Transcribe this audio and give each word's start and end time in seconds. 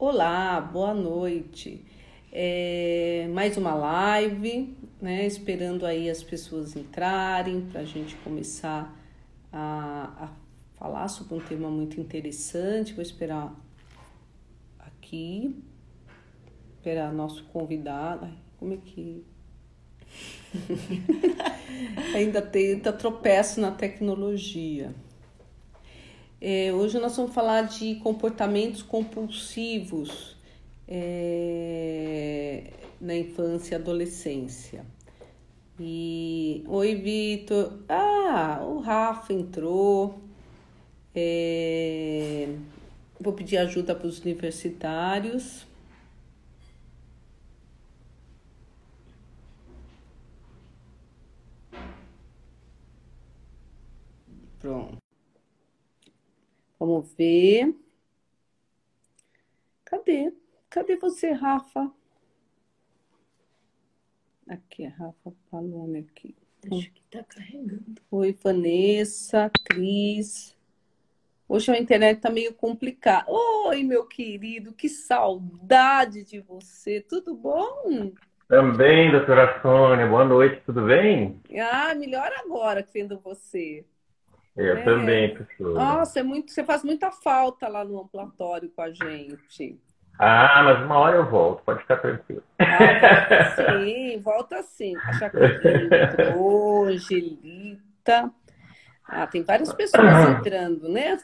Olá, 0.00 0.60
boa 0.60 0.94
noite. 0.94 1.84
É, 2.30 3.28
mais 3.34 3.56
uma 3.56 3.74
live, 3.74 4.76
né? 5.02 5.26
Esperando 5.26 5.84
aí 5.84 6.08
as 6.08 6.22
pessoas 6.22 6.76
entrarem 6.76 7.62
para 7.62 7.80
a 7.80 7.84
gente 7.84 8.14
começar 8.18 8.96
a, 9.52 10.12
a 10.16 10.28
falar 10.78 11.08
sobre 11.08 11.34
um 11.34 11.40
tema 11.40 11.68
muito 11.68 12.00
interessante. 12.00 12.94
Vou 12.94 13.02
esperar 13.02 13.52
aqui, 14.78 15.60
esperar 16.76 17.12
nosso 17.12 17.42
convidado. 17.46 18.26
Ai, 18.26 18.38
como 18.56 18.74
é 18.74 18.76
que. 18.76 19.24
ainda 22.14 22.40
tenta 22.40 22.92
tropeço 22.92 23.60
na 23.60 23.72
tecnologia. 23.72 24.94
É, 26.40 26.72
hoje 26.72 26.98
nós 26.98 27.16
vamos 27.16 27.34
falar 27.34 27.62
de 27.62 27.96
comportamentos 27.96 28.82
compulsivos 28.82 30.36
é, 30.86 32.72
na 33.00 33.16
infância 33.16 33.74
e 33.74 33.76
adolescência. 33.76 34.86
E 35.80 36.64
oi, 36.68 36.94
Vitor. 36.96 37.80
Ah, 37.88 38.60
o 38.64 38.80
Rafa 38.80 39.32
entrou. 39.32 40.20
É, 41.14 42.48
vou 43.20 43.32
pedir 43.32 43.58
ajuda 43.58 43.94
para 43.94 44.06
os 44.06 44.20
universitários. 44.20 45.66
Pronto. 54.60 55.07
Vamos 56.78 57.12
ver. 57.14 57.74
Cadê? 59.84 60.32
Cadê 60.70 60.96
você, 60.96 61.32
Rafa? 61.32 61.90
Aqui, 64.48 64.86
a 64.86 64.90
Rafa 64.90 65.32
Palome 65.50 66.00
aqui. 66.00 66.36
Acho 66.70 66.90
que 66.92 67.02
tá 67.10 67.24
carregando. 67.24 68.00
Oi, 68.10 68.32
Vanessa, 68.32 69.50
Cris. 69.64 70.56
Hoje 71.48 71.72
a 71.72 71.78
internet 71.78 72.20
tá 72.20 72.30
meio 72.30 72.54
complicada. 72.54 73.24
Oi, 73.28 73.82
meu 73.82 74.06
querido, 74.06 74.72
que 74.72 74.88
saudade 74.88 76.22
de 76.22 76.40
você. 76.40 77.00
Tudo 77.00 77.34
bom? 77.34 78.12
Também, 78.46 79.10
doutora 79.10 79.60
Sônia. 79.62 80.06
Boa 80.06 80.24
noite, 80.24 80.62
tudo 80.64 80.84
bem? 80.84 81.40
Ah, 81.60 81.94
melhor 81.94 82.30
agora 82.44 82.82
que 82.82 82.92
vendo 82.92 83.18
você. 83.18 83.84
Eu 84.58 84.76
É. 84.76 84.82
também, 84.82 85.34
professor. 85.34 85.74
Nossa, 85.74 86.20
é 86.20 86.22
muito, 86.22 86.50
você 86.52 86.64
faz 86.64 86.82
muita 86.82 87.10
falta 87.12 87.68
lá 87.68 87.84
no 87.84 88.00
ambulatório 88.00 88.68
com 88.70 88.82
a 88.82 88.90
gente. 88.90 89.78
Ah, 90.18 90.62
mas 90.64 90.84
uma 90.84 90.98
hora 90.98 91.16
eu 91.16 91.30
volto, 91.30 91.62
pode 91.62 91.80
ficar 91.80 91.98
tranquilo. 91.98 92.42
Ah, 92.58 93.54
volta 93.54 93.54
sim, 93.84 94.20
volta 94.20 94.62
sim. 94.64 94.96
A 94.96 95.12
Jaqueline 95.12 95.88
Angelita. 96.86 98.30
Ah, 99.10 99.26
tem 99.26 99.42
várias 99.42 99.72
pessoas 99.72 100.04
entrando, 100.38 100.86
né? 100.86 101.16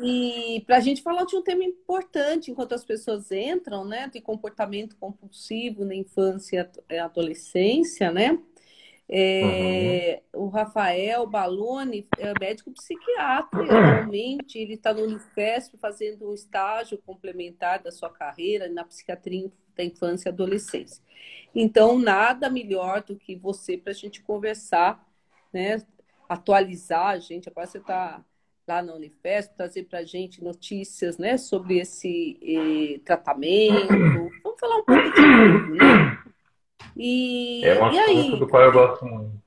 E 0.00 0.62
para 0.68 0.76
a 0.76 0.80
gente 0.80 1.02
falar 1.02 1.24
de 1.24 1.34
um 1.34 1.42
tema 1.42 1.64
importante, 1.64 2.48
enquanto 2.48 2.74
as 2.76 2.84
pessoas 2.84 3.32
entram, 3.32 3.84
né? 3.84 4.08
De 4.08 4.20
comportamento 4.20 4.94
compulsivo 5.00 5.84
na 5.84 5.96
infância 5.96 6.70
e 6.88 6.96
adolescência, 6.98 8.12
né? 8.12 8.38
É, 9.14 10.22
O 10.32 10.48
Rafael 10.48 11.26
Baloni 11.26 12.08
é 12.16 12.32
médico 12.40 12.72
psiquiatra, 12.72 13.62
atualmente 13.62 14.58
ele 14.58 14.72
está 14.72 14.94
no 14.94 15.02
Unifesp 15.02 15.76
fazendo 15.76 16.30
um 16.30 16.34
estágio 16.34 16.96
complementar 17.04 17.82
da 17.82 17.90
sua 17.90 18.08
carreira 18.08 18.70
na 18.70 18.84
psiquiatria 18.84 19.52
da 19.76 19.84
infância 19.84 20.30
e 20.30 20.32
adolescência. 20.32 21.02
Então, 21.54 21.98
nada 21.98 22.48
melhor 22.48 23.02
do 23.02 23.14
que 23.14 23.36
você 23.36 23.76
para 23.76 23.92
a 23.92 23.94
gente 23.94 24.22
conversar, 24.22 25.06
né? 25.52 25.82
atualizar 26.26 27.08
a 27.08 27.18
gente. 27.18 27.50
Agora 27.50 27.66
você 27.66 27.78
está 27.78 28.24
lá 28.66 28.82
na 28.82 28.94
Unifesp, 28.94 29.54
trazer 29.54 29.82
para 29.84 29.98
a 29.98 30.04
gente 30.04 30.42
notícias 30.42 31.18
né? 31.18 31.36
sobre 31.36 31.78
esse 31.78 32.38
eh, 32.42 32.98
tratamento. 33.04 33.88
Vamos 34.42 34.58
falar 34.58 34.76
um 34.78 34.84
pouco 34.84 35.02
de 35.02 35.14
tudo, 35.14 35.74
né? 35.74 36.21
E, 36.96 37.62
É 37.62 37.74
um 37.82 37.90
e 37.90 37.98
assunto 37.98 38.36
aí, 38.36 38.38
do 38.38 38.48
qual 38.48 38.62
eu 38.62 38.72
gosto 38.72 39.04
muito. 39.06 39.42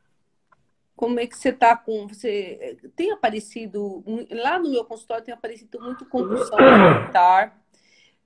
como 0.96 1.20
é 1.20 1.28
que 1.28 1.38
você 1.38 1.50
está 1.50 1.76
com. 1.76 2.08
Você 2.08 2.78
tem 2.96 3.12
aparecido. 3.12 4.04
Lá 4.32 4.58
no 4.60 4.70
meu 4.72 4.86
consultório 4.86 5.24
tem 5.26 5.34
aparecido 5.34 5.80
muito 5.82 6.06
compulsão 6.06 6.58
alimentar, 6.64 7.62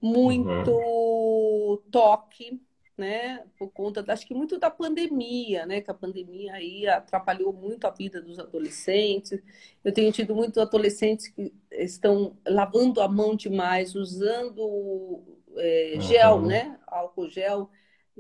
muito 0.02 1.82
toque, 1.92 2.62
né? 2.98 3.44
Por 3.58 3.70
conta, 3.72 4.04
acho 4.12 4.28
que 4.28 4.34
muito 4.36 4.60
da 4.60 4.70
pandemia, 4.70 5.66
né? 5.66 5.82
Que 5.82 5.92
a 5.92 5.94
pandemia 5.94 6.54
aí 6.54 6.88
atrapalhou 6.88 7.54
muito 7.54 7.86
a 7.86 7.90
vida 7.92 8.22
dos 8.22 8.40
adolescentes. 8.40 9.42
Eu 9.84 9.94
tenho 9.94 10.12
tido 10.12 10.36
muitos 10.36 10.58
adolescentes 10.58 11.28
que 11.30 11.54
estão 11.72 12.38
lavando 12.48 13.02
a 13.02 13.08
mão 13.08 13.36
demais, 13.36 13.96
usando 13.96 15.24
é, 15.58 15.96
gel, 16.00 16.36
Uhum. 16.36 16.46
né? 16.48 16.80
Álcool 16.88 17.30
gel 17.30 17.70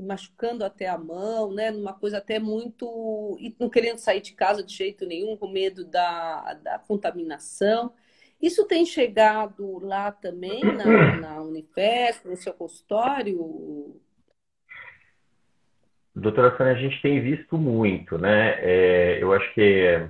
machucando 0.01 0.63
até 0.63 0.87
a 0.87 0.97
mão, 0.97 1.51
né? 1.51 1.71
Numa 1.71 1.93
coisa 1.93 2.17
até 2.17 2.39
muito. 2.39 3.37
E 3.39 3.55
não 3.59 3.69
querendo 3.69 3.97
sair 3.97 4.21
de 4.21 4.33
casa 4.33 4.63
de 4.63 4.73
jeito 4.73 5.05
nenhum, 5.05 5.37
com 5.37 5.47
medo 5.47 5.85
da, 5.85 6.53
da 6.55 6.79
contaminação. 6.79 7.93
Isso 8.41 8.65
tem 8.65 8.85
chegado 8.85 9.79
lá 9.79 10.11
também 10.11 10.63
na, 10.63 11.15
na 11.17 11.41
Unifesp, 11.41 12.27
no 12.27 12.38
seu 12.38 12.53
consultório? 12.53 13.95
Doutora 16.15 16.55
Sônia, 16.57 16.73
a 16.73 16.77
gente 16.77 17.01
tem 17.01 17.21
visto 17.21 17.57
muito, 17.57 18.17
né? 18.17 18.55
É, 18.59 19.19
eu 19.21 19.33
acho 19.33 19.53
que 19.53 20.09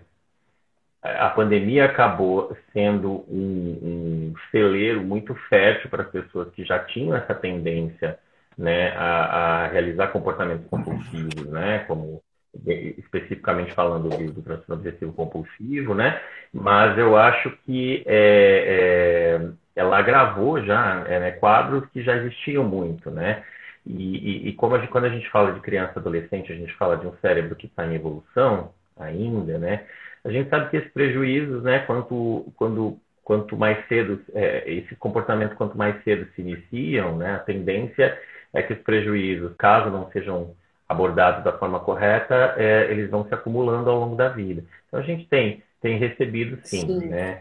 a 1.01 1.29
pandemia 1.29 1.85
acabou 1.85 2.55
sendo 2.73 3.23
um, 3.29 3.79
um 3.81 4.33
celeiro 4.51 5.01
muito 5.01 5.33
fértil 5.47 5.89
para 5.89 6.03
as 6.03 6.09
pessoas 6.09 6.53
que 6.53 6.65
já 6.65 6.79
tinham 6.79 7.15
essa 7.15 7.33
tendência, 7.33 8.19
né, 8.59 8.91
a, 8.97 9.65
a 9.65 9.67
realizar 9.69 10.09
comportamentos 10.09 10.67
compulsivos, 10.69 11.49
né, 11.51 11.79
como 11.87 12.21
de- 12.53 12.95
especificamente 12.99 13.73
falando 13.73 14.09
do, 14.09 14.33
do 14.33 14.41
transtorno 14.41 14.81
obsessivo 14.83 15.13
compulsivo, 15.13 15.95
né? 15.95 16.21
Mas 16.53 16.97
eu 16.97 17.15
acho 17.17 17.51
que 17.65 18.03
é, 18.07 19.39
é, 19.39 19.81
ela 19.81 19.97
agravou 19.99 20.63
já 20.65 21.05
é, 21.07 21.19
né, 21.19 21.31
quadros 21.31 21.87
que 21.91 22.03
já 22.03 22.17
existiam 22.17 22.63
muito, 22.65 23.11
né? 23.11 23.43
E, 23.85 24.47
e- 24.47 24.49
e 24.49 24.53
como 24.53 24.75
a 24.75 24.79
gente- 24.79 24.89
quando 24.91 25.05
a 25.05 25.09
gente 25.09 25.29
fala 25.29 25.53
de 25.53 25.59
criança 25.61 25.93
e 25.95 25.99
adolescente, 25.99 26.51
a 26.51 26.55
gente 26.55 26.73
fala 26.75 26.97
de 26.97 27.07
um 27.07 27.13
cérebro 27.21 27.55
que 27.55 27.67
está 27.67 27.85
em 27.85 27.95
evolução 27.95 28.73
ainda, 28.97 29.57
né? 29.57 29.85
A 30.23 30.31
gente 30.31 30.49
sabe 30.49 30.69
que 30.69 30.77
esses 30.77 30.91
prejuízos, 30.91 31.63
né, 31.63 31.79
quanto, 31.79 32.51
quando, 32.57 32.97
quanto 33.23 33.57
mais 33.57 33.87
cedo, 33.87 34.21
é, 34.33 34.69
esse 34.71 34.95
comportamento 34.97 35.55
quanto 35.55 35.77
mais 35.77 36.03
cedo 36.03 36.27
se 36.35 36.41
iniciam, 36.41 37.17
né, 37.17 37.35
a 37.35 37.39
tendência 37.39 38.17
é 38.53 38.61
que 38.61 38.73
os 38.73 38.79
prejuízos, 38.79 39.55
caso 39.57 39.89
não 39.89 40.09
sejam 40.11 40.55
abordados 40.87 41.43
da 41.43 41.57
forma 41.57 41.79
correta, 41.79 42.55
é, 42.57 42.91
eles 42.91 43.09
vão 43.09 43.25
se 43.27 43.33
acumulando 43.33 43.89
ao 43.89 43.99
longo 43.99 44.15
da 44.15 44.29
vida. 44.29 44.63
Então 44.87 44.99
a 44.99 45.03
gente 45.03 45.27
tem, 45.27 45.63
tem 45.81 45.97
recebido 45.97 46.59
sim, 46.63 46.99
Sim. 46.99 47.07
né? 47.07 47.39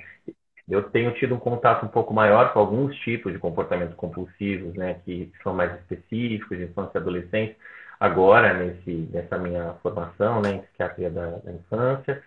Eu 0.68 0.82
tenho 0.82 1.14
tido 1.14 1.34
um 1.34 1.38
contato 1.38 1.86
um 1.86 1.88
pouco 1.88 2.12
maior 2.12 2.52
com 2.52 2.58
alguns 2.58 2.94
tipos 2.98 3.32
de 3.32 3.38
comportamentos 3.38 3.94
compulsivos, 3.94 4.74
né, 4.74 5.00
que 5.02 5.32
são 5.42 5.54
mais 5.54 5.72
específicos, 5.80 6.58
de 6.58 6.64
infância 6.64 6.98
e 6.98 7.00
adolescência, 7.00 7.56
agora 7.98 8.52
nesse, 8.52 9.08
nessa 9.10 9.38
minha 9.38 9.72
formação, 9.82 10.42
né, 10.42 10.56
em 10.56 10.58
psiquiatria 10.60 11.10
da, 11.10 11.38
da 11.38 11.52
infância. 11.52 12.22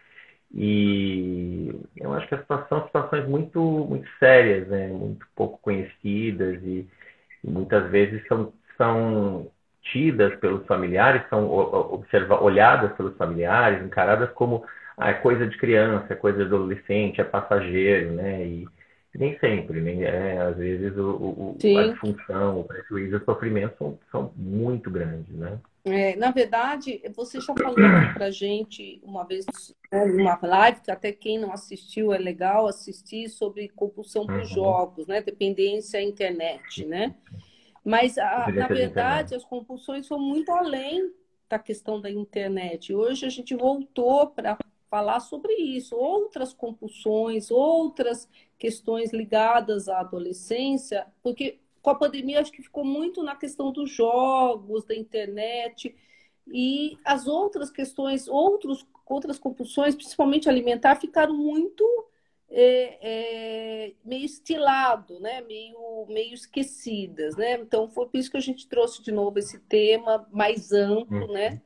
E 0.54 1.72
eu 1.96 2.14
acho 2.14 2.28
que 2.28 2.36
são 2.68 2.84
situações 2.86 3.28
muito, 3.28 3.62
muito 3.62 4.10
sérias, 4.18 4.68
né, 4.68 4.88
muito 4.88 5.26
pouco 5.36 5.60
conhecidas 5.60 6.62
e, 6.64 6.90
e 7.44 7.50
muitas 7.50 7.90
vezes 7.92 8.26
são, 8.28 8.52
são 8.82 9.52
tidas 9.84 10.36
pelos 10.40 10.66
familiares, 10.68 11.28
são 11.30 11.50
observa, 11.50 12.42
olhadas 12.42 12.94
pelos 12.96 13.16
familiares, 13.18 13.84
encaradas 13.86 14.32
como 14.34 14.66
ah, 14.98 15.10
é 15.10 15.14
coisa 15.16 15.48
de 15.48 15.58
criança, 15.58 16.14
é 16.14 16.16
coisa 16.16 16.40
de 16.40 16.46
adolescente, 16.46 17.22
é 17.22 17.24
passageiro, 17.24 18.14
né? 18.14 18.46
E 18.48 18.72
nem 19.16 19.38
sempre, 19.40 19.82
né? 19.82 20.04
É, 20.04 20.38
às 20.42 20.58
vezes 20.58 20.96
o, 20.98 21.10
o, 21.12 21.78
a 21.78 21.84
disfunção, 21.84 22.60
o 22.62 22.64
prejuízo, 22.66 23.18
o 23.18 23.26
sofrimento 23.26 23.76
são, 23.78 24.00
são 24.12 24.34
muito 24.36 24.90
grandes, 24.92 25.34
né? 25.36 25.60
É, 25.84 26.16
na 26.16 26.30
verdade, 26.32 27.02
você 27.16 27.40
já 27.40 27.56
falou 27.56 28.08
pra 28.14 28.30
gente 28.30 29.00
uma 29.04 29.26
vez, 29.26 29.74
né, 29.92 30.06
numa 30.06 30.40
live, 30.42 30.80
que 30.82 30.92
até 30.92 31.12
quem 31.12 31.40
não 31.40 31.52
assistiu 31.52 32.14
é 32.14 32.20
legal 32.20 32.68
assistir, 32.68 33.30
sobre 33.30 33.68
compulsão 33.70 34.28
por 34.28 34.44
Uhum. 34.44 34.46
jogos, 34.46 35.08
né? 35.08 35.22
Dependência 35.22 36.00
à 36.00 36.04
internet, 36.04 36.86
né? 36.86 37.16
Mas, 37.84 38.18
a- 38.18 38.52
na 38.52 38.68
da 38.68 38.68
verdade, 38.68 39.36
as 39.36 39.44
compulsões 39.44 40.06
são 40.08 40.20
muito 40.20 40.52
além 40.52 41.12
da 41.50 41.60
questão 41.60 42.00
da 42.00 42.10
internet. 42.10 42.94
Hoje 42.94 43.26
a 43.26 43.30
gente 43.30 43.56
voltou 43.56 44.28
para 44.28 44.58
falar 44.90 45.20
sobre 45.20 45.54
isso, 45.54 45.96
outras 45.96 46.54
compulsões, 46.54 47.50
outras 47.50 48.30
questões 48.58 49.12
ligadas 49.12 49.88
à 49.90 50.00
adolescência, 50.02 51.08
porque 51.24 51.60
com 51.82 51.90
a 51.90 51.96
pandemia, 51.96 52.40
acho 52.40 52.52
que 52.52 52.62
ficou 52.62 52.86
muito 52.86 53.24
na 53.24 53.36
questão 53.36 53.72
dos 53.72 53.90
jogos, 53.90 54.84
da 54.86 54.96
internet, 54.96 55.96
e 56.48 56.98
as 57.04 57.26
outras 57.28 57.72
questões, 57.72 58.28
outros, 58.28 58.86
outras 59.08 59.40
compulsões, 59.40 59.96
principalmente 59.96 60.48
alimentar, 60.50 60.96
ficaram 60.98 61.36
muito 61.36 61.84
é, 62.54 62.98
é, 63.02 63.94
meio 64.04 64.26
estilado, 64.26 65.20
né? 65.22 65.42
meio, 65.42 66.06
meio 66.10 66.34
esquecidas. 66.34 67.38
Né? 67.38 67.54
Então, 67.54 67.90
foi 67.90 68.08
por 68.08 68.18
isso 68.18 68.30
que 68.30 68.38
a 68.38 68.42
gente 68.42 68.68
trouxe 68.68 69.02
de 69.02 69.12
novo 69.12 69.40
esse 69.40 69.60
tema 69.60 70.28
mais 70.32 70.72
amplo, 70.72 71.32
né? 71.32 71.52
Uhum. 71.52 71.62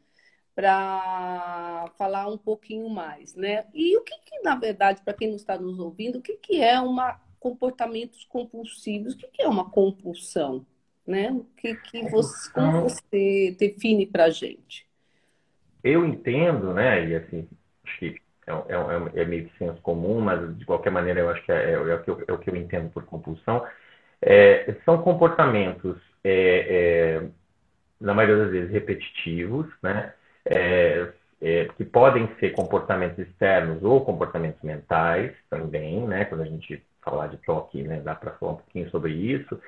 para 0.53 1.91
falar 1.97 2.27
um 2.27 2.37
pouquinho 2.37 2.87
mais, 2.87 3.35
né? 3.35 3.65
E 3.73 3.97
o 3.97 4.01
que, 4.03 4.17
que 4.19 4.39
na 4.41 4.55
verdade, 4.55 5.01
para 5.03 5.13
quem 5.13 5.27
não 5.27 5.35
está 5.35 5.57
nos 5.57 5.79
ouvindo, 5.79 6.19
o 6.19 6.21
que, 6.21 6.37
que 6.37 6.61
é 6.61 6.79
uma 6.79 7.19
comportamentos 7.39 8.23
compulsivos? 8.23 9.13
O 9.13 9.17
que, 9.17 9.27
que 9.27 9.41
é 9.41 9.47
uma 9.47 9.69
compulsão? 9.69 10.65
Né? 11.05 11.31
O 11.31 11.45
que, 11.55 11.75
que 11.75 12.09
você, 12.09 12.51
como 12.51 12.81
você 12.83 13.55
define 13.59 14.07
para 14.07 14.25
a 14.25 14.29
gente? 14.31 14.87
Eu 15.83 16.03
entendo, 16.03 16.73
né? 16.73 17.07
E 17.07 17.15
assim, 17.15 17.47
acho 17.83 17.99
que 17.99 18.24
é, 18.47 18.51
é, 18.51 19.21
é, 19.21 19.25
meio 19.25 19.49
que 19.49 19.57
senso 19.57 19.81
comum, 19.81 20.21
mas 20.21 20.57
de 20.57 20.65
qualquer 20.65 20.91
maneira 20.91 21.19
eu 21.19 21.29
acho 21.29 21.43
que 21.43 21.51
é, 21.51 21.71
é, 21.71 21.79
o, 21.79 22.03
que 22.03 22.09
eu, 22.09 22.23
é 22.27 22.33
o 22.33 22.37
que 22.37 22.49
eu 22.49 22.55
entendo 22.55 22.91
por 22.91 23.03
compulsão. 23.05 23.65
são 24.83 25.01
comportamentos, 25.01 25.97
na 27.99 28.13
maioria 28.13 28.43
das 28.43 28.51
vezes, 28.51 28.71
repetitivos, 28.71 29.67
né? 29.81 30.13
que 31.77 31.85
podem 31.85 32.29
ser 32.39 32.51
comportamentos 32.51 33.19
externos 33.19 33.83
ou 33.83 34.05
comportamentos 34.05 34.61
mentais 34.61 35.31
também, 35.49 36.01
né? 36.07 36.25
Quando 36.25 36.41
a 36.41 36.45
gente 36.45 36.83
falar 37.03 37.27
de 37.27 37.37
toque, 37.37 37.83
né? 37.83 38.01
Dá 38.01 38.15
para 38.15 38.31
falar 38.31 38.53
um 38.53 38.57
pouquinho 38.57 38.89
sobre 38.89 39.13
isso. 39.13 39.59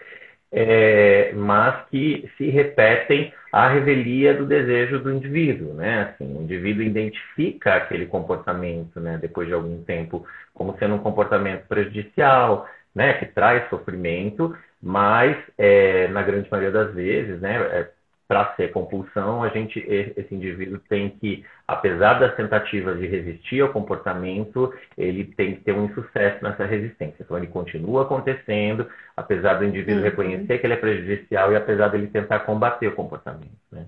É, 0.51 1.33
mas 1.33 1.85
que 1.89 2.29
se 2.37 2.49
repetem 2.49 3.33
à 3.51 3.67
revelia 3.67 4.33
do 4.33 4.45
desejo 4.45 4.99
do 4.99 5.11
indivíduo, 5.11 5.73
né? 5.73 6.03
Assim, 6.03 6.37
o 6.37 6.41
indivíduo 6.41 6.83
identifica 6.83 7.75
aquele 7.75 8.05
comportamento, 8.05 8.99
né? 8.99 9.17
Depois 9.21 9.47
de 9.47 9.53
algum 9.53 9.83
tempo, 9.83 10.25
como 10.53 10.77
sendo 10.79 10.95
um 10.95 10.99
comportamento 10.99 11.67
prejudicial, 11.67 12.67
né? 12.95 13.13
Que 13.15 13.25
traz 13.25 13.69
sofrimento, 13.69 14.55
mas 14.81 15.37
é, 15.57 16.07
na 16.09 16.21
grande 16.23 16.49
maioria 16.49 16.71
das 16.71 16.93
vezes, 16.93 17.41
né? 17.41 17.55
É, 17.79 17.91
para 18.27 18.53
ser 18.55 18.73
compulsão, 18.73 19.41
a 19.41 19.47
gente, 19.47 19.79
esse 19.79 20.35
indivíduo 20.35 20.79
tem 20.89 21.11
que, 21.11 21.45
apesar 21.65 22.19
das 22.19 22.35
tentativas 22.35 22.99
de 22.99 23.07
resistir 23.07 23.61
ao 23.61 23.71
comportamento, 23.71 24.73
ele 24.97 25.23
tem 25.23 25.55
que 25.55 25.61
ter 25.61 25.71
um 25.71 25.85
insucesso 25.85 26.43
nessa 26.43 26.65
resistência. 26.65 27.23
Então, 27.23 27.37
ele 27.37 27.47
continua 27.47 28.03
acontecendo, 28.03 28.89
apesar 29.15 29.55
do 29.55 29.65
indivíduo 29.65 29.99
uhum. 29.99 30.09
reconhecer 30.09 30.57
que 30.57 30.65
ele 30.65 30.73
é 30.73 30.77
prejudicial 30.77 31.53
e 31.53 31.55
apesar 31.55 31.87
dele 31.87 32.07
tentar 32.07 32.39
combater 32.41 32.87
o 32.87 32.95
comportamento. 32.95 33.57
Né? 33.71 33.87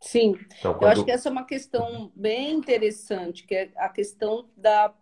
Sim, 0.00 0.36
então, 0.58 0.74
quando... 0.74 0.82
eu 0.82 0.88
acho 0.88 1.04
que 1.04 1.12
essa 1.12 1.28
é 1.28 1.32
uma 1.32 1.46
questão 1.46 2.10
bem 2.16 2.52
interessante, 2.52 3.46
que 3.46 3.54
é 3.54 3.68
a 3.76 3.88
questão 3.88 4.48
da 4.56 4.92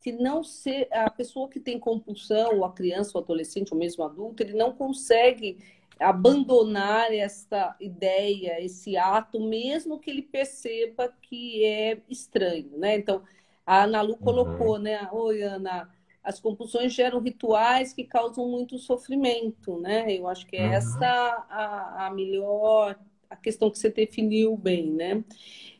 se 0.00 0.12
não 0.12 0.42
ser 0.42 0.88
a 0.90 1.10
pessoa 1.10 1.48
que 1.48 1.60
tem 1.60 1.78
compulsão, 1.78 2.56
ou 2.56 2.64
a 2.64 2.72
criança, 2.72 3.12
ou 3.14 3.22
adolescente, 3.22 3.72
ou 3.72 3.78
mesmo 3.78 4.02
adulto, 4.02 4.42
ele 4.42 4.54
não 4.54 4.72
consegue 4.72 5.58
abandonar 6.00 7.12
essa 7.12 7.76
ideia, 7.78 8.60
esse 8.64 8.96
ato, 8.96 9.38
mesmo 9.38 9.98
que 9.98 10.10
ele 10.10 10.22
perceba 10.22 11.12
que 11.20 11.64
é 11.64 12.00
estranho, 12.08 12.78
né? 12.78 12.96
Então, 12.96 13.22
a 13.66 13.84
Ana 13.84 14.00
Lu 14.00 14.16
colocou, 14.16 14.76
uhum. 14.76 14.78
né? 14.78 15.08
Oi, 15.12 15.42
Ana, 15.42 15.90
as 16.24 16.40
compulsões 16.40 16.92
geram 16.92 17.20
rituais 17.20 17.92
que 17.92 18.04
causam 18.04 18.48
muito 18.48 18.78
sofrimento, 18.78 19.78
né? 19.78 20.10
Eu 20.12 20.26
acho 20.26 20.46
que 20.46 20.56
é 20.56 20.66
uhum. 20.66 20.72
essa 20.72 21.06
a, 21.50 22.06
a, 22.06 22.10
melhor, 22.10 22.98
a 23.28 23.36
questão 23.36 23.70
que 23.70 23.78
você 23.78 23.90
definiu 23.90 24.56
bem, 24.56 24.90
né? 24.90 25.22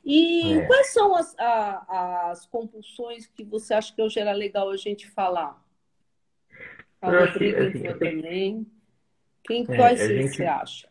E 0.04 0.52
é. 0.52 0.66
quais 0.66 0.92
são 0.92 1.14
as, 1.14 1.34
a, 1.38 2.30
as 2.30 2.46
compulsões 2.46 3.26
que 3.26 3.42
você 3.42 3.74
acha 3.74 3.94
que 3.94 4.02
hoje 4.02 4.20
era 4.20 4.32
legal 4.32 4.70
a 4.70 4.76
gente 4.76 5.08
falar? 5.10 5.62
A 7.00 7.10
Rodrigo 7.10 7.62
assim, 7.62 7.98
também. 7.98 8.66
Quem, 9.50 9.66
é, 9.68 9.76
quais 9.76 9.98
gente, 9.98 10.36
você 10.36 10.44
acha? 10.44 10.88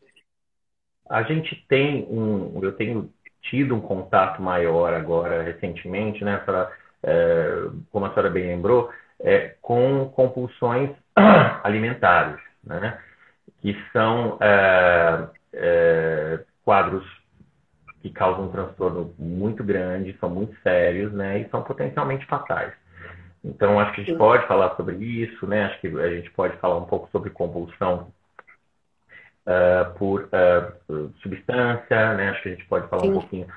A 1.09 1.23
gente 1.23 1.55
tem 1.69 2.05
um, 2.09 2.59
eu 2.61 2.73
tenho 2.73 3.09
tido 3.43 3.73
um 3.73 3.79
contato 3.79 4.41
maior 4.41 4.93
agora 4.93 5.41
recentemente, 5.41 6.25
né, 6.25 6.37
pra, 6.39 6.69
é, 7.01 7.69
como 7.89 8.05
a 8.05 8.09
senhora 8.09 8.29
bem 8.29 8.47
lembrou, 8.47 8.91
é, 9.21 9.55
com 9.61 10.09
compulsões 10.13 10.91
alimentares, 11.63 12.39
né, 12.61 12.99
que 13.61 13.75
são 13.93 14.37
é, 14.41 15.27
é, 15.53 16.39
quadros 16.65 17.05
que 18.01 18.09
causam 18.09 18.45
um 18.45 18.51
transtorno 18.51 19.13
muito 19.17 19.63
grande, 19.63 20.17
são 20.19 20.29
muito 20.29 20.53
sérios, 20.61 21.13
né, 21.13 21.39
e 21.39 21.49
são 21.49 21.63
potencialmente 21.63 22.25
fatais. 22.25 22.73
Então, 23.41 23.79
acho 23.79 23.93
que 23.93 24.01
a 24.01 24.03
gente 24.03 24.17
pode 24.17 24.45
falar 24.47 24.75
sobre 24.75 24.97
isso, 24.97 25.47
né? 25.47 25.63
Acho 25.63 25.79
que 25.79 25.87
a 25.87 26.09
gente 26.09 26.29
pode 26.31 26.57
falar 26.57 26.77
um 26.77 26.83
pouco 26.83 27.09
sobre 27.09 27.29
compulsão 27.29 28.11
uh, 29.49 29.97
por 29.97 30.29
uh, 30.29 31.11
substância, 31.21 32.13
né? 32.13 32.29
Acho 32.29 32.43
que 32.43 32.49
a 32.49 32.51
gente 32.51 32.65
pode 32.65 32.87
falar 32.87 33.01
Sim. 33.01 33.09
um 33.09 33.13
pouquinho 33.13 33.47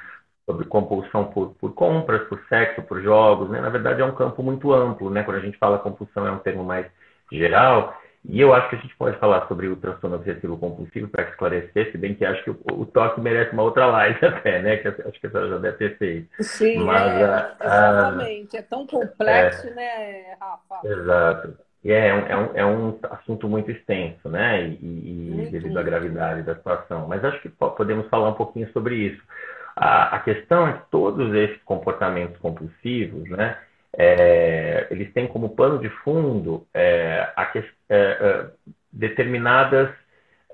sobre 0.47 0.67
compulsão 0.67 1.27
por, 1.27 1.55
por, 1.55 1.73
compras, 1.75 2.27
por 2.29 2.41
sexo, 2.49 2.83
por 2.83 3.01
jogos, 3.03 3.51
né? 3.51 3.61
Na 3.61 3.69
verdade 3.69 4.01
é 4.01 4.05
um 4.05 4.15
campo 4.15 4.43
muito 4.43 4.73
amplo, 4.73 5.11
né? 5.11 5.23
Quando 5.23 5.37
a 5.37 5.41
gente 5.41 5.59
fala 5.59 5.79
compulsão 5.79 6.27
é 6.27 6.33
um 6.33 6.39
termo 6.39 6.65
mais 6.65 6.87
geral, 7.31 7.97
e 8.25 8.41
eu 8.41 8.55
acho 8.55 8.71
que 8.71 8.77
a 8.77 8.79
gente 8.79 8.97
pode 8.97 9.19
falar 9.19 9.49
sobre 9.49 9.67
o 9.69 9.77
transtorno 9.77 10.17
obsessivo 10.17 10.57
compulsivo 10.57 11.09
para 11.09 11.29
esclarecer, 11.29 11.91
se 11.91 11.99
bem 11.99 12.15
que 12.15 12.25
acho 12.25 12.43
que 12.45 12.51
o, 12.51 12.59
o, 12.73 12.87
toque 12.87 13.21
merece 13.21 13.53
uma 13.53 13.65
outra 13.65 13.87
live 13.87 14.19
até, 14.25 14.63
né? 14.63 14.77
Que 14.77 14.89
acho 14.89 15.21
que 15.21 15.27
a 15.27 15.31
senhora 15.31 15.49
já 15.51 15.59
deve 15.59 15.77
ter 15.77 15.99
feito. 15.99 16.29
Sim, 16.41 16.85
Mas, 16.85 17.03
é, 17.03 17.25
a, 17.25 17.57
exatamente. 17.61 18.57
É 18.57 18.63
tão 18.63 18.87
complexo, 18.87 19.69
é, 19.69 19.75
né, 19.75 20.37
Rafa? 20.41 20.87
Exato. 20.87 21.59
E 21.85 21.91
é, 21.91 22.09
é, 22.09 22.15
um, 22.15 22.27
é, 22.27 22.37
um, 22.37 22.51
é 22.55 22.67
um 22.67 22.99
assunto 23.11 23.49
muito 23.49 23.71
extenso, 23.71 24.29
né? 24.29 24.69
E, 24.69 25.43
e 25.43 25.49
devido 25.51 25.77
à 25.79 25.83
gravidade 25.83 26.43
da 26.43 26.55
situação. 26.55 27.09
Mas 27.09 27.25
acho 27.25 27.41
que 27.41 27.49
podemos 27.49 28.07
falar 28.09 28.29
um 28.29 28.35
pouquinho 28.35 28.71
sobre 28.73 28.95
isso. 28.95 29.23
A, 29.75 30.17
a 30.17 30.21
questão 30.21 30.69
é 30.69 30.75
que 30.75 30.91
todos 30.91 31.35
esses 31.35 31.61
comportamentos 31.65 32.37
compulsivos, 32.39 33.29
né? 33.31 33.59
É, 33.95 34.87
eles 34.91 35.13
têm 35.13 35.27
como 35.27 35.55
pano 35.55 35.79
de 35.79 35.91
fundo 36.03 36.67
é, 36.73 37.29
a, 37.37 37.53
é, 37.55 37.63
é, 37.91 38.47
determinadas 38.91 39.91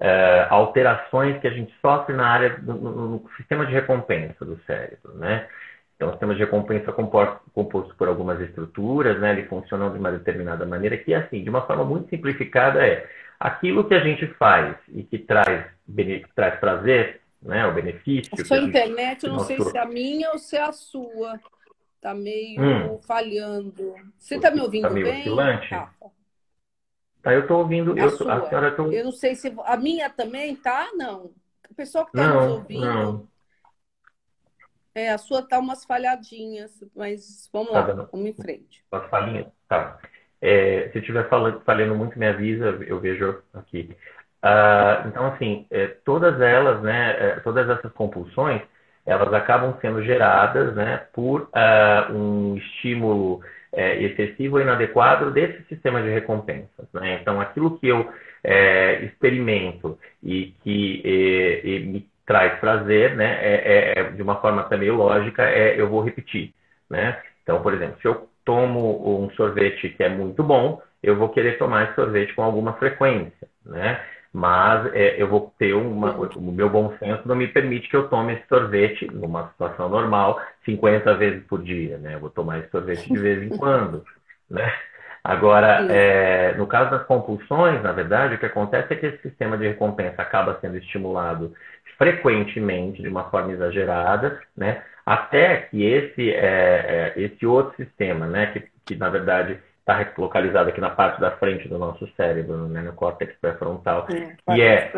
é, 0.01 0.47
alterações 0.51 1.41
que 1.41 1.47
a 1.47 1.51
gente 1.51 1.73
sofre 1.81 2.15
na 2.15 2.27
área 2.27 2.51
do 2.59 2.75
no, 2.75 3.09
no 3.09 3.31
sistema 3.37 3.67
de 3.67 3.73
recompensa 3.73 4.45
do 4.45 4.59
cérebro, 4.65 5.15
né? 5.15 5.47
Então, 5.99 6.11
o 6.11 6.11
sistema 6.13 6.33
de 6.33 6.39
recompensa 6.39 6.93
composto, 6.93 7.41
composto 7.53 7.93
por 7.97 8.07
algumas 8.07 8.41
estruturas, 8.41 9.21
né? 9.21 9.33
Ele 9.33 9.49
funciona 9.49 9.91
de 9.91 9.99
uma 9.99 10.13
determinada 10.13 10.65
maneira 10.65 10.97
que, 10.97 11.13
assim, 11.13 11.43
de 11.43 11.51
uma 11.51 11.67
forma 11.67 11.85
muito 11.85 12.09
simplificada, 12.09 12.87
é 12.87 13.05
aquilo 13.39 13.83
que 13.83 13.95
a 13.95 13.99
gente 13.99 14.25
faz 14.35 14.77
e 14.95 15.03
que 15.03 15.19
traz, 15.19 15.67
traz 16.37 16.61
prazer, 16.61 17.21
né? 17.43 17.67
O 17.67 17.75
benefício. 17.75 18.31
A 18.33 18.45
sua 18.45 18.59
internet, 18.59 19.25
eu 19.25 19.33
não 19.33 19.41
sei 19.41 19.61
se 19.61 19.77
é 19.77 19.81
a 19.81 19.87
minha 19.87 20.31
ou 20.31 20.39
se 20.39 20.57
é 20.57 20.63
a 20.63 20.71
sua. 20.71 21.41
Tá 22.01 22.15
meio 22.15 22.63
hum. 22.63 23.01
falhando. 23.03 23.97
Você 24.17 24.37
está 24.37 24.53
me 24.53 24.61
ouvindo 24.61 24.87
tá 24.87 24.91
meio 24.91 25.05
bem? 25.05 25.21
Oscilante? 25.23 25.69
Tá. 25.69 25.91
tá, 27.23 27.35
eu 27.35 27.41
estou 27.41 27.59
ouvindo. 27.59 27.93
A, 27.95 27.99
eu, 27.99 28.11
sua. 28.11 28.35
a 28.35 28.49
senhora 28.49 28.71
tô... 28.71 28.93
Eu 28.93 29.03
não 29.07 29.11
sei 29.11 29.35
se. 29.35 29.53
A 29.65 29.77
minha 29.77 30.09
também 30.09 30.55
tá? 30.55 30.91
Não. 30.95 31.33
O 31.69 31.75
pessoal 31.75 32.07
que 32.07 32.17
está 32.17 32.33
nos 32.33 32.53
ouvindo. 32.53 32.87
Não. 32.87 33.28
É, 34.99 35.11
a 35.11 35.19
sua 35.19 35.47
tá 35.47 35.59
umas 35.61 35.85
falhadinhas, 35.85 36.73
mas 36.97 37.49
vamos 37.53 37.71
tá 37.71 37.81
lá, 37.81 37.87
dando... 37.87 38.09
vamos 38.11 38.27
em 38.27 38.33
frente. 38.33 38.85
Umas 38.91 39.09
falhinhas? 39.09 39.47
Tá. 39.69 39.99
É, 40.41 40.89
se 40.93 40.99
estiver 40.99 41.29
falando, 41.29 41.61
falhando 41.61 41.95
muito, 41.95 42.19
me 42.19 42.27
avisa, 42.27 42.77
eu 42.87 42.99
vejo 42.99 43.41
aqui. 43.55 43.97
Uh, 44.43 45.07
então, 45.09 45.27
assim, 45.27 45.67
é, 45.71 45.87
todas 46.05 46.41
elas, 46.41 46.83
né, 46.83 47.17
é, 47.19 47.41
todas 47.41 47.69
essas 47.69 47.93
compulsões, 47.93 48.63
elas 49.07 49.33
acabam 49.33 49.77
sendo 49.81 50.03
geradas, 50.03 50.75
né, 50.75 51.07
por 51.13 51.43
uh, 51.43 52.13
um 52.13 52.57
estímulo 52.57 53.41
é, 53.73 54.03
excessivo 54.03 54.57
ou 54.57 54.63
inadequado 54.63 55.31
desse 55.31 55.63
sistema 55.69 56.03
de 56.03 56.09
recompensas, 56.09 56.87
né? 56.93 57.19
Então, 57.21 57.41
aquilo 57.41 57.79
que 57.79 57.87
eu 57.87 58.11
é, 58.43 59.05
experimento 59.05 59.99
e 60.23 60.55
que 60.63 61.03
e, 61.05 61.61
e 61.65 61.81
me 61.81 62.09
traz 62.29 62.61
prazer, 62.61 63.17
né? 63.17 63.39
É, 63.41 63.55
é, 63.55 63.99
é, 64.01 64.03
de 64.11 64.23
uma 64.23 64.37
forma 64.37 64.63
também 64.65 64.91
lógica, 64.91 65.43
é, 65.43 65.81
eu 65.81 65.89
vou 65.89 66.03
repetir, 66.03 66.53
né? 66.89 67.19
Então, 67.43 67.63
por 67.63 67.73
exemplo, 67.73 67.97
se 68.03 68.07
eu 68.07 68.29
tomo 68.45 69.25
um 69.25 69.31
sorvete 69.31 69.89
que 69.89 70.05
é 70.05 70.11
muito 70.11 70.43
bom, 70.43 70.81
eu 71.03 71.17
vou 71.17 71.31
querer 71.31 71.57
tomar 71.57 71.85
esse 71.85 71.95
sorvete 71.95 72.35
com 72.35 72.43
alguma 72.43 72.75
frequência, 72.75 73.49
né? 73.65 73.99
Mas 74.31 74.95
é, 74.95 75.21
eu 75.21 75.27
vou 75.27 75.55
ter 75.59 75.73
uma. 75.73 76.13
O 76.37 76.53
meu 76.53 76.69
bom 76.69 76.95
senso 76.99 77.27
não 77.27 77.35
me 77.35 77.49
permite 77.49 77.89
que 77.89 77.97
eu 77.97 78.09
tome 78.09 78.35
esse 78.35 78.47
sorvete, 78.47 79.07
numa 79.11 79.49
situação 79.49 79.89
normal, 79.89 80.39
50 80.67 81.15
vezes 81.15 81.43
por 81.47 81.63
dia, 81.63 81.97
né? 81.97 82.15
Eu 82.15 82.21
vou 82.21 82.29
tomar 82.29 82.59
esse 82.59 82.71
sorvete 82.71 83.11
de 83.11 83.19
vez 83.19 83.43
em 83.43 83.57
quando, 83.57 84.05
né? 84.51 84.71
Agora, 85.25 85.87
é, 85.91 86.55
no 86.55 86.67
caso 86.67 86.91
das 86.91 87.07
compulsões, 87.07 87.83
na 87.83 87.93
verdade, 87.93 88.35
o 88.35 88.39
que 88.39 88.47
acontece 88.47 88.93
é 88.93 88.97
que 88.97 89.07
esse 89.07 89.23
sistema 89.23 89.57
de 89.59 89.67
recompensa 89.67 90.23
acaba 90.23 90.59
sendo 90.61 90.77
estimulado 90.77 91.55
frequentemente, 91.99 93.03
de 93.03 93.09
uma 93.09 93.25
forma 93.25 93.53
exagerada, 93.53 94.41
né? 94.57 94.83
até 95.05 95.57
que 95.63 95.85
esse, 95.85 96.31
é, 96.31 97.13
é, 97.17 97.21
esse 97.21 97.45
outro 97.45 97.75
sistema, 97.77 98.27
né? 98.27 98.47
que, 98.47 98.65
que 98.87 98.95
na 98.95 99.11
verdade 99.11 99.59
está 99.81 100.07
localizado 100.19 100.69
aqui 100.69 100.81
na 100.81 100.91
parte 100.91 101.19
da 101.21 101.31
frente 101.33 101.67
do 101.67 101.79
nosso 101.79 102.07
cérebro, 102.15 102.69
né, 102.69 102.83
no 102.83 102.93
córtex 102.93 103.35
pré-frontal, 103.41 104.07
é, 104.11 104.37
que 104.55 104.61
é 104.61 104.93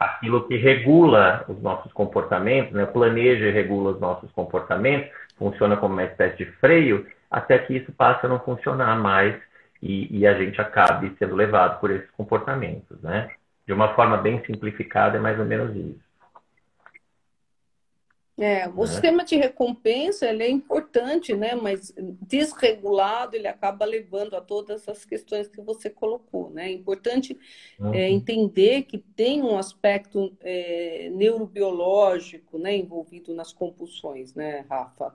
aquilo 0.00 0.48
que 0.48 0.56
regula 0.56 1.44
os 1.46 1.60
nossos 1.60 1.92
comportamentos, 1.92 2.72
né, 2.72 2.86
planeja 2.86 3.44
e 3.44 3.50
regula 3.50 3.90
os 3.90 4.00
nossos 4.00 4.32
comportamentos, 4.32 5.10
funciona 5.38 5.76
como 5.76 5.92
uma 5.92 6.04
espécie 6.04 6.38
de 6.38 6.46
freio, 6.52 7.06
até 7.30 7.58
que 7.58 7.76
isso 7.76 7.92
passe 7.92 8.24
a 8.24 8.28
não 8.30 8.40
funcionar 8.40 8.98
mais 8.98 9.36
e, 9.82 10.20
e 10.20 10.26
a 10.26 10.32
gente 10.34 10.58
acabe 10.58 11.14
sendo 11.18 11.36
levado 11.36 11.78
por 11.78 11.90
esses 11.90 12.10
comportamentos, 12.12 13.00
né? 13.02 13.28
De 13.66 13.74
uma 13.74 13.94
forma 13.94 14.16
bem 14.16 14.42
simplificada, 14.46 15.18
é 15.18 15.20
mais 15.20 15.38
ou 15.38 15.44
menos 15.44 15.76
isso. 15.76 16.07
É, 18.38 18.68
o 18.68 18.82
né? 18.82 18.86
sistema 18.86 19.24
de 19.24 19.34
recompensa 19.34 20.26
ele 20.26 20.44
é 20.44 20.50
importante, 20.50 21.34
né? 21.34 21.56
Mas 21.56 21.92
desregulado 22.22 23.34
ele 23.34 23.48
acaba 23.48 23.84
levando 23.84 24.34
a 24.34 24.40
todas 24.40 24.82
essas 24.82 25.04
questões 25.04 25.48
que 25.48 25.60
você 25.60 25.90
colocou, 25.90 26.48
né? 26.50 26.68
É 26.68 26.72
importante 26.72 27.36
uhum. 27.80 27.92
é, 27.92 28.08
entender 28.08 28.84
que 28.84 28.96
tem 28.96 29.42
um 29.42 29.58
aspecto 29.58 30.36
é, 30.40 31.10
neurobiológico, 31.12 32.58
né, 32.58 32.76
envolvido 32.76 33.34
nas 33.34 33.52
compulsões, 33.52 34.32
né, 34.34 34.64
Rafa? 34.70 35.12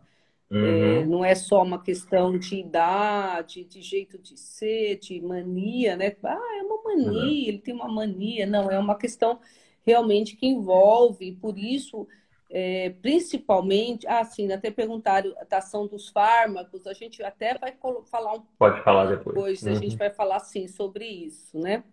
É, 0.52 0.56
uhum. 0.56 1.06
não 1.06 1.26
é 1.26 1.34
só 1.34 1.64
uma 1.64 1.82
questão 1.82 2.38
de 2.38 2.58
idade, 2.58 3.64
de 3.64 3.82
jeito 3.82 4.18
de 4.20 4.38
ser, 4.38 5.00
de 5.00 5.20
mania, 5.22 5.96
né? 5.96 6.14
Ah, 6.24 6.58
é 6.60 6.62
uma 6.62 6.84
mania, 6.84 7.08
uhum. 7.08 7.48
ele 7.48 7.60
tem 7.60 7.74
uma 7.74 7.88
mania. 7.88 8.46
Não, 8.46 8.70
é 8.70 8.78
uma 8.78 8.96
questão 8.96 9.40
realmente 9.86 10.36
que 10.36 10.46
envolve, 10.46 11.32
por 11.42 11.58
isso 11.58 12.06
é, 12.56 12.92
principalmente, 13.02 14.06
assim, 14.06 14.52
até 14.52 14.70
perguntaram 14.70 15.34
a 15.52 15.58
ação 15.58 15.88
dos 15.88 16.10
fármacos, 16.10 16.86
a 16.86 16.94
gente 16.94 17.24
até 17.24 17.58
vai 17.58 17.76
falar 18.06 18.36
um 18.36 18.44
Pode 18.60 18.84
falar 18.84 19.08
depois. 19.08 19.34
depois 19.34 19.64
uhum. 19.64 19.72
A 19.72 19.76
gente 19.76 19.98
vai 19.98 20.12
falar, 20.12 20.40
sim, 20.40 20.68
sobre 20.68 21.04
isso, 21.04 21.58
né? 21.58 21.84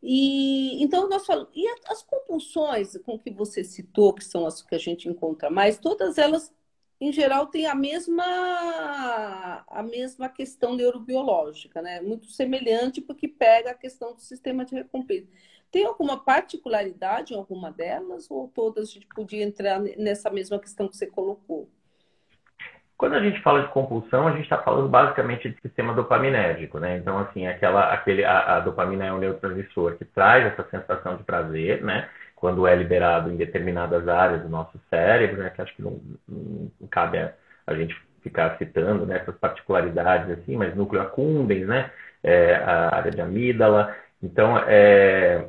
E 0.00 0.80
então 0.80 1.08
nós 1.08 1.26
falamos, 1.26 1.50
e 1.52 1.66
as 1.88 2.04
compulsões 2.04 2.96
com 2.98 3.18
que 3.18 3.32
você 3.32 3.64
citou, 3.64 4.14
que 4.14 4.22
são 4.22 4.46
as 4.46 4.62
que 4.62 4.76
a 4.76 4.78
gente 4.78 5.08
encontra 5.08 5.50
mais, 5.50 5.76
todas 5.76 6.18
elas, 6.18 6.54
em 7.00 7.12
geral, 7.12 7.48
têm 7.48 7.66
a 7.66 7.74
mesma, 7.74 9.64
a 9.66 9.82
mesma 9.82 10.28
questão 10.28 10.76
neurobiológica, 10.76 11.82
né? 11.82 12.00
Muito 12.00 12.28
semelhante, 12.28 13.00
porque 13.00 13.26
pega 13.26 13.72
a 13.72 13.74
questão 13.74 14.14
do 14.14 14.20
sistema 14.20 14.64
de 14.64 14.76
recompensa. 14.76 15.26
Tem 15.70 15.84
alguma 15.84 16.18
particularidade 16.18 17.34
em 17.34 17.36
alguma 17.36 17.70
delas 17.70 18.30
ou 18.30 18.48
todas 18.48 18.88
a 18.88 18.92
gente 18.92 19.06
podia 19.08 19.44
entrar 19.44 19.80
nessa 19.80 20.30
mesma 20.30 20.58
questão 20.58 20.88
que 20.88 20.96
você 20.96 21.06
colocou? 21.06 21.68
Quando 22.96 23.14
a 23.14 23.20
gente 23.20 23.42
fala 23.42 23.62
de 23.62 23.68
compulsão, 23.68 24.26
a 24.26 24.32
gente 24.32 24.44
está 24.44 24.56
falando 24.56 24.88
basicamente 24.88 25.50
de 25.50 25.60
sistema 25.60 25.92
dopaminérgico, 25.92 26.78
né? 26.78 26.96
Então, 26.96 27.18
assim, 27.18 27.46
aquela, 27.46 27.92
aquele, 27.92 28.24
a, 28.24 28.56
a, 28.56 28.60
dopamina 28.60 29.04
é 29.04 29.12
um 29.12 29.18
neurotransmissor 29.18 29.96
que 29.96 30.04
traz 30.06 30.46
essa 30.46 30.66
sensação 30.70 31.16
de 31.16 31.22
prazer, 31.22 31.84
né? 31.84 32.08
Quando 32.34 32.66
é 32.66 32.74
liberado 32.74 33.30
em 33.30 33.36
determinadas 33.36 34.08
áreas 34.08 34.42
do 34.42 34.48
nosso 34.48 34.80
cérebro, 34.88 35.42
né? 35.42 35.50
Que 35.50 35.60
acho 35.60 35.76
que 35.76 35.82
não, 35.82 36.00
não 36.26 36.88
cabe 36.90 37.18
a, 37.18 37.34
a, 37.66 37.74
gente 37.74 37.94
ficar 38.22 38.56
citando 38.56 39.04
né, 39.04 39.18
essas 39.18 39.36
particularidades, 39.36 40.30
assim, 40.30 40.56
mas 40.56 40.74
núcleo 40.74 41.02
accumbens, 41.02 41.66
né? 41.66 41.90
É, 42.22 42.56
a 42.56 42.96
área 42.96 43.10
de 43.10 43.20
amígdala, 43.20 43.94
então, 44.26 44.58
é, 44.66 45.48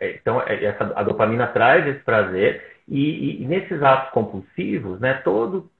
é, 0.00 0.10
então 0.20 0.42
é, 0.42 0.64
essa, 0.64 0.92
a 0.94 1.02
dopamina 1.02 1.46
traz 1.46 1.86
esse 1.86 2.00
prazer 2.00 2.72
e, 2.88 3.42
e, 3.42 3.46
nesses 3.46 3.82
atos 3.82 4.10
compulsivos, 4.10 5.00
né, 5.00 5.14
todo, 5.24 5.70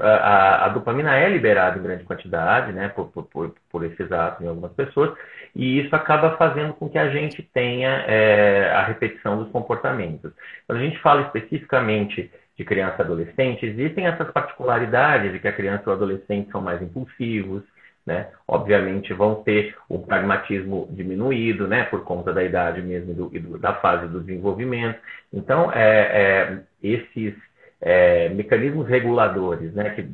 a, 0.00 0.66
a, 0.66 0.68
dopamina 0.68 1.16
é 1.16 1.28
liberada 1.28 1.78
em 1.78 1.82
grande 1.82 2.04
quantidade, 2.04 2.72
né, 2.72 2.88
por, 2.88 3.08
por, 3.08 3.54
por, 3.70 3.84
esses 3.84 4.10
atos 4.12 4.44
em 4.44 4.48
algumas 4.48 4.72
pessoas, 4.72 5.12
e 5.54 5.80
isso 5.80 5.94
acaba 5.94 6.36
fazendo 6.36 6.72
com 6.74 6.88
que 6.88 6.98
a 6.98 7.10
gente 7.10 7.42
tenha 7.42 8.04
é, 8.06 8.70
a 8.70 8.84
repetição 8.84 9.42
dos 9.42 9.50
comportamentos. 9.50 10.32
Quando 10.66 10.78
a 10.78 10.84
gente 10.84 10.98
fala 11.00 11.22
especificamente 11.22 12.30
de 12.56 12.64
criança 12.64 12.96
e 12.98 13.02
adolescente, 13.02 13.66
existem 13.66 14.06
essas 14.06 14.30
particularidades 14.30 15.32
de 15.32 15.40
que 15.40 15.48
a 15.48 15.52
criança 15.52 15.82
e 15.86 15.90
o 15.90 15.92
adolescente 15.92 16.50
são 16.50 16.60
mais 16.60 16.80
impulsivos, 16.80 17.64
né? 18.04 18.28
Obviamente 18.46 19.12
vão 19.12 19.36
ter 19.36 19.76
o 19.88 19.98
pragmatismo 19.98 20.88
diminuído, 20.90 21.68
né? 21.68 21.84
Por 21.84 22.04
conta 22.04 22.32
da 22.32 22.42
idade 22.42 22.82
mesmo 22.82 23.14
do, 23.14 23.30
e 23.32 23.38
do, 23.38 23.58
da 23.58 23.74
fase 23.74 24.08
do 24.08 24.20
desenvolvimento. 24.20 24.98
Então, 25.32 25.70
é, 25.72 26.00
é, 26.00 26.58
esses 26.82 27.34
é, 27.80 28.28
mecanismos 28.30 28.88
reguladores, 28.88 29.72
né? 29.72 29.90
Que 29.90 30.08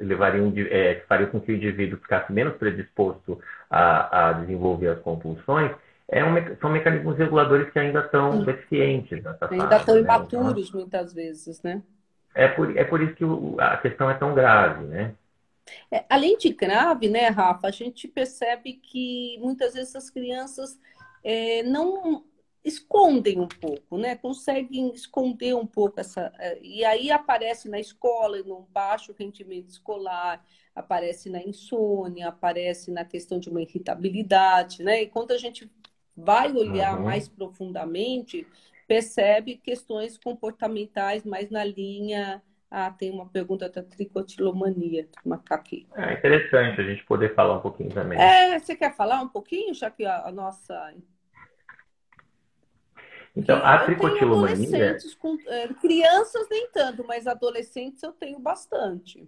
levariam, 0.00 0.52
é, 0.56 0.94
que 0.96 1.06
fariam 1.06 1.30
com 1.30 1.40
que 1.40 1.52
o 1.52 1.54
indivíduo 1.54 1.98
ficasse 2.00 2.32
menos 2.32 2.56
predisposto 2.56 3.40
a, 3.70 4.28
a 4.28 4.32
desenvolver 4.32 4.88
as 4.88 4.98
compulsões, 5.00 5.70
é 6.10 6.24
um, 6.24 6.56
são 6.56 6.70
mecanismos 6.70 7.16
reguladores 7.18 7.70
que 7.70 7.78
ainda 7.78 8.00
estão 8.00 8.42
deficientes. 8.42 9.22
Ainda 9.50 9.76
estão 9.76 9.94
né? 9.94 10.00
imaturos, 10.00 10.68
então, 10.68 10.80
muitas 10.80 11.12
vezes, 11.12 11.62
né? 11.62 11.82
É 12.34 12.48
por, 12.48 12.76
é 12.76 12.84
por 12.84 13.02
isso 13.02 13.14
que 13.14 13.24
o, 13.24 13.56
a 13.58 13.76
questão 13.76 14.10
é 14.10 14.14
tão 14.14 14.34
grave, 14.34 14.84
né? 14.84 15.12
É, 15.90 16.04
além 16.08 16.36
de 16.36 16.50
grave, 16.50 17.08
né, 17.08 17.28
Rafa, 17.28 17.68
a 17.68 17.70
gente 17.70 18.06
percebe 18.08 18.74
que 18.74 19.38
muitas 19.40 19.74
vezes 19.74 19.94
as 19.96 20.10
crianças 20.10 20.78
é, 21.24 21.62
não 21.62 22.24
escondem 22.64 23.40
um 23.40 23.48
pouco, 23.48 23.96
né? 23.96 24.16
Conseguem 24.16 24.92
esconder 24.92 25.54
um 25.54 25.66
pouco 25.66 26.00
essa. 26.00 26.32
É, 26.38 26.58
e 26.62 26.84
aí 26.84 27.10
aparece 27.10 27.68
na 27.68 27.80
escola, 27.80 28.42
no 28.42 28.62
baixo 28.70 29.14
rendimento 29.18 29.68
escolar, 29.68 30.44
aparece 30.74 31.30
na 31.30 31.42
insônia, 31.42 32.28
aparece 32.28 32.90
na 32.90 33.04
questão 33.04 33.38
de 33.38 33.48
uma 33.48 33.62
irritabilidade, 33.62 34.82
né? 34.82 35.02
E 35.02 35.06
quando 35.06 35.32
a 35.32 35.38
gente 35.38 35.70
vai 36.16 36.52
olhar 36.52 36.98
uhum. 36.98 37.04
mais 37.04 37.28
profundamente, 37.28 38.46
percebe 38.86 39.56
questões 39.56 40.18
comportamentais 40.18 41.24
mais 41.24 41.50
na 41.50 41.64
linha 41.64 42.42
ah, 42.70 42.90
tem 42.90 43.10
uma 43.10 43.26
pergunta 43.26 43.68
da 43.68 43.82
tricotilomania. 43.82 45.08
Vou 45.24 45.40
aqui. 45.50 45.86
É 45.94 46.12
interessante 46.14 46.80
a 46.80 46.84
gente 46.84 47.04
poder 47.04 47.34
falar 47.34 47.56
um 47.56 47.60
pouquinho 47.60 47.90
também. 47.90 48.20
É, 48.20 48.58
você 48.58 48.76
quer 48.76 48.94
falar 48.94 49.22
um 49.22 49.28
pouquinho, 49.28 49.72
já 49.72 49.90
que 49.90 50.04
a, 50.04 50.26
a 50.26 50.32
nossa. 50.32 50.94
Então, 53.34 53.56
a 53.64 53.78
tricotilomania. 53.78 54.98
Com, 55.18 55.38
é, 55.46 55.68
crianças 55.74 56.46
nem 56.50 56.68
tanto, 56.70 57.06
mas 57.06 57.26
adolescentes 57.26 58.02
eu 58.02 58.12
tenho 58.12 58.38
bastante. 58.38 59.26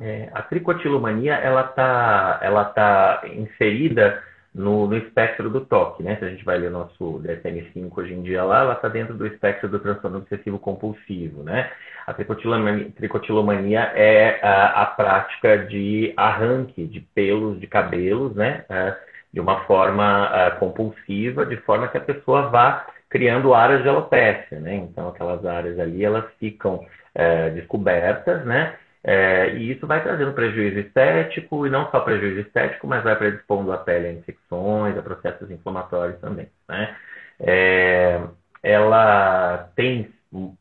É, 0.00 0.30
a 0.32 0.40
tricotilomania 0.40 1.34
ela 1.34 1.60
está 1.60 2.40
ela 2.42 2.64
tá 2.64 3.22
inserida 3.26 4.24
no, 4.54 4.86
no 4.86 4.96
espectro 4.96 5.48
do 5.48 5.60
toque, 5.60 6.02
né? 6.02 6.16
Se 6.16 6.24
a 6.24 6.28
gente 6.28 6.44
vai 6.44 6.58
ler 6.58 6.70
nosso 6.70 7.20
DSM-5 7.20 7.90
hoje 7.96 8.14
em 8.14 8.22
dia 8.22 8.42
lá, 8.42 8.60
ela 8.60 8.72
está 8.74 8.88
dentro 8.88 9.14
do 9.14 9.26
espectro 9.26 9.68
do 9.68 9.78
transtorno 9.78 10.18
obsessivo 10.18 10.58
compulsivo, 10.58 11.42
né? 11.42 11.70
A 12.06 12.12
tricotilomania, 12.12 12.90
tricotilomania 12.96 13.80
é 13.94 14.40
a, 14.42 14.82
a, 14.82 14.86
prática 14.86 15.58
de 15.66 16.12
arranque 16.16 16.86
de 16.86 17.00
pelos 17.00 17.60
de 17.60 17.66
cabelos, 17.66 18.34
né? 18.34 18.64
É, 18.68 18.96
de 19.32 19.38
uma 19.38 19.60
forma 19.60 20.56
compulsiva, 20.58 21.46
de 21.46 21.56
forma 21.58 21.86
que 21.86 21.96
a 21.96 22.00
pessoa 22.00 22.48
vá 22.48 22.84
criando 23.10 23.52
áreas 23.52 23.82
de 23.82 23.88
alopécia, 23.88 24.58
né? 24.60 24.74
Então, 24.76 25.08
aquelas 25.08 25.44
áreas 25.44 25.78
ali, 25.78 26.04
elas 26.04 26.24
ficam 26.38 26.76
uh, 26.76 27.54
descobertas, 27.54 28.44
né? 28.46 28.74
É, 29.02 29.54
e 29.54 29.72
isso 29.72 29.86
vai 29.86 30.02
trazendo 30.02 30.32
prejuízo 30.32 30.78
estético, 30.78 31.66
e 31.66 31.70
não 31.70 31.90
só 31.90 32.00
prejuízo 32.00 32.40
estético, 32.40 32.86
mas 32.86 33.02
vai 33.02 33.16
predispondo 33.16 33.72
a 33.72 33.78
pele 33.78 34.08
a 34.08 34.12
infecções, 34.12 34.96
a 34.96 35.02
processos 35.02 35.50
inflamatórios 35.50 36.20
também. 36.20 36.48
Né? 36.68 36.96
É, 37.40 38.20
ela 38.62 39.70
tem 39.74 40.12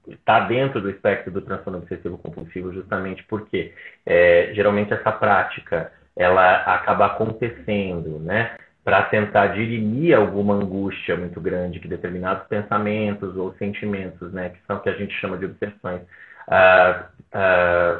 está 0.07 0.39
dentro 0.41 0.81
do 0.81 0.89
espectro 0.89 1.31
do 1.31 1.41
transtorno 1.41 1.77
obsessivo 1.77 2.17
compulsivo 2.17 2.73
justamente 2.73 3.23
porque 3.25 3.71
é, 4.03 4.51
geralmente 4.55 4.93
essa 4.93 5.11
prática 5.11 5.91
ela 6.17 6.57
acaba 6.75 7.05
acontecendo, 7.05 8.19
né, 8.19 8.55
para 8.83 9.03
tentar 9.03 9.47
dirimir 9.47 10.17
alguma 10.17 10.55
angústia 10.55 11.15
muito 11.15 11.39
grande 11.39 11.79
que 11.79 11.87
determinados 11.87 12.47
pensamentos 12.47 13.37
ou 13.37 13.53
sentimentos, 13.53 14.33
né, 14.33 14.49
que 14.49 14.59
são 14.65 14.79
que 14.79 14.89
a 14.89 14.93
gente 14.93 15.13
chama 15.13 15.37
de 15.37 15.45
obsessões, 15.45 16.01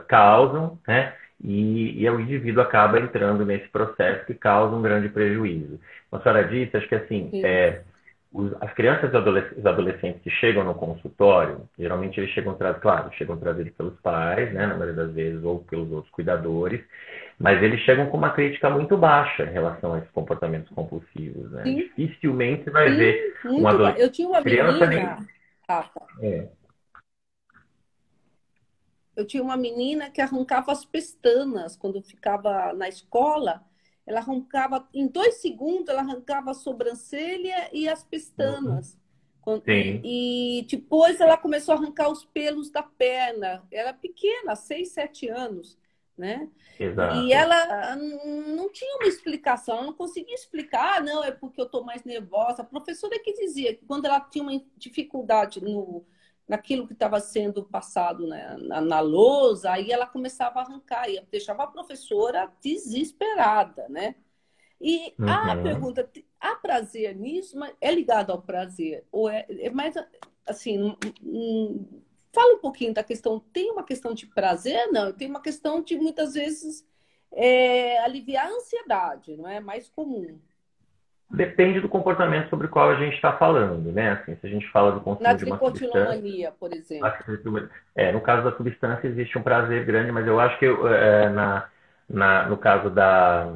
causam, 0.07 0.79
né? 0.87 1.13
E, 1.41 2.01
e, 2.03 2.09
o 2.09 2.19
indivíduo 2.19 2.61
acaba 2.61 2.99
entrando 2.99 3.45
nesse 3.45 3.67
processo 3.69 4.25
que 4.25 4.33
causa 4.33 4.75
um 4.75 4.81
grande 4.81 5.07
prejuízo. 5.07 5.79
A 6.11 6.19
senhora 6.19 6.43
disse, 6.43 6.75
acho 6.75 6.87
que 6.87 6.95
assim, 6.95 7.31
é, 7.45 7.81
as 8.59 8.73
crianças 8.73 9.11
e 9.13 9.59
os 9.59 9.65
adolescentes 9.65 10.21
que 10.21 10.29
chegam 10.29 10.65
no 10.65 10.75
consultório, 10.75 11.61
geralmente 11.77 12.19
eles 12.19 12.31
chegam, 12.31 12.57
claro, 12.81 13.09
chegam 13.13 13.37
trazidos 13.37 13.71
pelos 13.73 13.97
pais, 14.01 14.53
né, 14.53 14.67
na 14.67 14.75
maioria 14.75 14.93
das 14.95 15.13
vezes, 15.13 15.41
ou 15.43 15.59
pelos 15.59 15.89
outros 15.91 16.11
cuidadores, 16.11 16.81
mas 17.39 17.63
eles 17.63 17.79
chegam 17.81 18.07
com 18.07 18.17
uma 18.17 18.31
crítica 18.31 18.69
muito 18.69 18.97
baixa 18.97 19.43
em 19.43 19.53
relação 19.53 19.93
a 19.93 19.99
esses 19.99 20.11
comportamentos 20.11 20.69
compulsivos, 20.75 21.49
né? 21.51 21.63
Dificilmente 21.63 22.69
vai 22.69 22.89
Sim, 22.89 22.97
ver 22.97 23.33
um 23.45 23.63
ba- 23.63 23.69
adolescente. 23.69 24.01
Eu 24.01 24.11
tinha 24.11 24.27
uma 24.27 24.41
Criança 24.41 24.87
menina, 24.87 25.17
Rafa, 25.67 26.01
É. 26.21 26.58
eu 29.19 29.25
tinha 29.25 29.43
uma 29.43 29.57
menina 29.57 30.09
que 30.09 30.21
arrancava 30.21 30.71
as 30.71 30.85
pestanas 30.85 31.75
quando 31.75 32.01
ficava 32.01 32.73
na 32.73 32.87
escola. 32.87 33.63
Ela 34.05 34.19
arrancava, 34.19 34.87
em 34.93 35.07
dois 35.07 35.35
segundos, 35.35 35.89
ela 35.89 36.01
arrancava 36.01 36.51
a 36.51 36.53
sobrancelha 36.53 37.69
e 37.71 37.87
as 37.87 38.03
pestanas. 38.03 38.97
Quando- 39.41 39.63
Sim. 39.65 40.01
E 40.03 40.65
depois 40.69 41.19
ela 41.21 41.37
começou 41.37 41.73
a 41.73 41.77
arrancar 41.77 42.09
os 42.09 42.25
pelos 42.25 42.69
da 42.71 42.83
perna. 42.83 43.63
Era 43.71 43.93
pequena, 43.93 44.55
seis, 44.55 44.91
sete 44.91 45.27
anos, 45.29 45.77
né? 46.17 46.49
E 47.25 47.33
ela 47.33 47.97
hum, 47.97 48.55
não 48.55 48.71
tinha 48.71 48.95
uma 48.97 49.07
explicação, 49.07 49.77
ela 49.77 49.85
não 49.87 49.93
conseguia 49.93 50.33
explicar, 50.35 50.97
ah, 50.97 51.01
não, 51.01 51.23
é 51.23 51.31
porque 51.31 51.59
eu 51.61 51.65
estou 51.65 51.83
mais 51.83 52.03
nervosa. 52.03 52.61
A 52.61 52.65
professora 52.65 53.19
que 53.19 53.33
dizia 53.33 53.75
que 53.75 53.85
quando 53.85 54.05
ela 54.05 54.19
tinha 54.21 54.43
uma 54.43 54.61
dificuldade 54.77 55.61
no, 55.63 56.05
naquilo 56.49 56.87
que 56.87 56.93
estava 56.93 57.21
sendo 57.21 57.63
passado 57.65 58.27
né, 58.27 58.57
na, 58.59 58.81
na 58.81 59.01
lousa, 59.01 59.71
aí 59.73 59.91
ela 59.93 60.07
começava 60.07 60.59
a 60.59 60.63
arrancar, 60.63 61.09
e 61.09 61.21
deixava 61.31 61.63
a 61.63 61.67
professora 61.67 62.51
desesperada, 62.61 63.87
né? 63.89 64.15
E 64.81 65.15
a 65.25 65.55
Uhum. 65.55 65.57
pergunta, 65.57 66.09
há 66.39 66.55
prazer 66.55 67.15
nisso? 67.15 67.57
Mas 67.57 67.75
é 67.81 67.91
ligado 67.93 68.31
ao 68.31 68.41
prazer? 68.41 69.05
Ou 69.11 69.29
é, 69.29 69.45
é 69.49 69.69
mais, 69.69 69.95
assim, 70.45 70.81
hum, 70.81 70.95
hum, 71.23 72.01
fala 72.33 72.55
um 72.55 72.59
pouquinho 72.59 72.93
da 72.93 73.03
questão, 73.03 73.39
tem 73.39 73.71
uma 73.71 73.83
questão 73.83 74.13
de 74.13 74.27
prazer? 74.27 74.87
Não, 74.91 75.11
tem 75.13 75.27
uma 75.29 75.41
questão 75.41 75.81
de, 75.81 75.97
muitas 75.97 76.33
vezes, 76.33 76.85
é, 77.31 77.99
aliviar 77.99 78.47
a 78.47 78.55
ansiedade, 78.55 79.35
não 79.37 79.47
é? 79.47 79.59
Mais 79.59 79.89
comum. 79.89 80.39
Depende 81.31 81.79
do 81.79 81.87
comportamento 81.87 82.49
sobre 82.49 82.65
o 82.65 82.69
qual 82.69 82.89
a 82.89 82.95
gente 82.95 83.13
está 83.13 83.33
falando, 83.33 83.91
né? 83.91 84.13
Assim, 84.13 84.35
se 84.35 84.47
a 84.47 84.49
gente 84.49 84.67
fala 84.71 84.93
do 84.93 85.01
consumo 85.01 85.23
Na 85.23 85.33
de 85.33 85.45
uma 85.45 85.59
substância, 85.59 85.87
tricotilomania, 85.87 86.51
por 86.59 86.73
exemplo. 86.73 87.69
É, 87.95 88.11
no 88.11 88.19
caso 88.19 88.43
da 88.49 88.57
substância 88.57 89.07
existe 89.07 89.37
um 89.37 89.43
prazer 89.43 89.85
grande, 89.85 90.11
mas 90.11 90.25
eu 90.25 90.39
acho 90.39 90.57
que 90.57 90.65
é, 90.65 91.29
na, 91.29 91.67
na, 92.09 92.49
no 92.49 92.57
caso 92.57 92.89
da, 92.89 93.53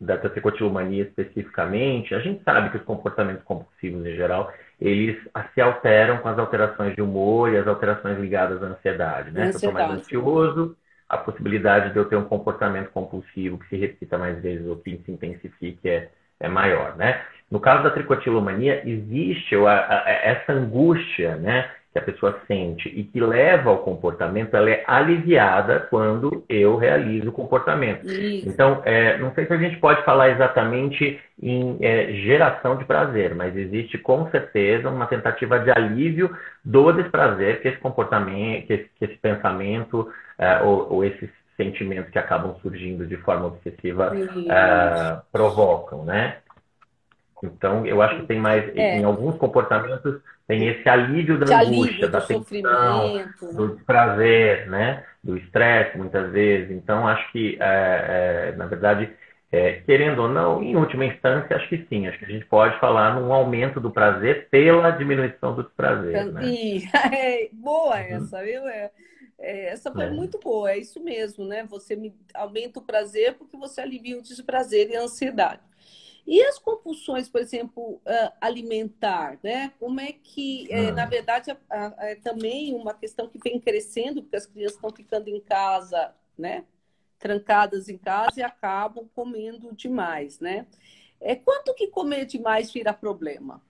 da 0.00 0.16
tricotilomania 0.16 1.02
especificamente, 1.02 2.14
a 2.14 2.20
gente 2.20 2.42
sabe 2.42 2.70
que 2.70 2.78
os 2.78 2.84
comportamentos 2.84 3.44
compulsivos 3.44 4.06
em 4.06 4.16
geral, 4.16 4.50
eles 4.80 5.18
se 5.52 5.60
alteram 5.60 6.18
com 6.18 6.28
as 6.28 6.38
alterações 6.38 6.94
de 6.94 7.02
humor 7.02 7.52
e 7.52 7.58
as 7.58 7.66
alterações 7.66 8.18
ligadas 8.18 8.62
à 8.62 8.66
ansiedade, 8.66 9.30
né? 9.30 9.52
Se 9.52 9.52
eu 9.52 9.56
estou 9.56 9.72
mais 9.72 9.90
Ansiedade. 9.90 10.06
ansioso, 10.06 10.76
a 11.06 11.18
possibilidade 11.18 11.92
de 11.92 11.98
eu 11.98 12.06
ter 12.06 12.16
um 12.16 12.24
comportamento 12.24 12.90
compulsivo 12.90 13.58
que 13.58 13.68
se 13.68 13.76
repita 13.76 14.16
mais 14.16 14.40
vezes 14.40 14.66
ou 14.66 14.76
que 14.76 15.02
se 15.04 15.12
intensifique 15.12 15.86
é, 15.86 16.10
é 16.40 16.48
maior, 16.48 16.96
né? 16.96 17.20
No 17.50 17.60
caso 17.60 17.84
da 17.84 17.90
tricotilomania, 17.90 18.82
existe 18.84 19.54
essa 19.54 20.52
angústia, 20.52 21.36
né, 21.36 21.70
que 21.92 21.98
a 22.00 22.02
pessoa 22.02 22.40
sente 22.48 22.88
e 22.88 23.04
que 23.04 23.20
leva 23.20 23.70
ao 23.70 23.78
comportamento, 23.78 24.56
ela 24.56 24.68
é 24.68 24.82
aliviada 24.84 25.86
quando 25.88 26.44
eu 26.48 26.76
realizo 26.76 27.28
o 27.28 27.32
comportamento. 27.32 28.04
Isso. 28.04 28.48
Então, 28.48 28.82
é, 28.84 29.16
não 29.18 29.32
sei 29.34 29.46
se 29.46 29.52
a 29.52 29.56
gente 29.56 29.76
pode 29.76 30.02
falar 30.02 30.30
exatamente 30.30 31.20
em 31.40 31.78
é, 31.80 32.12
geração 32.14 32.76
de 32.76 32.84
prazer, 32.84 33.36
mas 33.36 33.56
existe 33.56 33.96
com 33.98 34.28
certeza 34.30 34.90
uma 34.90 35.06
tentativa 35.06 35.60
de 35.60 35.70
alívio 35.70 36.36
do 36.64 36.90
desprazer 36.90 37.62
que 37.62 37.68
esse 37.68 37.78
comportamento, 37.78 38.66
que 38.66 38.72
esse, 38.72 38.90
que 38.98 39.04
esse 39.04 39.16
pensamento 39.18 40.10
é, 40.36 40.62
ou, 40.62 40.94
ou 40.94 41.04
esses 41.04 41.30
sentimentos 41.56 42.10
que 42.10 42.18
acabam 42.18 42.54
surgindo 42.62 43.06
de 43.06 43.16
forma 43.18 43.46
obsessiva 43.46 44.12
ah, 44.50 45.22
provocam, 45.32 46.04
né? 46.04 46.38
Então, 47.42 47.84
eu 47.84 48.00
acho 48.00 48.20
que 48.20 48.26
tem 48.26 48.40
mais, 48.40 48.64
É. 48.76 48.98
em 48.98 49.04
alguns 49.04 49.36
comportamentos, 49.36 50.20
tem 50.46 50.66
esse 50.68 50.88
alívio 50.88 51.38
da 51.38 51.46
De 51.46 51.52
angústia, 51.52 52.08
alívio 52.08 52.08
da 52.08 52.20
do 52.20 52.26
tensão, 52.26 52.40
sofrimento. 52.40 53.52
do 53.54 53.76
desprazer, 53.76 54.68
né? 54.70 55.04
Do 55.22 55.36
estresse, 55.36 55.96
muitas 55.98 56.30
vezes. 56.32 56.70
Então, 56.70 57.06
acho 57.06 57.30
que, 57.32 57.56
é, 57.60 58.50
é, 58.52 58.56
na 58.56 58.66
verdade, 58.66 59.10
é, 59.52 59.74
querendo 59.82 60.22
ou 60.22 60.28
não, 60.28 60.62
em 60.62 60.74
última 60.76 61.04
instância, 61.04 61.56
acho 61.56 61.68
que 61.68 61.86
sim. 61.88 62.06
Acho 62.06 62.18
que 62.18 62.24
a 62.24 62.28
gente 62.28 62.46
pode 62.46 62.78
falar 62.80 63.14
num 63.20 63.32
aumento 63.32 63.78
do 63.80 63.90
prazer 63.90 64.48
pela 64.50 64.90
diminuição 64.90 65.54
do 65.54 65.62
desprazer, 65.64 66.32
né? 66.32 66.40
É, 67.12 67.48
boa 67.52 67.96
Uhum. 67.96 68.00
essa, 68.00 68.42
viu? 68.42 68.62
É, 69.38 69.66
é, 69.68 69.72
essa 69.72 69.92
foi 69.92 70.06
É. 70.06 70.10
muito 70.10 70.38
boa, 70.38 70.70
é 70.72 70.78
isso 70.78 71.00
mesmo, 71.02 71.44
né? 71.44 71.64
Você 71.64 71.96
me 71.96 72.14
aumenta 72.34 72.80
o 72.80 72.82
prazer 72.84 73.36
porque 73.36 73.56
você 73.56 73.80
alivia 73.80 74.18
o 74.18 74.22
desprazer 74.22 74.90
e 74.90 74.96
a 74.96 75.02
ansiedade. 75.02 75.62
E 76.26 76.42
as 76.42 76.58
compulsões, 76.58 77.28
por 77.28 77.40
exemplo, 77.40 78.00
ah, 78.06 78.32
alimentar, 78.40 79.38
né? 79.42 79.72
Como 79.78 80.00
é 80.00 80.12
que, 80.12 80.72
é, 80.72 80.90
Hum. 80.90 80.94
na 80.94 81.06
verdade, 81.06 81.50
é, 81.50 81.56
é 82.12 82.14
também 82.16 82.74
uma 82.74 82.94
questão 82.94 83.28
que 83.28 83.38
vem 83.38 83.60
crescendo, 83.60 84.22
porque 84.22 84.36
as 84.36 84.46
crianças 84.46 84.76
estão 84.76 84.90
ficando 84.92 85.28
em 85.28 85.40
casa, 85.40 86.14
né? 86.38 86.64
Trancadas 87.18 87.88
em 87.88 87.98
casa 87.98 88.40
e 88.40 88.42
acabam 88.42 89.08
comendo 89.14 89.74
demais, 89.74 90.40
né? 90.40 90.66
É, 91.20 91.34
quanto 91.36 91.74
que 91.74 91.88
comer 91.88 92.26
demais 92.26 92.72
vira 92.72 92.92
problema? 92.94 93.62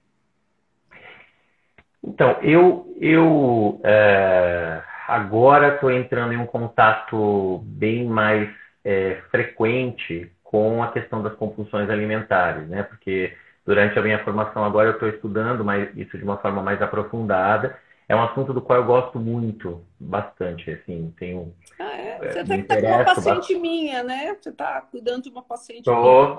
Então, 2.02 2.32
eu, 2.42 2.94
eu 3.00 3.80
é, 3.84 4.82
agora 5.08 5.74
estou 5.74 5.90
entrando 5.90 6.32
em 6.32 6.36
um 6.38 6.46
contato 6.46 7.58
bem 7.64 8.06
mais 8.06 8.48
é, 8.84 9.22
frequente 9.30 10.30
com 10.42 10.82
a 10.82 10.92
questão 10.92 11.22
das 11.22 11.34
compulsões 11.34 11.88
alimentares, 11.90 12.68
né? 12.68 12.82
Porque 12.82 13.36
durante 13.66 13.98
a 13.98 14.02
minha 14.02 14.22
formação 14.24 14.64
agora 14.64 14.88
eu 14.90 14.92
estou 14.94 15.08
estudando 15.08 15.64
mais, 15.64 15.94
isso 15.96 16.16
de 16.18 16.24
uma 16.24 16.38
forma 16.38 16.62
mais 16.62 16.80
aprofundada. 16.82 17.78
É 18.08 18.14
um 18.14 18.22
assunto 18.22 18.52
do 18.52 18.60
qual 18.60 18.80
eu 18.80 18.84
gosto 18.86 19.18
muito, 19.18 19.82
bastante, 19.98 20.70
assim, 20.70 21.12
tenho 21.18 21.54
Ah, 21.78 21.96
é? 21.96 22.26
É, 22.26 22.32
Você 22.32 22.54
está 22.54 22.76
com 22.78 22.86
uma 22.88 23.02
paciente 23.04 23.54
minha, 23.54 24.02
né? 24.02 24.34
Você 24.34 24.50
está 24.50 24.80
cuidando 24.82 25.22
de 25.24 25.30
uma 25.30 25.42
paciente 25.42 25.94
minha. 25.94 26.32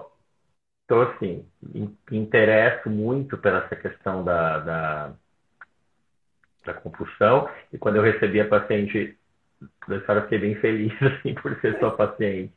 Tô, 0.88 1.02
assim, 1.02 1.50
me 1.62 1.98
me 2.12 2.18
interesso 2.18 2.90
muito 2.90 3.38
pela 3.40 3.66
essa 3.66 3.76
questão 3.76 4.24
da, 4.24 4.60
da, 4.60 5.16
da 6.66 6.74
compulsão. 6.74 7.50
E 7.72 7.78
quando 7.78 7.98
eu 7.98 8.04
recebi 8.04 8.42
a 8.42 8.48
paciente, 8.48 9.16
senhora, 9.88 10.22
fiquei 10.24 10.40
bem 10.40 10.56
feliz, 10.56 10.94
assim, 11.02 11.34
por 11.36 11.56
ser 11.60 11.78
sua 11.80 11.92
paciente. 11.92 12.54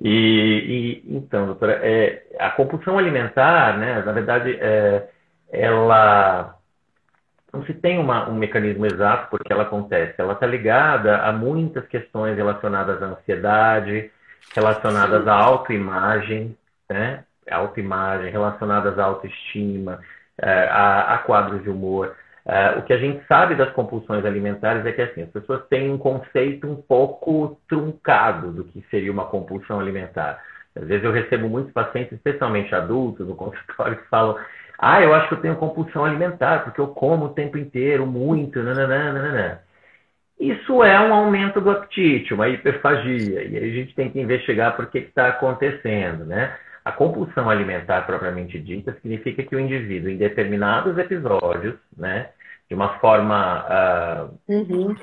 E, 0.00 1.02
e, 1.04 1.16
então, 1.16 1.46
doutora, 1.46 1.80
é, 1.82 2.22
a 2.38 2.50
compulsão 2.50 2.98
alimentar, 2.98 3.78
né, 3.78 4.02
na 4.02 4.12
verdade, 4.12 4.56
é, 4.60 5.08
ela 5.52 6.58
não 7.52 7.64
se 7.64 7.72
tem 7.72 7.98
uma, 7.98 8.28
um 8.28 8.34
mecanismo 8.34 8.84
exato 8.84 9.30
porque 9.30 9.52
ela 9.52 9.62
acontece. 9.62 10.14
Ela 10.18 10.32
está 10.32 10.46
ligada 10.46 11.18
a 11.18 11.32
muitas 11.32 11.86
questões 11.86 12.36
relacionadas 12.36 13.00
à 13.00 13.06
ansiedade, 13.06 14.10
relacionadas 14.54 15.22
Sim. 15.22 15.28
à 15.30 15.34
autoimagem, 15.34 16.58
né? 16.90 17.24
Autoimagem, 17.48 18.30
relacionadas 18.30 18.98
à 18.98 19.04
autoestima, 19.04 20.00
eh, 20.38 20.68
a, 20.70 21.14
a 21.14 21.18
quadros 21.18 21.62
de 21.62 21.70
humor. 21.70 22.16
Eh, 22.46 22.78
o 22.78 22.82
que 22.82 22.92
a 22.92 22.98
gente 22.98 23.24
sabe 23.26 23.54
das 23.54 23.72
compulsões 23.72 24.24
alimentares 24.24 24.84
é 24.84 24.92
que 24.92 25.02
assim, 25.02 25.22
as 25.22 25.30
pessoas 25.30 25.66
têm 25.68 25.90
um 25.90 25.98
conceito 25.98 26.66
um 26.66 26.76
pouco 26.76 27.58
truncado 27.68 28.52
do 28.52 28.64
que 28.64 28.84
seria 28.90 29.10
uma 29.10 29.26
compulsão 29.26 29.80
alimentar. 29.80 30.42
Às 30.76 30.86
vezes 30.86 31.04
eu 31.04 31.12
recebo 31.12 31.48
muitos 31.48 31.72
pacientes, 31.72 32.12
especialmente 32.12 32.74
adultos, 32.74 33.26
no 33.26 33.34
consultório, 33.36 33.96
que 33.96 34.08
falam 34.08 34.36
ah, 34.78 35.00
eu 35.02 35.14
acho 35.14 35.28
que 35.28 35.34
eu 35.34 35.40
tenho 35.40 35.56
compulsão 35.56 36.04
alimentar, 36.04 36.64
porque 36.64 36.80
eu 36.80 36.88
como 36.88 37.26
o 37.26 37.34
tempo 37.34 37.56
inteiro, 37.56 38.06
muito, 38.06 38.62
nananã. 38.62 39.58
Isso 40.38 40.82
é 40.82 41.00
um 41.00 41.14
aumento 41.14 41.60
do 41.60 41.70
apetite, 41.70 42.34
uma 42.34 42.48
hiperfagia, 42.48 43.44
e 43.44 43.56
aí 43.56 43.70
a 43.70 43.74
gente 43.74 43.94
tem 43.94 44.10
que 44.10 44.20
investigar 44.20 44.74
por 44.76 44.86
que 44.90 44.98
está 44.98 45.28
acontecendo, 45.28 46.24
né? 46.24 46.56
A 46.84 46.92
compulsão 46.92 47.48
alimentar 47.48 48.02
propriamente 48.02 48.58
dita 48.60 48.92
significa 49.00 49.42
que 49.42 49.56
o 49.56 49.60
indivíduo, 49.60 50.10
em 50.10 50.18
determinados 50.18 50.98
episódios, 50.98 51.76
né, 51.96 52.30
de 52.68 52.74
uma 52.74 52.98
forma 52.98 53.34
ah, 53.68 54.28
Uhum. 54.48 54.94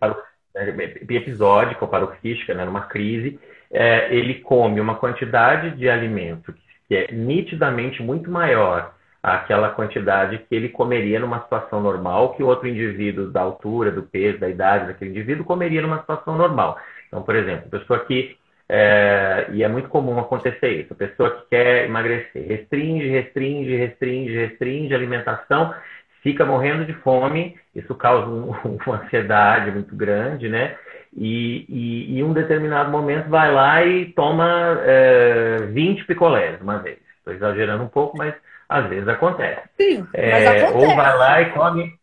paro- 0.00 0.16
é, 0.54 0.68
episódica 1.08 1.84
ou 1.84 1.90
paroxística, 1.90 2.54
né, 2.54 2.64
numa 2.64 2.82
crise, 2.82 3.38
é, 3.70 4.14
ele 4.14 4.34
come 4.40 4.80
uma 4.80 4.96
quantidade 4.96 5.70
de 5.76 5.88
alimento 5.88 6.54
que 6.88 6.94
é 6.96 7.12
nitidamente 7.12 8.02
muito 8.02 8.30
maior 8.30 8.92
àquela 9.22 9.70
quantidade 9.70 10.38
que 10.38 10.54
ele 10.54 10.68
comeria 10.68 11.20
numa 11.20 11.40
situação 11.42 11.80
normal, 11.80 12.34
que 12.34 12.42
outro 12.42 12.66
indivíduo 12.68 13.30
da 13.30 13.40
altura, 13.40 13.90
do 13.90 14.02
peso, 14.02 14.38
da 14.40 14.48
idade 14.48 14.88
daquele 14.88 15.12
indivíduo 15.12 15.44
comeria 15.44 15.80
numa 15.80 16.00
situação 16.00 16.36
normal. 16.36 16.76
Então, 17.06 17.22
por 17.22 17.34
exemplo, 17.36 17.66
a 17.68 17.78
pessoa 17.78 18.00
que 18.00 18.36
é, 18.74 19.48
e 19.52 19.62
é 19.62 19.68
muito 19.68 19.90
comum 19.90 20.18
acontecer 20.18 20.70
isso. 20.80 20.94
A 20.94 20.96
pessoa 20.96 21.30
que 21.30 21.50
quer 21.50 21.84
emagrecer 21.84 22.48
restringe, 22.48 23.06
restringe, 23.06 23.76
restringe, 23.76 24.34
restringe 24.34 24.94
a 24.94 24.96
alimentação, 24.96 25.74
fica 26.22 26.46
morrendo 26.46 26.86
de 26.86 26.94
fome, 26.94 27.54
isso 27.74 27.94
causa 27.94 28.26
um, 28.26 28.50
uma 28.86 29.02
ansiedade 29.02 29.70
muito 29.70 29.94
grande, 29.94 30.48
né? 30.48 30.74
E, 31.14 31.66
e, 31.68 32.18
em 32.18 32.22
um 32.22 32.32
determinado 32.32 32.90
momento 32.90 33.28
vai 33.28 33.52
lá 33.52 33.84
e 33.84 34.06
toma 34.14 34.80
é, 34.86 35.58
20 35.66 36.06
picolés 36.06 36.58
uma 36.62 36.78
vez. 36.78 36.96
Estou 37.18 37.34
exagerando 37.34 37.84
um 37.84 37.88
pouco, 37.88 38.16
mas 38.16 38.34
às 38.66 38.88
vezes 38.88 39.06
acontece. 39.06 39.68
Sim, 39.78 40.06
é, 40.14 40.46
acontece. 40.46 40.72
Ou 40.72 40.96
vai 40.96 41.18
lá 41.18 41.42
e 41.42 41.50
come 41.50 41.94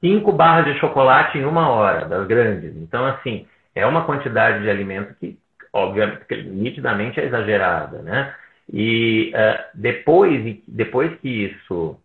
cinco 0.00 0.32
barras 0.32 0.64
de 0.64 0.80
chocolate 0.80 1.38
em 1.38 1.44
uma 1.44 1.68
hora, 1.68 2.06
das 2.06 2.26
grandes. 2.26 2.74
Então, 2.74 3.06
assim, 3.06 3.46
é 3.72 3.86
uma 3.86 4.04
quantidade 4.04 4.62
de 4.62 4.68
alimento 4.68 5.14
que, 5.20 5.38
obviamente, 5.72 6.24
nitidamente 6.44 7.20
é 7.20 7.24
exagerada, 7.24 8.02
né? 8.02 8.34
E 8.72 9.32
uh, 9.34 9.64
depois, 9.74 10.58
depois 10.66 11.14
que 11.20 11.28
isso 11.46 11.98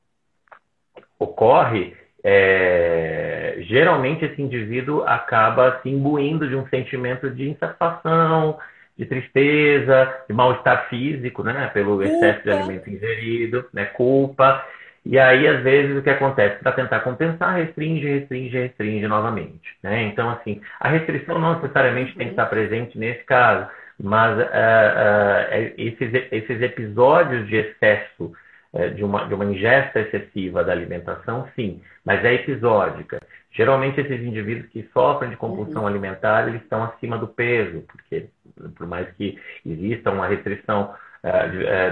ocorre, 1.20 1.94
é, 2.24 3.58
geralmente 3.62 4.24
esse 4.24 4.42
indivíduo 4.42 5.04
acaba 5.04 5.80
se 5.82 5.90
imbuindo 5.90 6.48
de 6.48 6.56
um 6.56 6.66
sentimento 6.68 7.30
de 7.30 7.50
insatisfação, 7.50 8.58
de 8.98 9.06
tristeza, 9.06 10.24
de 10.28 10.34
mal-estar 10.34 10.88
físico, 10.88 11.44
né, 11.44 11.70
pelo 11.74 12.02
excesso 12.02 12.44
de 12.44 12.52
alimento 12.52 12.90
ingerido, 12.90 13.66
né, 13.74 13.86
culpa. 13.86 14.64
E 15.06 15.20
aí, 15.20 15.48
às 15.48 15.62
vezes, 15.64 15.98
o 15.98 16.02
que 16.02 16.10
acontece? 16.10 16.64
Para 16.64 16.72
tentar 16.72 17.02
compensar, 17.02 17.56
restringe, 17.56 18.08
restringe, 18.08 18.58
restringe 18.58 19.08
novamente. 19.08 19.76
Né? 19.82 20.04
Então, 20.04 20.30
assim, 20.30 20.62
a 20.80 20.90
restrição 20.90 21.40
não 21.40 21.56
necessariamente 21.56 22.16
tem 22.16 22.28
que 22.28 22.34
estar 22.34 22.46
presente 22.46 22.98
nesse 22.98 23.24
caso, 23.26 23.70
mas 24.02 24.38
uh, 24.38 24.42
uh, 24.42 25.74
esses, 25.78 26.28
esses 26.32 26.62
episódios 26.62 27.48
de 27.48 27.58
excesso 27.58 28.34
é, 28.74 28.90
de 28.90 29.04
uma, 29.04 29.28
de 29.28 29.36
uma 29.36 29.46
ingesta 29.46 30.00
excessiva 30.00 30.64
da 30.64 30.72
alimentação, 30.72 31.48
sim, 31.56 31.80
mas 32.04 32.26
é 32.26 32.34
episódica. 32.34 33.20
Geralmente, 33.52 34.02
esses 34.02 34.20
indivíduos 34.20 34.68
que 34.72 34.90
sofrem 34.92 35.30
de 35.30 35.38
compulsão 35.38 35.84
uhum. 35.84 35.88
alimentar, 35.88 36.48
eles 36.48 36.64
estão 36.64 36.84
acima 36.84 37.20
do 37.20 37.28
peso, 37.28 37.82
porque 37.82 38.30
por 38.76 38.88
mais 38.88 39.08
que 39.12 39.40
exista 39.64 40.10
uma 40.10 40.26
restrição 40.26 40.86
uh, 40.86 40.92
uh, 40.92 41.13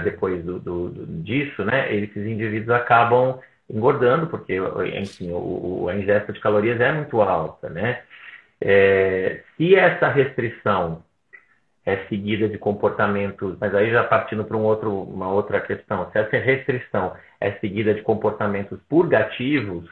depois 0.04 0.44
do, 0.44 0.58
do, 0.58 1.06
disso, 1.22 1.64
né, 1.64 1.94
esses 1.94 2.26
indivíduos 2.26 2.70
acabam 2.70 3.40
engordando, 3.68 4.26
porque, 4.26 4.58
enfim, 5.00 5.30
o, 5.32 5.88
a 5.88 5.94
ingesta 5.94 6.32
de 6.32 6.40
calorias 6.40 6.80
é 6.80 6.92
muito 6.92 7.20
alta, 7.22 7.70
né? 7.70 8.02
É, 8.60 9.42
se 9.56 9.74
essa 9.74 10.08
restrição 10.08 11.02
é 11.84 11.96
seguida 12.08 12.48
de 12.48 12.58
comportamentos, 12.58 13.56
mas 13.58 13.74
aí 13.74 13.90
já 13.90 14.04
partindo 14.04 14.44
para 14.44 14.56
um 14.56 14.62
outro, 14.62 15.02
uma 15.02 15.28
outra 15.32 15.60
questão, 15.60 16.08
se 16.12 16.18
essa 16.18 16.36
restrição 16.36 17.16
é 17.40 17.52
seguida 17.52 17.92
de 17.92 18.02
comportamentos 18.02 18.78
purgativos, 18.88 19.88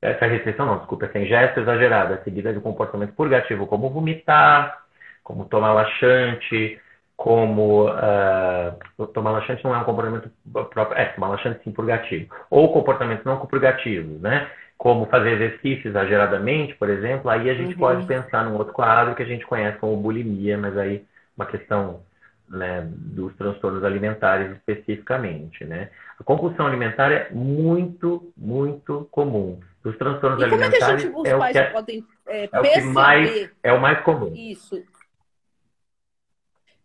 essa 0.00 0.26
restrição 0.26 0.64
não, 0.64 0.78
desculpa, 0.78 1.06
essa 1.06 1.18
ingesta 1.18 1.60
exagerada 1.60 2.14
é 2.14 2.24
seguida 2.24 2.54
de 2.54 2.60
comportamento 2.60 3.12
purgativo, 3.12 3.66
como 3.66 3.90
vomitar, 3.90 4.82
como 5.22 5.44
tomar 5.44 5.74
laxante, 5.74 6.80
como 7.20 7.84
uh, 7.84 9.06
tomar 9.08 9.32
laxante 9.32 9.62
não 9.62 9.74
é 9.74 9.78
um 9.78 9.84
comportamento 9.84 10.30
próprio, 10.70 10.98
é, 10.98 11.04
tomar 11.04 11.28
laxante 11.28 11.62
sim 11.62 11.70
purgativo, 11.70 12.34
ou 12.48 12.72
comportamentos 12.72 13.26
não 13.26 13.36
purgativos, 13.44 14.22
né? 14.22 14.48
Como 14.78 15.04
fazer 15.04 15.32
exercício 15.32 15.90
exageradamente, 15.90 16.74
por 16.76 16.88
exemplo, 16.88 17.28
aí 17.28 17.50
a 17.50 17.52
gente 17.52 17.74
uhum. 17.74 17.78
pode 17.78 18.06
pensar 18.06 18.42
num 18.46 18.56
outro 18.56 18.72
quadro 18.72 19.14
que 19.14 19.22
a 19.22 19.26
gente 19.26 19.44
conhece 19.44 19.76
como 19.76 19.98
bulimia, 19.98 20.56
mas 20.56 20.78
aí 20.78 21.04
uma 21.36 21.44
questão 21.44 22.00
né, 22.48 22.88
dos 22.90 23.36
transtornos 23.36 23.84
alimentares 23.84 24.52
especificamente, 24.52 25.62
né? 25.66 25.90
A 26.18 26.24
compulsão 26.24 26.66
alimentar 26.66 27.12
é 27.12 27.28
muito, 27.30 28.32
muito 28.34 29.06
comum. 29.10 29.60
Os 29.84 29.94
transtornos 29.98 30.40
e 30.40 30.44
alimentares 30.44 30.78
como 30.78 30.90
é 30.90 30.96
que, 30.96 31.02
gente, 31.02 31.16
os 31.16 31.28
é, 31.28 31.36
pais 31.36 31.50
o 31.50 31.52
que 31.52 31.58
é, 31.58 31.70
podem 31.70 32.04
é, 32.26 32.48
é 32.50 32.60
o 32.60 32.62
que 32.62 32.80
mais 32.80 33.50
é 33.62 33.72
o 33.74 33.80
mais 33.80 34.00
comum. 34.00 34.32
Isso. 34.34 34.82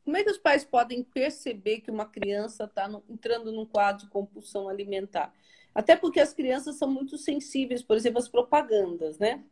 Como 0.05 0.15
é 0.15 0.23
que 0.23 0.31
os 0.31 0.37
pais 0.37 0.63
podem 0.63 1.03
perceber 1.03 1.81
que 1.81 1.91
uma 1.91 2.05
criança 2.05 2.63
está 2.63 2.89
entrando 3.09 3.51
num 3.51 3.65
quadro 3.65 4.05
de 4.05 4.09
compulsão 4.09 4.69
alimentar? 4.69 5.33
Até 5.73 5.95
porque 5.95 6.21
as 6.21 6.33
crianças 6.33 6.77
são 6.77 6.89
muito 6.89 7.17
sensíveis, 7.17 7.83
por 7.83 7.97
exemplo, 7.97 8.19
às 8.19 8.29
propagandas, 8.29 9.19
né? 9.19 9.43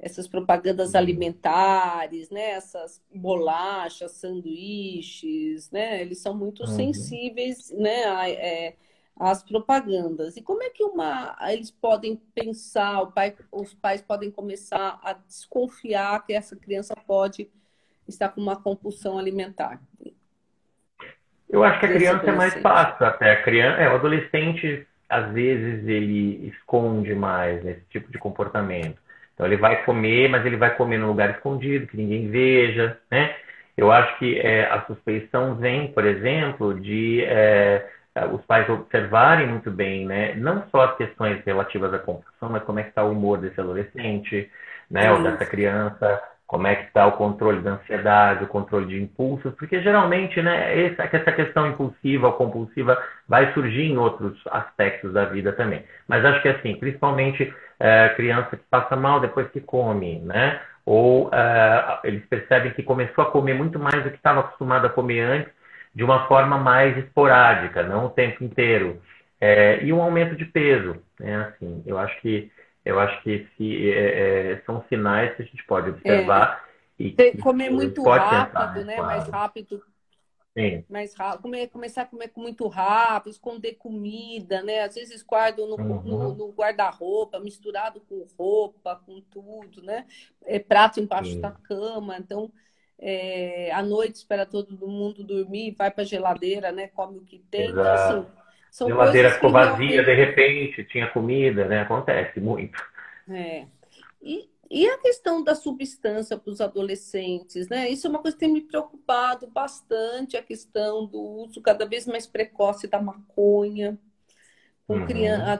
essas 0.00 0.26
propagandas 0.26 0.94
alimentares, 0.94 2.30
né? 2.30 2.52
Essas 2.52 3.02
bolachas, 3.14 4.12
sanduíches, 4.12 5.70
né? 5.70 6.00
Eles 6.00 6.20
são 6.20 6.34
muito 6.34 6.62
uhum. 6.62 6.74
sensíveis, 6.74 7.70
né? 7.70 8.04
A, 8.04 8.30
é, 8.30 8.76
às 9.14 9.42
propagandas. 9.42 10.36
E 10.36 10.42
como 10.42 10.62
é 10.62 10.70
que 10.70 10.82
uma, 10.82 11.36
eles 11.52 11.70
podem 11.70 12.16
pensar, 12.34 13.04
pai, 13.12 13.36
os 13.52 13.74
pais 13.74 14.00
podem 14.00 14.30
começar 14.30 14.98
a 15.02 15.12
desconfiar 15.12 16.24
que 16.24 16.32
essa 16.32 16.56
criança 16.56 16.94
pode 17.06 17.50
estar 18.10 18.28
com 18.28 18.40
uma 18.40 18.60
compulsão 18.60 19.18
alimentar? 19.18 19.80
Eu 21.48 21.64
acho 21.64 21.80
que 21.80 21.86
a 21.86 21.92
criança 21.92 22.30
é 22.30 22.32
mais 22.32 22.54
fácil 22.54 23.06
até. 23.06 23.32
A 23.32 23.42
criança, 23.42 23.80
é, 23.80 23.88
o 23.88 23.96
adolescente, 23.96 24.86
às 25.08 25.32
vezes, 25.32 25.86
ele 25.88 26.48
esconde 26.48 27.14
mais 27.14 27.64
esse 27.66 27.82
tipo 27.90 28.10
de 28.12 28.18
comportamento. 28.18 28.98
Então 29.34 29.46
ele 29.46 29.56
vai 29.56 29.84
comer, 29.84 30.28
mas 30.28 30.44
ele 30.44 30.56
vai 30.56 30.76
comer 30.76 30.98
num 30.98 31.08
lugar 31.08 31.30
escondido, 31.30 31.86
que 31.86 31.96
ninguém 31.96 32.28
veja, 32.28 32.98
né? 33.10 33.34
Eu 33.74 33.90
acho 33.90 34.18
que 34.18 34.38
é, 34.38 34.66
a 34.70 34.82
suspeição 34.82 35.54
vem, 35.54 35.90
por 35.92 36.04
exemplo, 36.04 36.78
de 36.78 37.24
é, 37.24 37.88
os 38.32 38.44
pais 38.44 38.68
observarem 38.68 39.46
muito 39.46 39.70
bem, 39.70 40.04
né? 40.04 40.34
Não 40.34 40.68
só 40.70 40.82
as 40.84 40.96
questões 40.98 41.42
relativas 41.44 41.94
à 41.94 41.98
compulsão, 41.98 42.50
mas 42.50 42.62
como 42.64 42.80
é 42.80 42.82
que 42.82 42.90
está 42.90 43.02
o 43.02 43.12
humor 43.12 43.38
desse 43.38 43.58
adolescente, 43.58 44.50
né? 44.90 45.10
Ou 45.10 45.22
dessa 45.22 45.46
criança, 45.46 46.22
como 46.50 46.66
é 46.66 46.74
que 46.74 46.86
está 46.88 47.06
o 47.06 47.12
controle 47.12 47.60
da 47.60 47.74
ansiedade, 47.74 48.42
o 48.42 48.48
controle 48.48 48.86
de 48.86 49.00
impulsos, 49.00 49.54
porque 49.54 49.80
geralmente, 49.80 50.42
né, 50.42 50.84
essa, 50.84 51.30
questão 51.30 51.68
impulsiva 51.68 52.26
ou 52.26 52.32
compulsiva 52.32 53.00
vai 53.28 53.52
surgir 53.52 53.84
em 53.84 53.96
outros 53.96 54.36
aspectos 54.50 55.12
da 55.12 55.26
vida 55.26 55.52
também. 55.52 55.84
Mas 56.08 56.24
acho 56.24 56.42
que 56.42 56.48
assim, 56.48 56.74
principalmente 56.74 57.54
é, 57.78 58.08
criança 58.16 58.56
que 58.56 58.64
passa 58.68 58.96
mal 58.96 59.20
depois 59.20 59.48
que 59.50 59.60
come, 59.60 60.18
né? 60.22 60.60
Ou 60.84 61.30
é, 61.32 62.00
eles 62.02 62.26
percebem 62.26 62.72
que 62.72 62.82
começou 62.82 63.22
a 63.22 63.30
comer 63.30 63.54
muito 63.54 63.78
mais 63.78 64.02
do 64.02 64.10
que 64.10 64.16
estava 64.16 64.40
acostumado 64.40 64.86
a 64.86 64.90
comer 64.90 65.20
antes, 65.20 65.52
de 65.94 66.02
uma 66.02 66.26
forma 66.26 66.58
mais 66.58 66.98
esporádica, 66.98 67.84
não 67.84 68.06
o 68.06 68.10
tempo 68.10 68.42
inteiro. 68.42 69.00
É, 69.40 69.84
e 69.84 69.92
um 69.92 70.02
aumento 70.02 70.34
de 70.34 70.46
peso, 70.46 70.96
né? 71.20 71.46
Assim, 71.46 71.84
eu 71.86 71.96
acho 71.96 72.20
que 72.20 72.50
eu 72.84 72.98
acho 72.98 73.22
que 73.22 73.30
esse, 73.30 73.90
é, 73.90 74.52
é, 74.52 74.62
são 74.64 74.84
sinais 74.88 75.34
que 75.36 75.42
a 75.42 75.44
gente 75.44 75.64
pode 75.64 75.90
observar. 75.90 76.64
É. 76.98 77.02
E, 77.02 77.36
comer 77.38 77.70
muito 77.70 78.02
rápido, 78.02 78.84
né? 78.84 78.96
Mais 79.00 79.28
rápido. 79.28 79.82
Sim. 80.56 80.84
Mais 80.88 81.14
rápido. 81.14 81.42
Comer, 81.42 81.68
começar 81.68 82.02
a 82.02 82.06
comer 82.06 82.30
muito 82.36 82.66
rápido, 82.68 83.32
esconder 83.32 83.74
comida, 83.74 84.62
né? 84.62 84.80
Às 84.80 84.96
vezes 84.96 85.22
guardam 85.22 85.66
no, 85.68 85.76
uhum. 85.76 86.02
no, 86.02 86.34
no 86.34 86.52
guarda-roupa, 86.52 87.40
misturado 87.40 88.00
com 88.00 88.26
roupa, 88.38 89.00
com 89.06 89.20
tudo, 89.30 89.82
né? 89.82 90.06
É, 90.44 90.58
prato 90.58 91.00
embaixo 91.00 91.32
Sim. 91.32 91.40
da 91.40 91.52
cama. 91.52 92.18
Então, 92.18 92.52
é, 92.98 93.70
à 93.72 93.82
noite 93.82 94.16
espera 94.16 94.44
todo 94.44 94.86
mundo 94.86 95.24
dormir, 95.24 95.74
vai 95.78 95.90
para 95.90 96.02
a 96.02 96.06
geladeira, 96.06 96.70
né? 96.72 96.88
Come 96.88 97.18
o 97.18 97.24
que 97.24 97.38
tem. 97.50 97.70
Exato. 97.70 97.80
Então, 97.80 98.20
assim, 98.20 98.39
são 98.70 98.88
Geladeira 98.88 99.32
ficou 99.32 99.50
vazia, 99.50 100.04
de 100.04 100.14
repente, 100.14 100.84
tinha 100.84 101.08
comida, 101.08 101.66
né? 101.66 101.80
Acontece 101.80 102.38
muito. 102.40 102.80
É. 103.28 103.66
E, 104.22 104.48
e 104.70 104.88
a 104.88 104.98
questão 104.98 105.42
da 105.42 105.54
substância 105.54 106.38
para 106.38 106.50
os 106.50 106.60
adolescentes, 106.60 107.68
né? 107.68 107.88
Isso 107.88 108.06
é 108.06 108.10
uma 108.10 108.20
coisa 108.20 108.36
que 108.36 108.44
tem 108.44 108.52
me 108.52 108.60
preocupado 108.60 109.46
bastante, 109.48 110.36
a 110.36 110.42
questão 110.42 111.06
do 111.06 111.20
uso 111.20 111.60
cada 111.60 111.84
vez 111.84 112.06
mais 112.06 112.26
precoce 112.26 112.86
da 112.86 113.00
maconha, 113.00 113.98
com 114.86 114.98
uhum. 114.98 115.06
criança, 115.06 115.52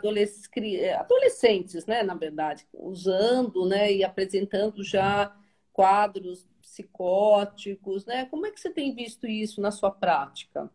adolescentes, 0.98 1.86
né, 1.86 2.02
na 2.02 2.14
verdade, 2.14 2.66
usando, 2.72 3.64
né, 3.64 3.92
e 3.92 4.02
apresentando 4.02 4.82
já 4.82 5.32
quadros 5.72 6.48
psicóticos, 6.60 8.04
né? 8.06 8.26
Como 8.26 8.44
é 8.46 8.50
que 8.50 8.58
você 8.58 8.70
tem 8.70 8.94
visto 8.94 9.26
isso 9.26 9.60
na 9.60 9.70
sua 9.70 9.90
prática? 9.90 10.68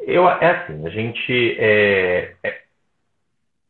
Eu, 0.00 0.28
é 0.28 0.50
assim, 0.50 0.86
a 0.86 0.90
gente 0.90 1.56
é, 1.58 2.34
é, 2.42 2.62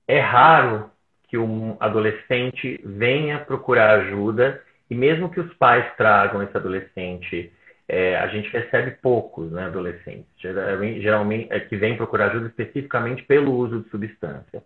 é 0.08 0.20
raro 0.20 0.90
que 1.28 1.38
um 1.38 1.76
adolescente 1.80 2.80
venha 2.84 3.38
procurar 3.40 4.00
ajuda 4.00 4.62
e 4.90 4.94
mesmo 4.94 5.30
que 5.30 5.40
os 5.40 5.52
pais 5.54 5.84
tragam 5.96 6.42
esse 6.42 6.56
adolescente, 6.56 7.52
é, 7.88 8.16
a 8.16 8.26
gente 8.28 8.48
recebe 8.50 8.92
poucos 9.02 9.50
né, 9.52 9.64
adolescentes, 9.64 10.26
geralmente, 10.38 11.00
geralmente 11.02 11.52
é, 11.52 11.60
que 11.60 11.76
vêm 11.76 11.96
procurar 11.96 12.30
ajuda 12.30 12.46
especificamente 12.48 13.22
pelo 13.24 13.52
uso 13.52 13.82
de 13.82 13.90
substância. 13.90 14.62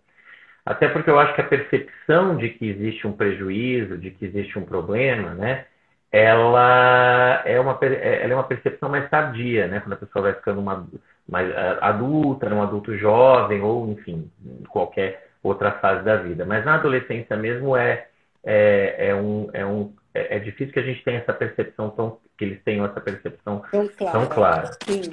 Até 0.65 0.87
porque 0.87 1.09
eu 1.09 1.19
acho 1.19 1.33
que 1.33 1.41
a 1.41 1.47
percepção 1.47 2.37
de 2.37 2.49
que 2.49 2.69
existe 2.69 3.07
um 3.07 3.13
prejuízo, 3.13 3.97
de 3.97 4.11
que 4.11 4.25
existe 4.25 4.57
um 4.59 4.65
problema, 4.65 5.33
né, 5.33 5.65
ela 6.11 7.41
é 7.45 7.59
uma, 7.59 7.77
ela 7.81 8.33
é 8.33 8.35
uma 8.35 8.43
percepção 8.43 8.89
mais 8.89 9.09
tardia, 9.09 9.67
né? 9.67 9.79
Quando 9.79 9.93
a 9.93 9.97
pessoa 9.97 10.23
vai 10.23 10.33
ficando 10.33 10.59
uma, 10.59 10.87
mais 11.29 11.51
adulta, 11.81 12.53
um 12.53 12.61
adulto 12.61 12.97
jovem, 12.97 13.61
ou 13.61 13.89
enfim, 13.89 14.29
qualquer 14.69 15.29
outra 15.43 15.71
fase 15.73 16.03
da 16.03 16.17
vida. 16.17 16.45
Mas 16.45 16.65
na 16.65 16.75
adolescência 16.75 17.35
mesmo 17.37 17.77
é, 17.77 18.07
é, 18.43 19.09
é 19.09 19.15
um, 19.15 19.49
é, 19.53 19.65
um, 19.65 19.93
é, 20.13 20.37
é 20.37 20.39
difícil 20.39 20.73
que 20.73 20.79
a 20.79 20.83
gente 20.83 21.03
tenha 21.03 21.19
essa 21.19 21.33
percepção 21.33 21.89
tão, 21.91 22.17
que 22.37 22.45
eles 22.45 22.63
tenham 22.63 22.85
essa 22.85 22.99
percepção 22.99 23.63
tão 23.71 23.87
clara. 23.87 24.11
Tão 24.11 24.25
clara. 24.27 24.71
Sim. 24.85 25.11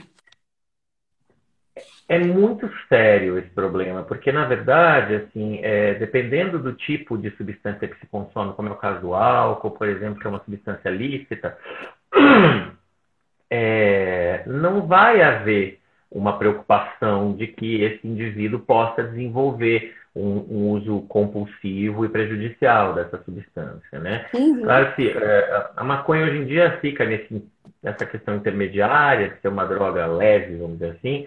É 2.08 2.18
muito 2.18 2.70
sério 2.88 3.36
esse 3.36 3.50
problema, 3.50 4.04
porque 4.04 4.30
na 4.30 4.46
verdade, 4.46 5.16
assim, 5.16 5.58
é, 5.62 5.94
dependendo 5.94 6.58
do 6.58 6.72
tipo 6.72 7.18
de 7.18 7.30
substância 7.32 7.88
que 7.88 7.98
se 7.98 8.06
consome, 8.06 8.54
como 8.54 8.68
é 8.68 8.72
o 8.72 8.76
caso 8.76 9.00
do 9.00 9.12
álcool, 9.12 9.72
por 9.72 9.88
exemplo, 9.88 10.20
que 10.20 10.26
é 10.26 10.30
uma 10.30 10.42
substância 10.44 10.88
lícita, 10.88 11.58
é, 13.50 14.44
não 14.46 14.86
vai 14.86 15.20
haver 15.20 15.80
uma 16.16 16.38
preocupação 16.38 17.34
de 17.34 17.46
que 17.46 17.82
esse 17.82 18.06
indivíduo 18.06 18.60
possa 18.60 19.02
desenvolver 19.02 19.94
um, 20.14 20.46
um 20.48 20.70
uso 20.70 21.02
compulsivo 21.02 22.04
e 22.04 22.08
prejudicial 22.08 22.94
dessa 22.94 23.22
substância, 23.22 23.98
né? 24.00 24.26
Uhum. 24.32 24.62
Claro 24.62 24.94
que 24.94 25.10
é, 25.10 25.66
a 25.76 25.84
maconha 25.84 26.24
hoje 26.24 26.38
em 26.38 26.46
dia 26.46 26.78
fica 26.80 27.04
nesse, 27.04 27.44
nessa 27.82 28.06
questão 28.06 28.36
intermediária 28.36 29.28
de 29.28 29.40
ser 29.40 29.48
uma 29.48 29.66
droga 29.66 30.06
leve, 30.06 30.56
vamos 30.56 30.78
dizer 30.78 30.92
assim, 30.92 31.26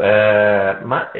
é, 0.00 0.78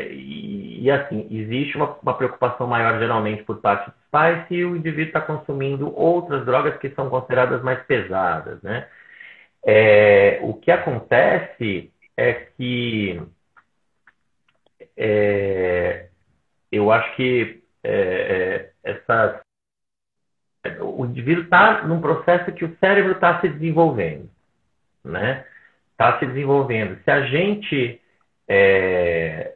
e, 0.08 0.84
e, 0.84 0.90
assim, 0.90 1.28
existe 1.30 1.76
uma, 1.76 1.94
uma, 2.02 2.14
preocupação 2.14 2.66
maior 2.66 2.98
geralmente 2.98 3.42
por 3.42 3.60
parte 3.60 3.90
dos 3.90 4.00
pais 4.10 4.48
se 4.48 4.64
o 4.64 4.74
indivíduo 4.74 5.08
está 5.08 5.20
consumindo 5.20 5.94
outras 5.94 6.46
drogas 6.46 6.78
que 6.78 6.88
são 6.90 7.10
consideradas 7.10 7.62
mais 7.62 7.82
pesadas, 7.82 8.62
né? 8.62 8.86
É, 9.64 10.40
o 10.42 10.54
que 10.54 10.70
acontece 10.70 11.91
é 12.16 12.32
que 12.32 13.20
é, 14.96 16.08
eu 16.70 16.90
acho 16.90 17.16
que 17.16 17.62
é, 17.82 18.70
é, 18.84 18.90
essa, 18.90 19.42
o 20.80 21.04
indivíduo 21.04 21.44
está 21.44 21.82
num 21.82 22.00
processo 22.00 22.52
que 22.52 22.64
o 22.64 22.76
cérebro 22.78 23.12
está 23.12 23.40
se 23.40 23.48
desenvolvendo, 23.48 24.30
né? 25.04 25.46
Está 25.92 26.18
se 26.18 26.26
desenvolvendo. 26.26 27.02
Se 27.04 27.10
a 27.10 27.22
gente 27.26 28.00
é, 28.48 29.54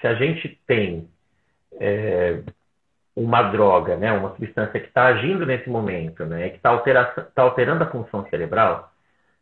se 0.00 0.06
a 0.06 0.14
gente 0.14 0.60
tem 0.66 1.08
é, 1.80 2.42
uma 3.14 3.42
droga, 3.42 3.96
né, 3.96 4.12
uma 4.12 4.34
substância 4.34 4.80
que 4.80 4.88
está 4.88 5.06
agindo 5.06 5.46
nesse 5.46 5.68
momento, 5.68 6.24
né, 6.24 6.48
que 6.48 6.56
está 6.56 6.76
tá 7.34 7.42
alterando 7.42 7.84
a 7.84 7.90
função 7.90 8.26
cerebral, 8.28 8.92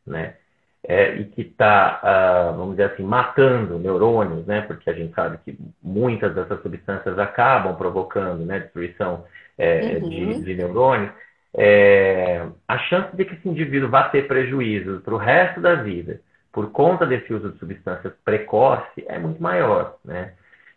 né, 0.06 0.36
é, 0.86 1.14
e 1.16 1.24
que 1.26 1.42
está, 1.42 2.00
ah, 2.02 2.54
vamos 2.56 2.76
dizer 2.76 2.92
assim, 2.92 3.02
matando 3.02 3.78
neurônios, 3.78 4.46
né, 4.46 4.62
porque 4.62 4.88
a 4.88 4.92
gente 4.92 5.14
sabe 5.14 5.38
que 5.44 5.58
muitas 5.82 6.34
dessas 6.34 6.60
substâncias 6.62 7.18
acabam 7.18 7.76
provocando 7.76 8.44
né, 8.44 8.60
destruição 8.60 9.24
é, 9.58 9.98
uhum. 10.00 10.08
de, 10.08 10.44
de, 10.44 10.54
neurônios, 10.54 11.12
é, 11.54 12.46
a 12.66 12.78
chance 12.78 13.14
de 13.14 13.24
que 13.24 13.34
esse 13.34 13.48
indivíduo 13.48 13.90
vá 13.90 14.08
ter 14.08 14.26
prejuízos 14.26 15.02
para 15.02 15.14
o 15.14 15.18
resto 15.18 15.60
da 15.60 15.74
vida 15.74 16.20
por 16.52 16.70
conta 16.72 17.06
desse 17.06 17.32
uso 17.32 17.52
de 17.52 17.58
substâncias 17.58 18.12
precoce 18.24 19.04
é 19.06 19.18
muito 19.18 19.42
maior, 19.42 19.96
né? 20.04 20.32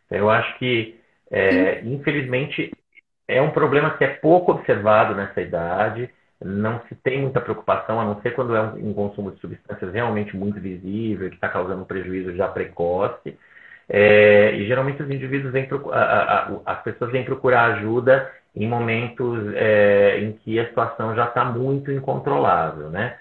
Então, 0.06 0.18
eu 0.18 0.30
acho 0.30 0.58
que, 0.60 1.00
é, 1.32 1.82
infelizmente, 1.82 2.72
é 3.28 3.42
um 3.42 3.52
problema 3.52 3.98
que 3.98 4.04
é 4.04 4.08
pouco 4.08 4.52
observado 4.52 5.16
nessa 5.16 5.42
idade, 5.42 6.10
não 6.44 6.82
se 6.88 6.96
tem 6.96 7.22
muita 7.22 7.42
preocupação, 7.42 8.00
a 8.00 8.06
não 8.06 8.22
ser 8.22 8.32
quando 8.32 8.56
é 8.56 8.62
um, 8.62 8.90
um 8.90 8.94
consumo 8.94 9.32
de 9.32 9.40
substâncias 9.40 9.94
realmente 9.94 10.36
muito 10.36 10.60
visível, 10.60 11.30
que 11.30 11.36
está 11.36 11.50
causando 11.50 11.82
um 11.82 11.86
prejuízo 11.86 12.36
já 12.36 12.48
precoce. 12.48 13.38
É, 13.90 14.56
e 14.56 14.66
geralmente 14.66 15.04
os 15.04 15.10
indivíduos 15.10 15.52
vêm 15.52 15.68
a, 15.92 15.98
a, 15.98 16.40
a, 16.48 16.62
as 16.66 16.84
pessoas 16.84 17.12
vêm 17.12 17.26
procurar 17.26 17.76
ajuda 17.76 18.32
em 18.56 18.68
momentos 18.68 19.54
é, 19.56 20.20
em 20.20 20.34
que 20.34 20.60
a 20.60 20.68
situação 20.68 21.16
já 21.16 21.26
está 21.26 21.44
muito 21.44 21.92
incontrolável, 21.92 22.90
né? 22.90 23.18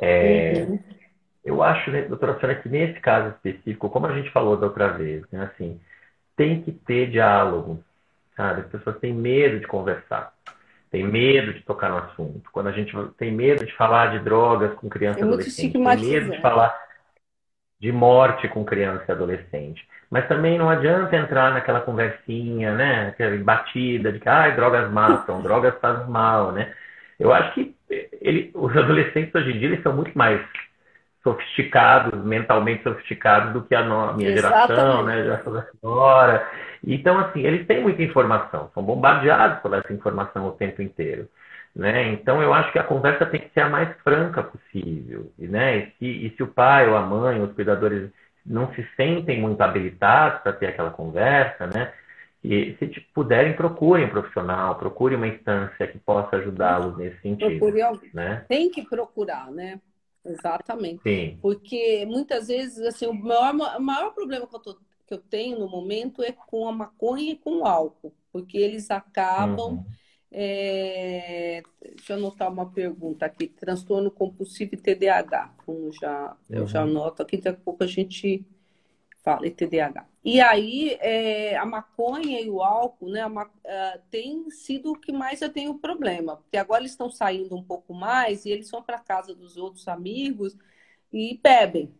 É, 0.00 0.66
uhum. 0.68 0.78
Eu 1.44 1.62
acho, 1.62 1.90
né, 1.90 2.02
doutora 2.02 2.38
Sônia, 2.40 2.56
que 2.56 2.68
nesse 2.68 2.98
caso 3.00 3.34
específico, 3.34 3.90
como 3.90 4.06
a 4.06 4.14
gente 4.14 4.30
falou 4.30 4.56
da 4.56 4.66
outra 4.66 4.88
vez, 4.88 5.22
né, 5.30 5.50
assim, 5.52 5.78
tem 6.36 6.62
que 6.62 6.72
ter 6.72 7.10
diálogo, 7.10 7.82
sabe? 8.34 8.62
As 8.62 8.66
pessoas 8.68 8.98
têm 8.98 9.12
medo 9.12 9.60
de 9.60 9.66
conversar, 9.66 10.32
têm 10.94 11.04
medo 11.04 11.52
de 11.52 11.60
tocar 11.62 11.90
no 11.90 11.98
assunto. 11.98 12.48
Quando 12.52 12.68
a 12.68 12.72
gente 12.72 12.94
tem 13.18 13.32
medo 13.32 13.66
de 13.66 13.72
falar 13.74 14.16
de 14.16 14.20
drogas 14.20 14.72
com 14.74 14.88
criança 14.88 15.18
e 15.18 15.22
adolescente, 15.24 15.72
tem 15.72 15.82
medo 15.82 16.30
de 16.30 16.40
falar 16.40 16.72
de 17.80 17.90
morte 17.90 18.46
com 18.46 18.64
criança 18.64 19.04
e 19.08 19.10
adolescente. 19.10 19.84
Mas 20.08 20.28
também 20.28 20.56
não 20.56 20.70
adianta 20.70 21.16
entrar 21.16 21.52
naquela 21.52 21.80
conversinha, 21.80 22.76
né? 22.76 23.08
Aquela 23.08 23.36
batida 23.38 24.12
de 24.12 24.20
que 24.20 24.28
ah, 24.28 24.48
drogas 24.50 24.88
matam, 24.92 25.42
drogas 25.42 25.74
fazem 25.80 26.06
mal, 26.06 26.52
né? 26.52 26.72
Eu 27.18 27.34
acho 27.34 27.52
que 27.54 27.74
ele, 28.20 28.52
os 28.54 28.76
adolescentes 28.76 29.34
hoje 29.34 29.50
em 29.50 29.58
dia 29.58 29.68
eles 29.70 29.82
são 29.82 29.92
muito 29.92 30.16
mais 30.16 30.40
sofisticados, 31.24 32.22
mentalmente 32.22 32.82
sofisticados 32.82 33.52
do 33.54 33.62
que 33.62 33.74
a 33.74 33.82
minha 33.82 34.30
Exatamente. 34.30 34.34
geração, 34.34 35.04
né, 35.04 35.22
geração 35.22 35.52
da 35.54 35.66
senhora. 35.80 36.48
Então, 36.86 37.18
assim, 37.18 37.40
eles 37.40 37.66
têm 37.66 37.82
muita 37.82 38.02
informação, 38.02 38.70
são 38.74 38.82
bombardeados 38.82 39.60
por 39.60 39.72
essa 39.72 39.92
informação 39.92 40.46
o 40.46 40.52
tempo 40.52 40.82
inteiro. 40.82 41.26
Né? 41.74 42.12
Então, 42.12 42.40
eu 42.42 42.52
acho 42.54 42.70
que 42.70 42.78
a 42.78 42.84
conversa 42.84 43.26
tem 43.26 43.40
que 43.40 43.50
ser 43.52 43.60
a 43.60 43.68
mais 43.68 43.88
franca 44.04 44.42
possível. 44.42 45.32
Né? 45.38 45.78
E, 45.78 45.86
se, 45.98 46.26
e 46.26 46.36
se 46.36 46.42
o 46.42 46.46
pai 46.46 46.88
ou 46.88 46.96
a 46.96 47.00
mãe, 47.00 47.42
os 47.42 47.52
cuidadores, 47.52 48.10
não 48.44 48.72
se 48.74 48.86
sentem 48.96 49.40
muito 49.40 49.60
habilitados 49.62 50.42
para 50.42 50.52
ter 50.52 50.66
aquela 50.66 50.90
conversa, 50.90 51.66
né? 51.66 51.92
E 52.44 52.76
se 52.78 53.00
puderem, 53.14 53.54
procurem 53.54 54.04
um 54.04 54.10
profissional, 54.10 54.74
procurem 54.74 55.16
uma 55.16 55.26
instância 55.26 55.86
que 55.86 55.98
possa 55.98 56.36
ajudá-los 56.36 56.94
nesse 56.98 57.18
sentido. 57.22 57.58
Procure 57.58 57.80
alguém. 57.80 58.10
Né? 58.12 58.44
Tem 58.46 58.70
que 58.70 58.82
procurar, 58.82 59.50
né? 59.50 59.80
Exatamente. 60.24 61.02
Sim. 61.02 61.38
Porque 61.40 62.04
muitas 62.06 62.48
vezes, 62.48 62.78
assim, 62.80 63.06
o 63.06 63.14
maior, 63.14 63.54
o 63.54 63.80
maior 63.80 64.14
problema 64.14 64.46
que 64.46 64.56
eu, 64.56 64.60
tô, 64.60 64.74
que 65.06 65.14
eu 65.14 65.18
tenho 65.18 65.58
no 65.58 65.68
momento 65.68 66.22
é 66.22 66.32
com 66.32 66.66
a 66.68 66.72
maconha 66.72 67.32
e 67.32 67.36
com 67.36 67.58
o 67.58 67.66
álcool, 67.66 68.12
porque 68.32 68.56
eles 68.56 68.90
acabam. 68.90 69.74
Uhum. 69.74 69.84
É... 70.36 71.62
Deixa 71.80 72.14
eu 72.14 72.16
anotar 72.16 72.50
uma 72.50 72.70
pergunta 72.70 73.24
aqui: 73.24 73.46
transtorno 73.46 74.10
compulsivo 74.10 74.74
e 74.74 74.78
TDAH. 74.78 75.54
Como 75.64 75.92
já, 75.92 76.36
uhum. 76.48 76.56
eu 76.56 76.66
já 76.66 76.82
anoto 76.82 77.22
aqui, 77.22 77.36
daqui 77.36 77.60
a 77.60 77.64
pouco 77.64 77.84
a 77.84 77.86
gente 77.86 78.44
fala, 79.24 79.46
e 79.46 79.50
TDAH. 79.50 80.06
E 80.22 80.40
aí, 80.40 80.96
é, 81.00 81.56
a 81.56 81.64
maconha 81.64 82.40
e 82.40 82.48
o 82.48 82.62
álcool, 82.62 83.08
né, 83.08 83.26
uh, 83.26 83.42
tem 84.10 84.48
sido 84.50 84.92
o 84.92 84.98
que 84.98 85.12
mais 85.12 85.40
eu 85.40 85.50
tenho 85.50 85.78
problema. 85.78 86.36
Porque 86.36 86.58
agora 86.58 86.82
eles 86.82 86.92
estão 86.92 87.10
saindo 87.10 87.56
um 87.56 87.62
pouco 87.62 87.94
mais 87.94 88.44
e 88.44 88.50
eles 88.50 88.70
vão 88.70 88.82
para 88.82 88.98
casa 88.98 89.34
dos 89.34 89.56
outros 89.56 89.88
amigos 89.88 90.56
e 91.12 91.40
bebem. 91.42 91.92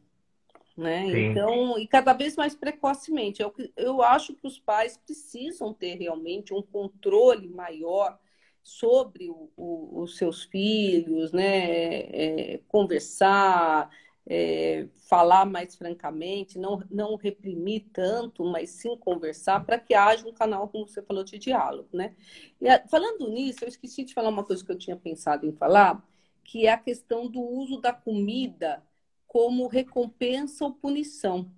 Né? 0.76 1.30
Então, 1.30 1.78
e 1.78 1.86
cada 1.86 2.12
vez 2.12 2.36
mais 2.36 2.54
precocemente. 2.54 3.40
Eu, 3.40 3.54
eu 3.76 4.02
acho 4.02 4.34
que 4.34 4.46
os 4.46 4.58
pais 4.58 4.96
precisam 4.96 5.72
ter 5.72 5.94
realmente 5.94 6.52
um 6.52 6.62
controle 6.62 7.48
maior 7.48 8.18
sobre 8.62 9.28
o, 9.28 9.50
o, 9.56 10.02
os 10.02 10.16
seus 10.16 10.44
filhos, 10.44 11.30
né? 11.30 12.00
É, 12.10 12.60
conversar, 12.66 13.90
é, 14.26 14.88
falar 15.08 15.44
mais 15.44 15.76
francamente, 15.76 16.58
não, 16.58 16.82
não 16.90 17.16
reprimir 17.16 17.86
tanto, 17.92 18.44
mas 18.44 18.70
sim 18.70 18.96
conversar 18.96 19.64
para 19.64 19.78
que 19.78 19.94
haja 19.94 20.26
um 20.26 20.32
canal, 20.32 20.68
como 20.68 20.88
você 20.88 21.02
falou, 21.02 21.24
de 21.24 21.38
diálogo, 21.38 21.88
né? 21.92 22.14
E, 22.60 22.88
falando 22.88 23.28
nisso, 23.28 23.64
eu 23.64 23.68
esqueci 23.68 24.04
de 24.04 24.14
falar 24.14 24.30
uma 24.30 24.44
coisa 24.44 24.64
que 24.64 24.72
eu 24.72 24.78
tinha 24.78 24.96
pensado 24.96 25.46
em 25.46 25.52
falar, 25.52 26.02
que 26.42 26.66
é 26.66 26.72
a 26.72 26.78
questão 26.78 27.28
do 27.28 27.40
uso 27.40 27.80
da 27.80 27.92
comida 27.92 28.82
como 29.26 29.66
recompensa 29.66 30.64
ou 30.64 30.72
punição. 30.72 31.50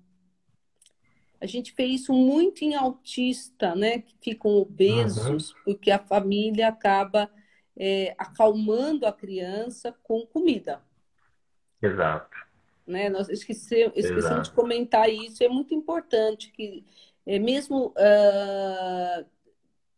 A 1.41 1.47
gente 1.47 1.75
vê 1.77 1.85
isso 1.85 2.13
muito 2.15 2.65
em 2.65 2.75
autista, 2.75 3.75
né? 3.75 3.99
Que 4.01 4.17
ficam 4.21 4.53
obesos, 4.53 5.51
uhum. 5.51 5.57
porque 5.67 5.91
a 5.91 5.99
família 5.99 6.69
acaba 6.69 7.31
é, 7.77 8.15
acalmando 8.19 9.07
a 9.07 9.13
criança 9.13 9.95
com 10.03 10.27
comida. 10.27 10.83
Exato 11.83 12.46
né? 12.87 13.09
Nós 13.09 13.29
esquecemos, 13.29 13.96
esquecemos 13.96 14.49
de 14.49 14.55
comentar 14.55 15.09
isso, 15.11 15.42
é 15.42 15.49
muito 15.49 15.75
importante 15.75 16.51
que 16.53 16.85
é 17.27 17.38
mesmo 17.38 17.88
uh, 17.88 19.27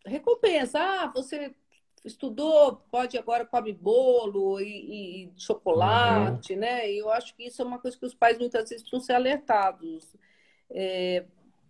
recompensa, 0.07 0.79
ah, 0.81 1.13
você 1.15 1.55
estudou, 2.05 2.77
pode 2.91 3.19
agora 3.19 3.45
come 3.45 3.73
bolo 3.73 4.61
e, 4.61 5.25
e 5.25 5.33
chocolate, 5.37 6.55
uhum. 6.55 6.61
né? 6.61 6.91
E 6.91 6.99
eu 6.99 7.11
acho 7.11 7.35
que 7.37 7.45
isso 7.45 7.61
é 7.61 7.65
uma 7.65 7.79
coisa 7.79 7.99
que 7.99 8.07
os 8.07 8.15
pais 8.15 8.39
muitas 8.39 8.69
vezes 8.69 8.83
precisam 8.83 9.01
ser 9.01 9.13
alertados. 9.13 10.17
É, 10.71 11.25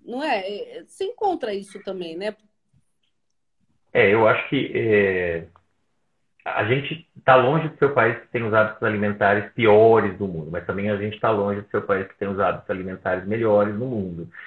não 0.04 0.22
é? 0.22 0.85
Você 0.87 1.04
encontra 1.04 1.52
isso 1.52 1.83
também, 1.83 2.16
né? 2.16 2.37
É, 3.92 4.12
eu 4.12 4.28
acho 4.28 4.48
que 4.48 4.70
é, 4.74 5.48
a 6.57 6.65
gente 6.65 7.07
está 7.17 7.37
longe 7.37 7.69
do 7.69 7.79
seu 7.79 7.93
país 7.93 8.19
que 8.19 8.29
tem 8.29 8.45
os 8.45 8.55
hábitos 8.55 8.83
alimentares 8.83 9.53
piores 9.53 10.17
do 10.17 10.27
mundo, 10.27 10.51
mas 10.51 10.65
também 10.67 10.91
a 10.91 10.97
gente 10.97 11.15
está 11.15 11.31
longe 11.31 11.61
do 11.61 11.69
seu 11.69 11.83
país 11.83 12.07
que 12.09 12.17
tem 12.19 12.29
os 12.29 12.41
hábitos 12.41 12.71
alimentares 12.71 13.27
melhores 13.27 13.75
no 13.75 13.87
mundo. 13.87 14.29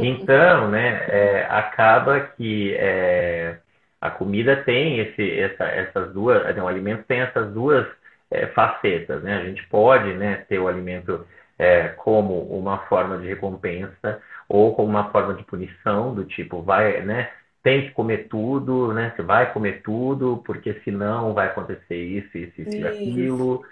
Então, 0.00 0.68
né, 0.70 1.06
é, 1.08 1.46
acaba 1.48 2.18
que 2.20 2.74
é, 2.76 3.58
a 4.00 4.10
comida 4.10 4.56
tem 4.64 4.98
esse, 4.98 5.40
essa, 5.40 5.64
essas 5.66 6.12
duas, 6.12 6.42
né, 6.54 6.60
o 6.60 6.66
alimento 6.66 7.04
tem 7.04 7.20
essas 7.20 7.52
duas 7.52 7.86
é, 8.30 8.46
facetas, 8.48 9.22
né? 9.22 9.36
A 9.36 9.44
gente 9.44 9.64
pode, 9.68 10.12
né, 10.14 10.44
ter 10.48 10.58
o 10.58 10.68
alimento 10.68 11.24
é, 11.58 11.88
como 11.88 12.40
uma 12.56 12.78
forma 12.88 13.18
de 13.18 13.28
recompensa 13.28 14.20
ou 14.48 14.74
como 14.74 14.88
uma 14.88 15.10
forma 15.10 15.34
de 15.34 15.44
punição, 15.44 16.14
do 16.14 16.24
tipo, 16.24 16.62
vai, 16.62 17.02
né, 17.02 17.30
tem 17.62 17.88
que 17.88 17.90
comer 17.92 18.28
tudo, 18.28 18.92
né? 18.92 19.12
Você 19.14 19.22
vai 19.22 19.52
comer 19.52 19.82
tudo, 19.82 20.42
porque 20.44 20.80
senão 20.84 21.34
vai 21.34 21.48
acontecer 21.48 21.96
isso, 21.96 22.38
isso, 22.38 22.60
isso, 22.62 22.76
e 22.76 22.86
aquilo. 22.86 23.64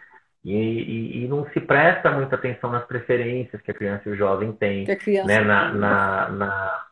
E, 0.45 0.53
e, 0.53 1.25
e, 1.25 1.29
não 1.29 1.45
se 1.51 1.61
presta 1.61 2.11
muita 2.13 2.37
atenção 2.37 2.71
nas 2.71 2.85
preferências 2.87 3.61
que 3.63 3.71
a 3.71 3.75
criança 3.75 4.09
e 4.09 4.13
o 4.13 4.17
jovem 4.17 4.53
têm, 4.53 4.87
né? 5.25 5.41
na, 5.41 5.73
na, 5.73 6.29
na, 6.29 6.85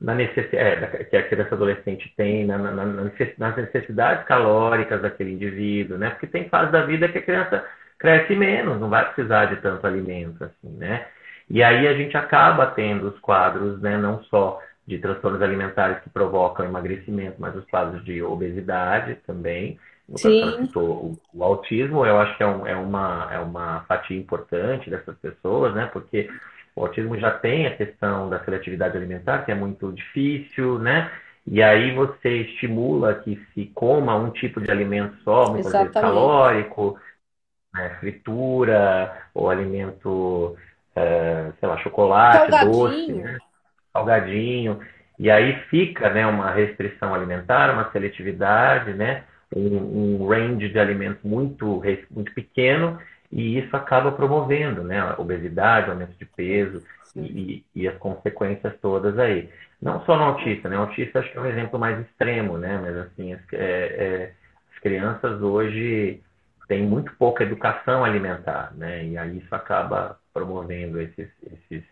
na 0.00 0.14
necessidade, 0.14 0.84
é, 0.84 1.04
que 1.04 1.16
a 1.16 1.28
criança 1.28 1.54
adolescente 1.54 2.12
tem, 2.16 2.46
na, 2.46 2.58
na, 2.58 2.84
nas 2.84 3.56
necessidades 3.56 4.24
calóricas 4.24 5.02
daquele 5.02 5.32
indivíduo, 5.32 5.98
né? 5.98 6.10
Porque 6.10 6.28
tem 6.28 6.48
fase 6.48 6.70
da 6.70 6.86
vida 6.86 7.08
que 7.08 7.18
a 7.18 7.22
criança 7.22 7.64
cresce 7.98 8.36
menos, 8.36 8.80
não 8.80 8.88
vai 8.88 9.04
precisar 9.12 9.46
de 9.46 9.56
tanto 9.56 9.84
alimento, 9.84 10.44
assim, 10.44 10.76
né? 10.76 11.06
E 11.50 11.62
aí 11.62 11.88
a 11.88 11.94
gente 11.94 12.16
acaba 12.16 12.66
tendo 12.66 13.08
os 13.08 13.18
quadros, 13.20 13.80
né? 13.80 13.96
Não 13.96 14.22
só 14.24 14.60
de 14.86 14.98
transtornos 14.98 15.40
alimentares 15.40 16.02
que 16.02 16.10
provocam 16.10 16.66
emagrecimento, 16.66 17.36
mas 17.38 17.54
os 17.54 17.64
quadros 17.66 18.04
de 18.04 18.22
obesidade 18.22 19.14
também. 19.26 19.78
Sim. 20.16 20.68
O, 20.74 21.16
o, 21.32 21.44
autismo, 21.44 22.04
eu 22.04 22.18
acho 22.18 22.36
que 22.36 22.42
é, 22.42 22.46
um, 22.46 22.66
é, 22.66 22.76
uma, 22.76 23.28
é 23.32 23.38
uma 23.38 23.80
fatia 23.82 24.18
importante 24.18 24.90
dessas 24.90 25.16
pessoas, 25.18 25.74
né? 25.74 25.88
Porque 25.92 26.28
o 26.74 26.82
autismo 26.82 27.16
já 27.18 27.30
tem 27.30 27.66
a 27.66 27.76
questão 27.76 28.28
da 28.28 28.44
seletividade 28.44 28.96
alimentar, 28.96 29.44
que 29.44 29.52
é 29.52 29.54
muito 29.54 29.92
difícil, 29.92 30.78
né? 30.78 31.10
E 31.46 31.62
aí 31.62 31.94
você 31.94 32.42
estimula 32.42 33.14
que 33.14 33.40
se 33.52 33.66
coma 33.66 34.14
um 34.16 34.30
tipo 34.30 34.60
de 34.60 34.70
alimento 34.70 35.16
só, 35.22 35.50
muitas 35.50 35.72
vezes 35.72 35.92
calórico, 35.92 36.98
né? 37.74 37.96
fritura, 38.00 39.26
ou 39.34 39.48
alimento, 39.50 40.56
uh, 40.96 41.52
sei 41.58 41.68
lá, 41.68 41.78
chocolate, 41.78 42.50
doce, 42.66 43.12
né? 43.12 43.38
Salgadinho. 43.92 44.80
E 45.18 45.30
aí 45.30 45.54
fica 45.70 46.10
né, 46.10 46.26
uma 46.26 46.50
restrição 46.50 47.14
alimentar, 47.14 47.72
uma 47.72 47.90
seletividade, 47.92 48.92
né, 48.94 49.24
um, 49.54 50.22
um 50.22 50.26
range 50.26 50.68
de 50.68 50.78
alimentos 50.78 51.22
muito, 51.22 51.82
muito 52.10 52.32
pequeno, 52.32 52.98
e 53.30 53.58
isso 53.58 53.74
acaba 53.76 54.12
promovendo 54.12 54.82
né, 54.82 54.98
a 54.98 55.14
obesidade, 55.18 55.90
aumento 55.90 56.16
de 56.18 56.24
peso 56.24 56.82
e, 57.16 57.64
e, 57.74 57.88
as 57.88 57.96
consequências 57.98 58.74
todas 58.80 59.18
aí. 59.18 59.48
Não 59.80 60.04
só 60.04 60.16
no 60.16 60.24
autista, 60.24 60.68
né? 60.68 60.76
O 60.76 60.82
autista 60.82 61.18
acho 61.18 61.30
que 61.30 61.38
é 61.38 61.40
um 61.40 61.46
exemplo 61.46 61.78
mais 61.78 61.98
extremo, 62.00 62.56
né? 62.56 62.78
Mas 62.80 62.96
assim, 62.96 63.32
as, 63.32 63.40
é, 63.52 63.56
é, 63.58 64.32
as 64.72 64.78
crianças 64.80 65.42
hoje 65.42 66.22
têm 66.68 66.82
muito 66.82 67.12
pouca 67.16 67.42
educação 67.42 68.04
alimentar, 68.04 68.72
né? 68.74 69.04
E 69.04 69.18
aí 69.18 69.38
isso 69.38 69.54
acaba 69.54 70.18
promovendo 70.32 71.00
esses, 71.00 71.28
esses 71.42 71.84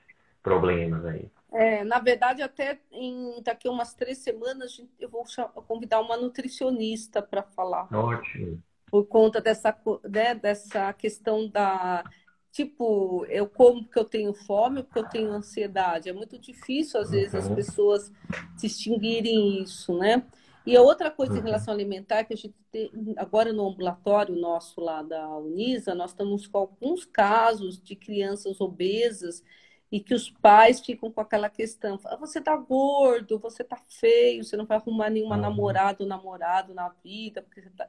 problemas 0.42 1.04
aí. 1.04 1.28
É, 1.52 1.82
na 1.84 1.98
verdade, 1.98 2.42
até 2.42 2.80
em, 2.92 3.42
daqui 3.42 3.66
a 3.66 3.70
umas 3.70 3.92
três 3.94 4.18
semanas 4.18 4.80
eu 4.98 5.08
vou 5.08 5.24
convidar 5.66 6.00
uma 6.00 6.16
nutricionista 6.16 7.20
para 7.20 7.42
falar. 7.42 7.88
Ótimo. 7.92 8.62
Por 8.86 9.06
conta 9.06 9.40
dessa, 9.40 9.76
né, 10.08 10.34
dessa 10.34 10.92
questão 10.92 11.48
da. 11.48 12.04
Tipo, 12.52 13.24
eu 13.26 13.48
como 13.48 13.84
porque 13.84 13.98
eu 13.98 14.04
tenho 14.04 14.34
fome, 14.34 14.82
porque 14.82 14.98
eu 14.98 15.08
tenho 15.08 15.30
ansiedade. 15.30 16.08
É 16.08 16.12
muito 16.12 16.38
difícil, 16.38 17.00
às 17.00 17.10
vezes, 17.10 17.32
uhum. 17.32 17.40
as 17.40 17.48
pessoas 17.48 18.12
distinguirem 18.56 19.62
isso, 19.62 19.96
né? 19.96 20.24
E 20.66 20.76
a 20.76 20.82
outra 20.82 21.10
coisa 21.10 21.32
uhum. 21.32 21.38
em 21.38 21.42
relação 21.42 21.72
alimentar, 21.72 22.24
que 22.24 22.34
a 22.34 22.36
gente 22.36 22.54
tem, 22.70 22.90
agora 23.16 23.52
no 23.52 23.68
ambulatório 23.68 24.34
nosso 24.34 24.80
lá 24.80 25.02
da 25.02 25.28
Unisa, 25.36 25.94
nós 25.94 26.10
estamos 26.10 26.46
com 26.46 26.58
alguns 26.58 27.04
casos 27.04 27.80
de 27.80 27.96
crianças 27.96 28.60
obesas 28.60 29.42
e 29.90 29.98
que 29.98 30.14
os 30.14 30.30
pais 30.30 30.80
ficam 30.80 31.10
com 31.10 31.20
aquela 31.20 31.48
questão: 31.48 31.98
você 32.18 32.40
tá 32.40 32.56
gordo, 32.56 33.38
você 33.38 33.64
tá 33.64 33.76
feio, 33.88 34.44
você 34.44 34.56
não 34.56 34.66
vai 34.66 34.76
arrumar 34.76 35.10
nenhuma 35.10 35.34
uhum. 35.34 35.42
namorada 35.42 35.98
ou 36.00 36.08
namorado 36.08 36.74
na 36.74 36.90
vida, 37.02 37.42
porque 37.42 37.60
você 37.60 37.70
tá... 37.70 37.88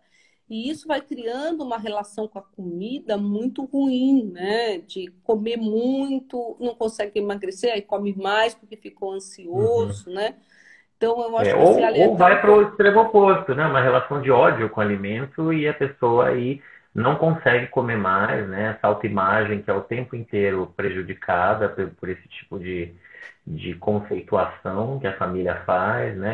E 0.49 0.69
isso 0.69 0.85
vai 0.85 0.99
criando 0.99 1.63
uma 1.63 1.77
relação 1.77 2.27
com 2.27 2.37
a 2.37 2.41
comida 2.41 3.17
muito 3.17 3.63
ruim, 3.63 4.31
né? 4.33 4.79
De 4.79 5.09
comer 5.23 5.55
muito, 5.55 6.57
não 6.59 6.75
consegue 6.75 7.19
emagrecer, 7.19 7.71
aí 7.71 7.81
come 7.81 8.13
mais 8.15 8.53
porque 8.53 8.75
ficou 8.75 9.13
ansioso, 9.13 10.09
uhum. 10.09 10.15
né? 10.15 10.35
Então, 10.97 11.19
eu 11.21 11.37
acho 11.37 11.49
é, 11.49 11.53
que 11.53 11.99
ou, 12.01 12.09
ou 12.09 12.17
vai 12.17 12.39
para 12.41 12.51
o 12.51 12.61
extremo 12.63 12.99
oposto, 12.99 13.55
né? 13.55 13.65
Uma 13.65 13.81
relação 13.81 14.21
de 14.21 14.29
ódio 14.29 14.69
com 14.69 14.81
o 14.81 14.83
alimento 14.83 15.53
e 15.53 15.67
a 15.67 15.73
pessoa 15.73 16.27
aí 16.27 16.61
não 16.93 17.15
consegue 17.15 17.67
comer 17.67 17.97
mais, 17.97 18.47
né? 18.49 18.75
Essa 18.75 18.87
autoimagem 18.87 19.61
que 19.61 19.69
é 19.69 19.73
o 19.73 19.81
tempo 19.81 20.15
inteiro 20.15 20.73
prejudicada 20.75 21.69
por, 21.69 21.89
por 21.91 22.09
esse 22.09 22.27
tipo 22.27 22.59
de, 22.59 22.93
de 23.47 23.75
conceituação 23.75 24.99
que 24.99 25.07
a 25.07 25.17
família 25.17 25.63
faz, 25.65 26.17
né? 26.17 26.33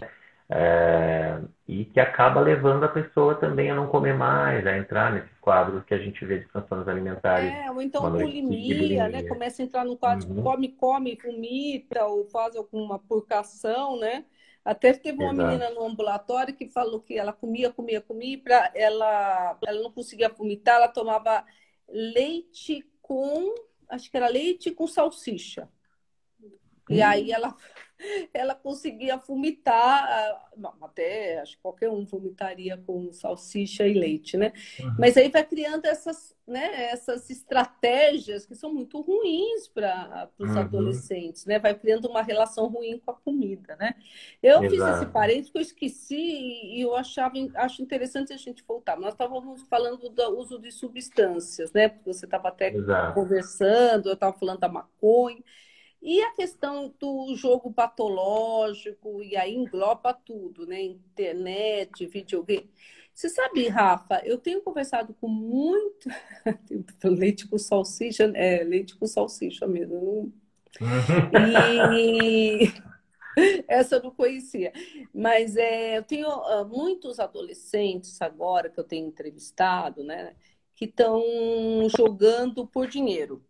É, 0.50 1.40
e 1.68 1.84
que 1.84 2.00
acaba 2.00 2.40
levando 2.40 2.86
a 2.86 2.88
pessoa 2.88 3.36
também 3.36 3.70
a 3.70 3.76
não 3.76 3.88
comer 3.88 4.14
mais, 4.14 4.66
a 4.66 4.78
entrar 4.78 5.12
nesses 5.12 5.38
quadros 5.42 5.84
que 5.84 5.94
a 5.94 5.98
gente 5.98 6.24
vê 6.26 6.40
de 6.40 6.48
transtornos 6.48 6.88
alimentares. 6.88 7.52
É, 7.52 7.70
ou 7.70 7.82
então 7.82 8.10
bulimia, 8.10 8.42
bulimia, 8.42 9.10
né? 9.10 9.24
Começa 9.24 9.62
a 9.62 9.66
entrar 9.66 9.84
no 9.84 9.98
quadro 9.98 10.30
uhum. 10.30 10.42
come, 10.42 10.70
come, 10.70 11.18
vomita, 11.22 12.06
ou 12.06 12.26
faz 12.26 12.56
alguma 12.56 12.98
purcação, 12.98 14.00
né? 14.00 14.24
Até 14.68 14.92
teve 14.92 15.24
uma 15.24 15.32
Exato. 15.32 15.48
menina 15.48 15.70
no 15.70 15.86
ambulatório 15.86 16.54
que 16.54 16.68
falou 16.68 17.00
que 17.00 17.18
ela 17.18 17.32
comia, 17.32 17.72
comia, 17.72 18.02
comia, 18.02 18.38
para 18.38 18.70
ela, 18.76 19.58
ela 19.66 19.82
não 19.82 19.90
conseguia 19.90 20.28
vomitar, 20.28 20.76
ela 20.76 20.90
tomava 20.90 21.46
leite 21.88 22.86
com, 23.02 23.56
acho 23.88 24.12
que 24.12 24.18
era 24.18 24.28
leite 24.28 24.70
com 24.72 24.86
salsicha. 24.86 25.70
E 26.90 27.02
aí 27.02 27.32
ela 27.32 27.56
ela 28.34 28.56
conseguia 28.56 29.18
vomitar, 29.18 30.04
ah, 30.04 30.74
até 30.82 31.40
acho 31.40 31.56
que 31.56 31.62
qualquer 31.62 31.90
um 31.90 32.06
vomitaria 32.06 32.78
com 32.86 33.12
salsicha 33.12 33.88
e 33.88 33.94
leite, 33.94 34.38
né? 34.38 34.54
Uhum. 34.80 34.96
Mas 35.00 35.18
aí 35.18 35.30
vai 35.30 35.44
criando 35.44 35.86
essas, 35.86 36.36
né, 36.48 36.90
essas 36.92 37.30
estratégias 37.30 38.46
que 38.46 38.56
são 38.56 38.74
muito 38.74 39.02
ruins 39.02 39.68
para 39.68 40.30
os 40.38 40.52
uhum. 40.52 40.60
adolescentes, 40.60 41.46
né? 41.46 41.60
Vai 41.60 41.74
criando 41.74 42.08
uma 42.08 42.22
relação 42.22 42.68
ruim 42.68 43.00
com 43.00 43.12
a 43.12 43.16
comida, 43.16 43.76
né? 43.78 43.96
Eu 44.42 44.64
Exato. 44.64 44.70
fiz 44.70 44.98
esse 44.98 45.12
parênteses 45.12 45.52
que 45.52 45.58
eu 45.58 45.62
esqueci 45.62 46.16
e 46.16 46.82
eu 46.82 46.96
achava, 46.96 47.34
acho 47.56 47.82
interessante 47.82 48.34
a 48.34 48.38
gente 48.38 48.64
voltar. 48.68 48.98
Nós 48.98 49.14
estávamos 49.14 49.64
falando 49.64 50.10
do 50.10 50.40
uso 50.40 50.60
de 50.60 50.72
substâncias, 50.72 51.72
né? 51.72 51.90
Porque 51.90 52.14
você 52.14 52.26
estava 52.26 52.50
até 52.50 52.74
Exato. 52.74 53.14
conversando, 53.14 54.10
eu 54.10 54.14
estava 54.14 54.38
falando 54.38 54.60
da 54.60 54.70
maconha. 54.70 55.44
E 56.02 56.22
a 56.22 56.32
questão 56.32 56.94
do 57.00 57.36
jogo 57.36 57.74
patológico, 57.74 59.24
e 59.24 59.36
aí 59.36 59.54
engloba 59.54 60.14
tudo, 60.14 60.66
né? 60.66 60.82
Internet, 60.82 62.06
videogame. 62.06 62.70
Você 63.14 63.30
sabe, 63.30 63.68
Rafa, 63.68 64.22
eu 64.24 64.38
tenho 64.38 64.62
conversado 64.62 65.14
com 65.20 65.28
muito. 65.28 66.08
leite 67.04 67.48
com 67.48 67.58
salsicha, 67.58 68.32
é, 68.36 68.64
leite 68.64 68.96
com 68.96 69.08
salsicha 69.08 69.66
mesmo. 69.66 70.32
E 71.44 72.72
essa 73.68 73.96
eu 73.96 74.04
não 74.04 74.12
conhecia. 74.12 74.72
Mas 75.14 75.58
é, 75.58 75.98
eu 75.98 76.04
tenho 76.04 76.30
uh, 76.30 76.64
muitos 76.68 77.20
adolescentes 77.20 78.22
agora 78.22 78.70
que 78.70 78.80
eu 78.80 78.84
tenho 78.84 79.08
entrevistado, 79.08 80.04
né? 80.04 80.36
Que 80.76 80.86
estão 80.86 81.24
jogando 81.90 82.68
por 82.68 82.88
dinheiro 82.88 83.44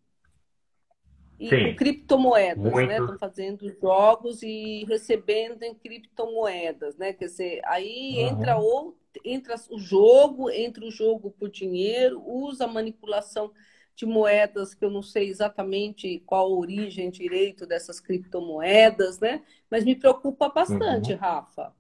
e 1.39 1.50
Sim. 1.50 1.69
com 1.69 1.76
criptomoedas, 1.76 2.63
né? 2.63 2.71
Muito. 2.71 2.89
né? 2.89 2.97
Estão 2.97 3.17
fazendo 3.19 3.78
jogos 3.80 4.41
e 4.41 4.86
recebendo 4.86 5.62
em 5.63 5.76
criptomoedas, 5.76 6.97
né? 6.97 7.13
Quer 7.13 7.26
dizer, 7.26 7.62
aí 7.65 8.15
uhum. 8.17 8.28
entra 8.28 8.60
o, 8.60 8.95
entra 9.23 9.56
o 9.69 9.78
jogo, 9.78 10.50
entra 10.50 10.84
o 10.84 10.91
jogo 10.91 11.32
por 11.32 11.50
dinheiro, 11.50 12.21
usa 12.26 12.65
a 12.65 12.67
manipulação 12.67 13.52
de 13.96 14.06
moedas 14.06 14.75
que 14.75 14.85
eu 14.85 14.92
não 14.92 15.02
sei 15.02 15.27
exatamente 15.27 16.21
qual 16.25 16.46
a 16.46 16.58
origem 16.58 17.10
direito 17.10 17.65
dessas 17.65 18.00
criptomoedas, 18.00 19.19
né? 19.19 19.42
Mas 19.69 19.83
me 19.83 19.96
preocupa 19.96 20.50
bastante, 20.50 21.13
uhum. 21.13 21.19
Rafa. 21.19 21.73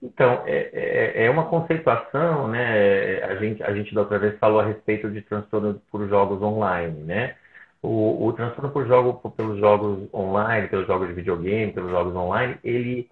Então, 0.00 0.42
é, 0.46 0.70
é, 0.72 1.24
é, 1.24 1.30
uma 1.30 1.48
conceituação, 1.48 2.48
né? 2.48 3.22
A 3.24 3.36
gente, 3.36 3.62
a 3.62 3.74
gente 3.74 3.94
da 3.94 4.02
outra 4.02 4.18
vez 4.18 4.38
falou 4.38 4.60
a 4.60 4.66
respeito 4.66 5.10
de 5.10 5.22
transtorno 5.22 5.80
por 5.90 6.06
jogos 6.08 6.40
online, 6.40 7.02
né? 7.02 7.36
O, 7.82 8.26
o 8.26 8.32
transtorno 8.32 8.70
por 8.70 8.86
jogo, 8.86 9.30
pelos 9.30 9.58
jogos 9.58 10.08
online, 10.12 10.68
pelos 10.68 10.86
jogos 10.86 11.08
de 11.08 11.14
videogame, 11.14 11.72
pelos 11.72 11.90
jogos 11.90 12.14
online, 12.16 12.56
ele, 12.64 13.08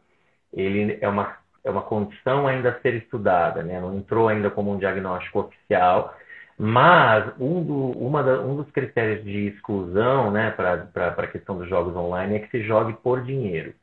ele 0.53 0.99
é 1.01 1.09
uma 1.09 1.37
é 1.65 1.71
uma 1.71 1.83
condição 1.83 2.47
ainda 2.47 2.71
a 2.71 2.81
ser 2.81 2.95
estudada, 2.95 3.63
né? 3.63 3.81
Não 3.81 3.97
entrou 3.97 4.29
ainda 4.29 4.51
como 4.51 4.71
um 4.73 4.79
diagnóstico 4.79 5.41
oficial, 5.41 6.15
mas 6.59 7.33
um, 7.41 7.65
do, 7.65 7.91
uma 7.99 8.23
da, 8.23 8.41
um 8.41 8.57
dos 8.57 8.71
critérios 8.71 9.25
de 9.25 9.49
exclusão, 9.49 10.31
né, 10.31 10.51
para 10.53 11.15
a 11.17 11.27
questão 11.27 11.57
dos 11.57 11.69
jogos 11.69 11.97
online 11.97 12.37
é 12.37 12.39
que 12.41 12.51
se 12.51 12.63
jogue 12.63 12.93
por 12.93 13.23
dinheiro. 13.23 13.75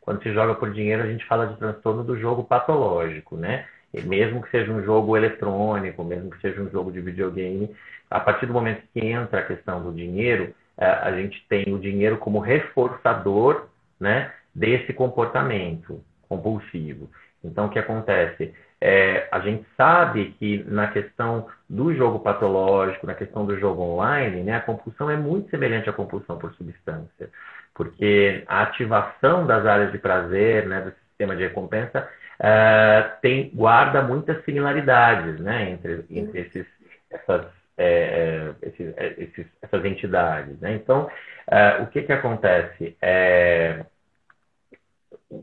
Quando 0.00 0.22
se 0.22 0.32
joga 0.32 0.54
por 0.54 0.70
dinheiro, 0.72 1.02
a 1.02 1.06
gente 1.06 1.26
fala 1.26 1.46
de 1.46 1.56
transtorno 1.58 2.04
do 2.04 2.18
jogo 2.18 2.44
patológico, 2.44 3.36
né? 3.36 3.66
Mesmo 3.92 4.42
que 4.42 4.50
seja 4.50 4.72
um 4.72 4.82
jogo 4.82 5.16
eletrônico, 5.16 6.04
mesmo 6.04 6.30
que 6.30 6.40
seja 6.40 6.60
um 6.60 6.70
jogo 6.70 6.92
de 6.92 7.00
videogame, 7.00 7.74
a 8.10 8.20
partir 8.20 8.46
do 8.46 8.52
momento 8.52 8.82
que 8.92 9.00
entra 9.00 9.40
a 9.40 9.46
questão 9.46 9.82
do 9.82 9.92
dinheiro, 9.92 10.54
é, 10.76 10.86
a 10.86 11.12
gente 11.12 11.44
tem 11.48 11.72
o 11.72 11.78
dinheiro 11.78 12.18
como 12.18 12.38
reforçador, 12.38 13.66
né, 13.98 14.32
desse 14.54 14.92
comportamento 14.92 16.02
compulsivo. 16.28 17.10
Então, 17.42 17.66
o 17.66 17.70
que 17.70 17.78
acontece? 17.78 18.52
É, 18.80 19.28
a 19.30 19.40
gente 19.40 19.64
sabe 19.76 20.34
que 20.38 20.64
na 20.64 20.88
questão 20.88 21.46
do 21.68 21.94
jogo 21.94 22.20
patológico, 22.20 23.06
na 23.06 23.14
questão 23.14 23.46
do 23.46 23.58
jogo 23.58 23.82
online, 23.82 24.42
né, 24.42 24.56
a 24.56 24.60
compulsão 24.60 25.10
é 25.10 25.16
muito 25.16 25.48
semelhante 25.50 25.88
à 25.88 25.92
compulsão 25.92 26.38
por 26.38 26.52
substância 26.54 27.30
porque 27.74 28.44
a 28.46 28.62
ativação 28.62 29.46
das 29.46 29.66
áreas 29.66 29.92
de 29.92 29.98
prazer, 29.98 30.66
né, 30.66 30.80
do 30.80 30.92
sistema 31.08 31.34
de 31.34 31.42
recompensa, 31.42 32.08
uh, 32.40 33.20
tem, 33.20 33.50
guarda 33.52 34.00
muitas 34.00 34.42
similaridades 34.44 35.40
né, 35.40 35.70
entre, 35.70 36.04
entre 36.08 36.40
esses, 36.40 36.66
essas, 37.10 37.46
é, 37.76 38.52
esses, 38.62 38.94
esses, 39.18 39.46
essas 39.62 39.84
entidades. 39.84 40.58
Né? 40.60 40.74
Então, 40.74 41.08
uh, 41.48 41.82
o 41.82 41.86
que, 41.88 42.02
que 42.02 42.12
acontece? 42.12 42.96
É, 43.00 43.84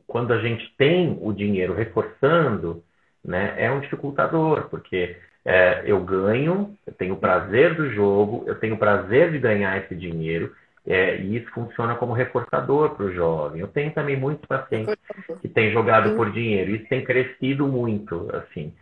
quando 0.08 0.34
a 0.34 0.40
gente 0.40 0.74
tem 0.78 1.18
o 1.22 1.34
dinheiro 1.34 1.74
reforçando, 1.74 2.84
né, 3.24 3.56
é 3.58 3.72
um 3.72 3.82
dificultador, 3.82 4.70
porque 4.70 5.18
é, 5.46 5.84
eu 5.86 6.04
ganho, 6.04 6.76
eu 6.86 6.94
tenho 6.94 7.16
o 7.16 7.20
prazer 7.20 7.76
do 7.76 7.90
jogo, 7.92 8.44
eu 8.48 8.56
tenho 8.60 8.76
o 8.76 8.80
prazer 8.80 9.32
de 9.32 9.40
ganhar 9.40 9.78
esse 9.78 9.96
dinheiro, 9.96 10.56
é, 10.86 11.18
e 11.18 11.38
isso 11.38 11.52
funciona 11.52 11.96
como 11.96 12.14
reforçador 12.14 12.96
para 12.96 13.06
o 13.06 13.14
jovem. 13.14 13.62
Eu 13.62 13.68
tenho 13.68 13.92
também 13.94 14.18
muitos 14.18 14.46
pacientes 14.48 14.96
que 15.42 15.48
têm 15.48 15.72
jogado 15.72 16.16
por 16.16 16.32
dinheiro. 16.32 16.72
Isso 16.72 16.88
tem 16.88 17.04
crescido 17.04 17.68
muito, 17.68 18.28
assim. 18.36 18.74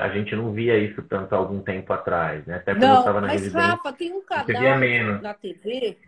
A 0.00 0.08
gente 0.10 0.34
não 0.36 0.52
via 0.52 0.78
isso 0.78 1.02
tanto 1.02 1.34
há 1.34 1.38
algum 1.38 1.60
tempo 1.60 1.92
atrás, 1.92 2.46
né? 2.46 2.56
Até 2.56 2.74
quando 2.74 2.82
não, 2.82 2.94
eu 2.94 2.98
estava 2.98 3.20
na 3.20 3.26
mas 3.26 3.52
Rafa, 3.52 3.92
tem 3.92 4.12
um 4.12 4.22
canal 4.22 5.20
na 5.20 5.34
TV, 5.34 5.98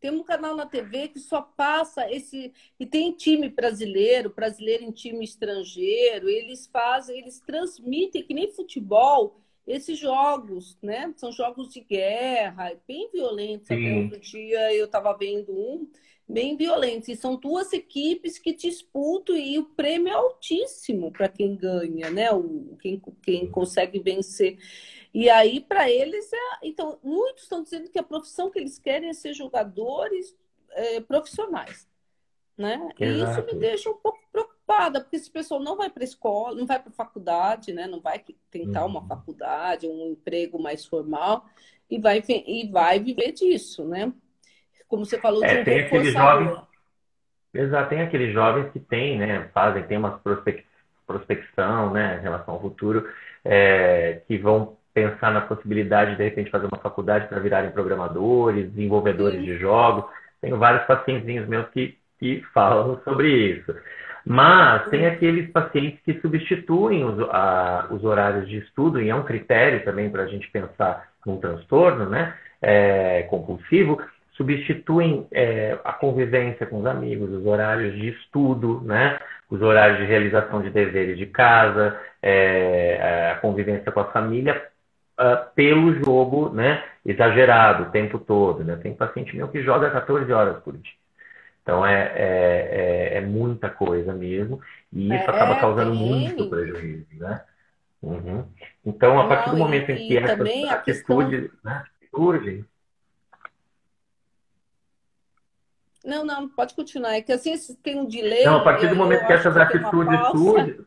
tem 0.00 0.10
um 0.10 0.24
canal 0.24 0.56
na 0.56 0.64
TV 0.64 1.08
que 1.08 1.18
só 1.18 1.42
passa 1.42 2.10
esse 2.10 2.52
e 2.78 2.86
tem 2.86 3.12
time 3.12 3.48
brasileiro, 3.50 4.32
brasileiro 4.34 4.84
em 4.84 4.90
time 4.90 5.22
estrangeiro. 5.24 6.28
Eles 6.28 6.66
fazem, 6.66 7.18
eles 7.18 7.40
transmitem 7.40 8.22
que 8.22 8.32
nem 8.32 8.50
futebol 8.50 9.38
esses 9.66 9.98
jogos, 9.98 10.78
né? 10.82 11.12
São 11.16 11.30
jogos 11.30 11.72
de 11.72 11.80
guerra, 11.80 12.72
bem 12.88 13.10
violentos. 13.12 13.68
Sim. 13.68 13.74
Até 13.74 14.02
outro 14.02 14.20
dia 14.20 14.74
eu 14.74 14.86
estava 14.86 15.12
vendo 15.16 15.52
um 15.52 15.86
bem 16.30 16.56
violentos. 16.56 17.08
E 17.08 17.16
são 17.16 17.36
duas 17.36 17.72
equipes 17.72 18.38
que 18.38 18.54
disputam 18.54 19.36
e 19.36 19.58
o 19.58 19.64
prêmio 19.64 20.08
é 20.08 20.14
altíssimo 20.14 21.10
para 21.10 21.28
quem 21.28 21.56
ganha, 21.56 22.10
né? 22.10 22.32
O, 22.32 22.76
quem, 22.80 23.02
quem 23.22 23.50
consegue 23.50 23.98
vencer. 23.98 24.58
E 25.12 25.28
aí, 25.28 25.60
para 25.60 25.90
eles, 25.90 26.32
é... 26.32 26.58
então, 26.62 26.98
muitos 27.02 27.42
estão 27.42 27.62
dizendo 27.62 27.90
que 27.90 27.98
a 27.98 28.02
profissão 28.02 28.50
que 28.50 28.58
eles 28.58 28.78
querem 28.78 29.08
é 29.08 29.12
ser 29.12 29.34
jogadores 29.34 30.36
é, 30.70 31.00
profissionais. 31.00 31.88
Né? 32.56 32.90
E 32.98 33.04
isso 33.04 33.44
me 33.46 33.54
deixa 33.54 33.90
um 33.90 33.96
pouco 33.96 34.20
preocupada, 34.30 35.00
porque 35.00 35.16
esse 35.16 35.30
pessoal 35.30 35.60
não 35.60 35.76
vai 35.76 35.88
para 35.88 36.02
a 36.02 36.04
escola, 36.04 36.54
não 36.54 36.66
vai 36.66 36.78
para 36.78 36.90
a 36.90 36.94
faculdade, 36.94 37.72
né? 37.72 37.86
não 37.86 38.00
vai 38.00 38.22
tentar 38.50 38.84
uma 38.84 39.00
uhum. 39.00 39.06
faculdade, 39.06 39.88
um 39.88 40.10
emprego 40.12 40.60
mais 40.60 40.84
formal, 40.84 41.46
e 41.90 41.98
vai, 41.98 42.22
e 42.28 42.68
vai 42.68 43.00
viver 43.00 43.32
disso, 43.32 43.84
né? 43.84 44.12
Como 44.90 45.06
você 45.06 45.18
falou, 45.18 45.42
é, 45.42 45.54
de 45.54 45.60
um 45.60 45.64
tem 45.64 45.80
aqueles 45.80 46.12
jovens, 46.12 46.58
Exato, 47.54 47.88
tem 47.88 48.02
aqueles 48.02 48.32
jovens 48.34 48.70
que 48.72 48.78
têm, 48.78 49.18
né, 49.18 49.48
fazem, 49.54 49.82
tem 49.84 49.96
uma 49.96 50.20
prospecção, 51.06 51.90
né, 51.92 52.18
em 52.18 52.22
relação 52.22 52.54
ao 52.54 52.60
futuro, 52.60 53.08
é, 53.44 54.20
que 54.28 54.36
vão 54.36 54.76
pensar 54.92 55.32
na 55.32 55.40
possibilidade 55.40 56.12
de, 56.12 56.16
de 56.18 56.24
repente, 56.24 56.50
fazer 56.50 56.66
uma 56.66 56.78
faculdade 56.78 57.26
para 57.28 57.40
virarem 57.40 57.70
programadores, 57.70 58.70
desenvolvedores 58.70 59.40
Sim. 59.40 59.46
de 59.46 59.58
jogos. 59.58 60.04
Tenho 60.40 60.58
vários 60.58 60.84
pacientes 60.84 61.48
meus 61.48 61.68
que 61.70 61.98
que 62.20 62.42
falam 62.52 63.00
sobre 63.02 63.28
isso. 63.28 63.74
Mas 64.24 64.88
tem 64.90 65.06
aqueles 65.06 65.50
pacientes 65.50 65.98
que 66.04 66.20
substituem 66.20 67.02
os, 67.02 67.18
a, 67.30 67.88
os 67.90 68.04
horários 68.04 68.46
de 68.46 68.58
estudo, 68.58 69.00
e 69.00 69.08
é 69.08 69.14
um 69.14 69.24
critério 69.24 69.82
também 69.82 70.10
para 70.10 70.24
a 70.24 70.26
gente 70.26 70.48
pensar 70.50 71.08
num 71.24 71.38
transtorno 71.38 72.08
né, 72.08 72.34
é, 72.60 73.22
compulsivo, 73.22 73.98
substituem 74.32 75.26
é, 75.32 75.78
a 75.84 75.92
convivência 75.92 76.66
com 76.66 76.80
os 76.80 76.86
amigos, 76.86 77.30
os 77.30 77.46
horários 77.46 77.94
de 77.94 78.08
estudo, 78.08 78.80
né, 78.82 79.18
os 79.50 79.60
horários 79.60 79.98
de 79.98 80.04
realização 80.04 80.62
de 80.62 80.70
deveres 80.70 81.18
de 81.18 81.26
casa, 81.26 81.98
é, 82.22 83.32
a 83.32 83.40
convivência 83.40 83.90
com 83.92 84.00
a 84.00 84.12
família, 84.12 84.70
uh, 85.18 85.52
pelo 85.54 85.92
jogo 86.02 86.50
né, 86.50 86.82
exagerado 87.04 87.84
o 87.84 87.90
tempo 87.90 88.18
todo. 88.18 88.64
Né? 88.64 88.76
Tem 88.76 88.94
paciente 88.94 89.36
meu 89.36 89.48
que 89.48 89.62
joga 89.62 89.90
14 89.90 90.32
horas 90.32 90.62
por 90.62 90.76
dia. 90.76 90.92
Então 91.62 91.84
é, 91.84 92.12
é, 92.14 93.14
é, 93.14 93.18
é 93.18 93.20
muita 93.20 93.68
coisa 93.68 94.12
mesmo, 94.14 94.60
e 94.92 95.06
isso 95.06 95.24
é, 95.24 95.30
acaba 95.30 95.60
causando 95.60 95.94
muito 95.94 96.48
prejuízo, 96.48 97.06
né? 97.12 97.42
Uhum. 98.02 98.46
Então, 98.84 99.20
a 99.20 99.28
partir 99.28 99.50
Não, 99.50 99.56
do 99.56 99.58
momento 99.58 99.90
e, 99.90 99.92
em 99.92 100.08
que 100.08 100.16
essas 100.16 100.40
atitudes 100.40 101.42
questão... 101.42 101.60
né, 101.62 101.84
surgem. 102.10 102.64
Não, 106.04 106.24
não, 106.24 106.48
pode 106.48 106.74
continuar. 106.74 107.14
É 107.14 107.22
que 107.22 107.32
assim 107.32 107.54
tem 107.82 107.98
um 107.98 108.06
delay. 108.06 108.44
Não, 108.44 108.58
a 108.58 108.64
partir 108.64 108.88
do 108.88 108.96
momento 108.96 109.26
que 109.26 109.32
essas 109.32 109.56
atitudes 109.56 110.18
surgem. 110.30 110.78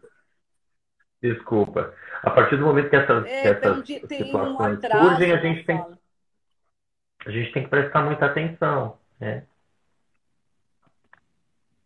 Desculpa. 1.22 1.94
A 2.22 2.30
partir 2.30 2.58
do 2.58 2.66
momento 2.66 2.90
que 2.90 2.96
essas, 2.96 3.26
é, 3.26 3.42
que 3.42 3.48
essas 3.48 3.84
tem, 3.86 4.00
tem 4.00 4.26
situações 4.26 4.80
um 4.80 4.82
surgem, 4.82 5.32
a 5.32 5.38
gente, 5.38 5.66
tem, 5.66 5.86
a 7.26 7.32
gente 7.32 7.52
tem 7.54 7.64
que 7.64 7.70
prestar 7.70 8.02
muita 8.04 8.26
atenção. 8.26 8.98
Né? 9.20 9.44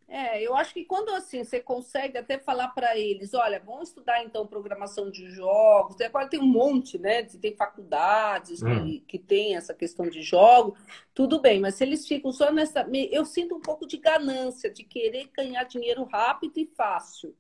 É, 0.10 0.42
eu 0.42 0.56
acho 0.56 0.74
que 0.74 0.86
quando 0.86 1.10
assim 1.10 1.44
você 1.44 1.60
consegue 1.60 2.18
até 2.18 2.38
falar 2.38 2.70
para 2.70 2.98
eles, 2.98 3.34
olha, 3.34 3.62
vamos 3.64 3.90
estudar 3.90 4.24
então 4.24 4.48
programação 4.48 5.12
de 5.12 5.30
jogos. 5.30 6.00
Agora 6.00 6.30
tem 6.30 6.40
um 6.40 6.48
monte, 6.48 6.98
né? 6.98 7.24
Tem 7.24 7.54
faculdades 7.54 8.64
hum. 8.64 8.86
que, 8.86 9.00
que 9.02 9.20
tem 9.20 9.58
essa 9.58 9.74
questão 9.74 10.10
de 10.10 10.22
jogo, 10.22 10.78
tudo 11.14 11.42
bem, 11.42 11.60
mas 11.60 11.76
se 11.76 11.84
eles 11.84 12.08
ficam 12.08 12.32
só 12.32 12.54
nessa. 12.54 12.88
Eu 13.12 13.26
sinto 13.26 13.56
um 13.56 13.60
pouco 13.60 13.86
de 13.86 13.98
ganância, 13.98 14.72
de 14.72 14.84
querer 14.84 15.30
ganhar 15.36 15.66
dinheiro 15.66 16.06
rápido 16.06 16.58
e 16.58 16.66
fácil. 16.66 17.36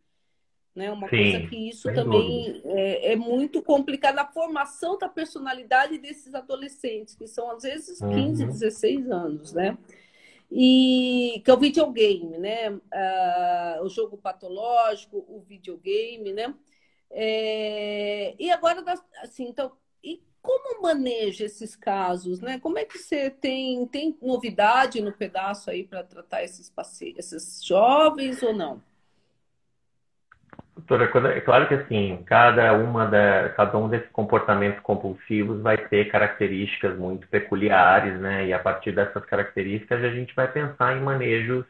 Né? 0.76 0.91
Uma 0.91 1.09
Sim, 1.09 1.18
coisa 1.18 1.47
que 1.47 1.70
isso 1.70 1.91
também 1.93 2.61
é, 2.65 3.13
é, 3.13 3.15
muito 3.15 3.63
complicado. 3.63 4.20
A 4.20 4.26
formação 4.26 4.97
da 4.97 5.07
personalidade 5.07 5.97
desses 5.97 6.36
adolescentes, 6.36 7.15
que 7.15 7.28
são 7.28 7.49
às 7.49 7.63
vezes 7.63 7.97
15, 7.97 8.43
uhum. 8.43 8.49
16 8.49 9.09
anos, 9.09 9.53
né? 9.53 9.78
E 10.49 11.41
que 11.43 11.51
é 11.51 11.53
o 11.53 11.59
videogame, 11.59 12.37
né? 12.37 12.69
Uh, 12.71 13.83
o 13.83 13.89
jogo 13.89 14.17
patológico, 14.17 15.17
o 15.27 15.41
videogame, 15.41 16.33
né? 16.33 16.53
É, 17.09 18.35
e 18.39 18.51
agora, 18.51 18.83
assim, 19.21 19.47
então, 19.47 19.71
e 20.03 20.21
como 20.41 20.81
maneja 20.81 21.45
esses 21.45 21.75
casos, 21.75 22.39
né? 22.39 22.59
Como 22.59 22.77
é 22.77 22.85
que 22.85 22.97
você 22.97 23.29
tem, 23.29 23.85
tem 23.87 24.17
novidade 24.21 25.01
no 25.01 25.11
pedaço 25.13 25.69
aí 25.69 25.83
para 25.83 26.03
tratar 26.03 26.43
esses, 26.43 26.71
esses 27.17 27.63
jovens 27.63 28.41
ou 28.41 28.53
não? 28.53 28.81
Doutora, 30.88 31.35
é 31.35 31.41
claro 31.41 31.67
que 31.67 31.73
assim, 31.73 32.23
cada, 32.25 32.71
uma 32.73 33.05
da, 33.05 33.49
cada 33.49 33.77
um 33.77 33.89
desses 33.89 34.09
comportamentos 34.11 34.79
compulsivos 34.79 35.61
vai 35.61 35.77
ter 35.77 36.09
características 36.09 36.97
muito 36.97 37.27
peculiares, 37.27 38.17
né? 38.21 38.47
E 38.47 38.53
a 38.53 38.59
partir 38.59 38.93
dessas 38.93 39.25
características 39.25 40.01
a 40.01 40.09
gente 40.11 40.33
vai 40.33 40.49
pensar 40.49 40.95
em 40.95 41.01
manejos 41.01 41.65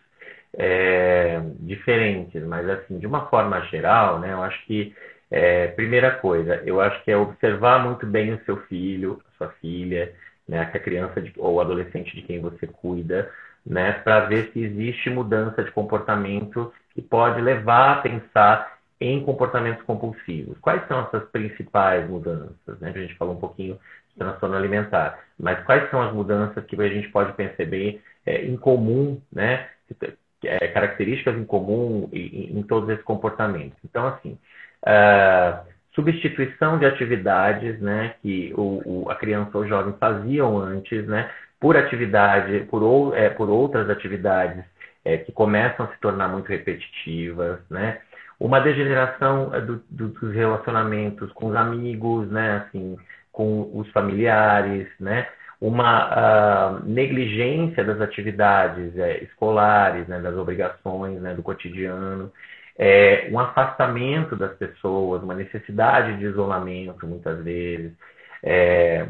é, 0.55 1.41
diferentes, 1.61 2.43
mas 2.43 2.69
assim, 2.69 2.99
de 2.99 3.07
uma 3.07 3.27
forma 3.27 3.59
geral, 3.61 4.19
né? 4.19 4.33
Eu 4.33 4.43
acho 4.43 4.63
que 4.67 4.95
é, 5.31 5.67
primeira 5.69 6.11
coisa, 6.11 6.61
eu 6.63 6.79
acho 6.79 7.03
que 7.03 7.09
é 7.11 7.17
observar 7.17 7.83
muito 7.83 8.05
bem 8.05 8.33
o 8.33 8.45
seu 8.45 8.57
filho, 8.67 9.19
a 9.33 9.37
sua 9.37 9.49
filha, 9.59 10.13
né? 10.47 10.61
A 10.61 10.79
criança 10.79 11.19
de, 11.19 11.33
ou 11.37 11.59
adolescente 11.59 12.15
de 12.15 12.21
quem 12.21 12.39
você 12.39 12.67
cuida, 12.67 13.31
né? 13.65 13.93
Para 13.93 14.21
ver 14.27 14.51
se 14.53 14.61
existe 14.63 15.09
mudança 15.09 15.63
de 15.63 15.71
comportamento 15.71 16.71
que 16.93 17.01
pode 17.01 17.41
levar 17.41 17.93
a 17.93 18.01
pensar 18.01 18.76
em 18.99 19.23
comportamentos 19.23 19.83
compulsivos. 19.83 20.57
Quais 20.59 20.85
são 20.87 21.01
essas 21.01 21.29
principais 21.29 22.09
mudanças? 22.09 22.79
Né? 22.79 22.91
A 22.93 22.99
gente 22.99 23.15
falou 23.15 23.35
um 23.35 23.39
pouquinho 23.39 23.75
de 24.09 24.15
transtorno 24.17 24.55
alimentar, 24.55 25.19
mas 25.39 25.63
quais 25.65 25.89
são 25.91 26.01
as 26.01 26.13
mudanças 26.13 26.65
que 26.65 26.81
a 26.81 26.89
gente 26.89 27.09
pode 27.09 27.33
perceber 27.33 28.01
é, 28.25 28.45
em 28.45 28.57
comum, 28.57 29.21
né? 29.31 29.67
é, 30.43 30.67
características 30.67 31.35
em 31.37 31.45
comum 31.45 32.09
em, 32.11 32.57
em, 32.57 32.63
todos 32.63 32.89
esses 32.89 33.03
comportamentos. 33.03 33.77
Então, 33.83 34.07
assim, 34.07 34.37
uh, 34.83 35.65
substituição 35.93 36.77
de 36.77 36.85
atividades 36.85 37.79
né, 37.79 38.15
que 38.21 38.53
o, 38.55 38.81
o, 38.85 39.09
a 39.09 39.15
criança 39.15 39.57
ou 39.57 39.63
o 39.63 39.67
jovem 39.67 39.93
faziam 39.99 40.57
antes, 40.57 41.07
né, 41.07 41.29
por 41.59 41.75
atividade, 41.75 42.65
por, 42.69 42.83
ou, 42.83 43.15
é, 43.15 43.29
por 43.29 43.49
outras 43.49 43.89
atividades 43.89 44.63
é, 45.03 45.17
que 45.17 45.31
começam 45.31 45.85
a 45.85 45.89
se 45.89 45.99
tornar 45.99 46.27
muito 46.27 46.47
repetitivas, 46.47 47.59
né? 47.69 47.99
Uma 48.39 48.59
degeneração 48.59 49.53
é, 49.53 49.61
do, 49.61 49.81
do, 49.89 50.09
dos 50.09 50.33
relacionamentos 50.33 51.31
com 51.33 51.47
os 51.47 51.55
amigos, 51.55 52.29
né? 52.29 52.65
Assim, 52.67 52.97
com 53.31 53.69
os 53.73 53.89
familiares, 53.91 54.87
né? 54.99 55.27
Uma 55.59 56.77
uh, 56.77 56.85
negligência 56.85 57.83
das 57.83 57.99
atividades 57.99 58.95
é, 58.97 59.23
escolares, 59.23 60.07
né? 60.07 60.19
Das 60.19 60.35
obrigações, 60.35 61.19
né? 61.19 61.33
Do 61.33 61.41
cotidiano. 61.41 62.31
É, 62.77 63.27
um 63.31 63.39
afastamento 63.39 64.35
das 64.35 64.55
pessoas, 64.55 65.23
uma 65.23 65.33
necessidade 65.33 66.17
de 66.17 66.25
isolamento, 66.25 67.07
muitas 67.07 67.43
vezes. 67.43 67.93
É, 68.43 69.07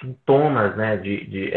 sintomas 0.00 0.76
né, 0.76 0.96
de, 0.96 1.24
de, 1.26 1.50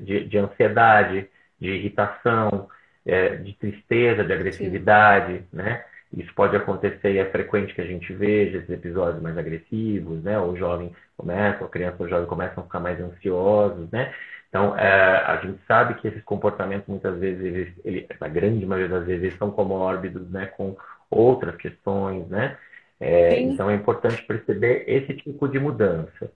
de, 0.00 0.24
de, 0.28 0.38
ansiedade, 0.38 1.28
de 1.60 1.68
irritação, 1.68 2.68
é, 3.06 3.36
de 3.36 3.52
tristeza, 3.54 4.24
de 4.24 4.32
agressividade, 4.32 5.44
né? 5.52 5.84
Isso 6.16 6.32
pode 6.34 6.54
acontecer 6.54 7.12
e 7.12 7.18
é 7.18 7.24
frequente 7.30 7.74
que 7.74 7.80
a 7.80 7.86
gente 7.86 8.12
veja 8.12 8.58
esses 8.58 8.70
episódios 8.70 9.22
mais 9.22 9.36
agressivos, 9.38 10.22
né? 10.22 10.38
O 10.38 10.56
jovem 10.56 10.92
começa, 11.16 11.64
a 11.64 11.68
criança 11.68 11.96
ou 12.00 12.06
o 12.06 12.08
jovem 12.08 12.26
começam 12.26 12.62
a 12.62 12.66
ficar 12.66 12.80
mais 12.80 13.00
ansiosos, 13.00 13.90
né? 13.90 14.12
Então, 14.48 14.78
é, 14.78 15.24
a 15.26 15.36
gente 15.36 15.58
sabe 15.66 15.94
que 15.94 16.08
esses 16.08 16.22
comportamentos, 16.24 16.86
muitas 16.86 17.18
vezes, 17.18 17.42
eles, 17.42 17.74
ele, 17.84 18.06
a 18.20 18.28
grande 18.28 18.66
maioria 18.66 18.98
das 18.98 19.06
vezes, 19.06 19.36
são 19.38 19.50
comórbidos, 19.50 20.30
né? 20.30 20.46
Com 20.46 20.76
outras 21.10 21.56
questões, 21.56 22.28
né? 22.28 22.58
É, 23.00 23.40
então, 23.40 23.70
é 23.70 23.74
importante 23.74 24.22
perceber 24.24 24.84
esse 24.86 25.14
tipo 25.14 25.48
de 25.48 25.58
mudança 25.58 26.30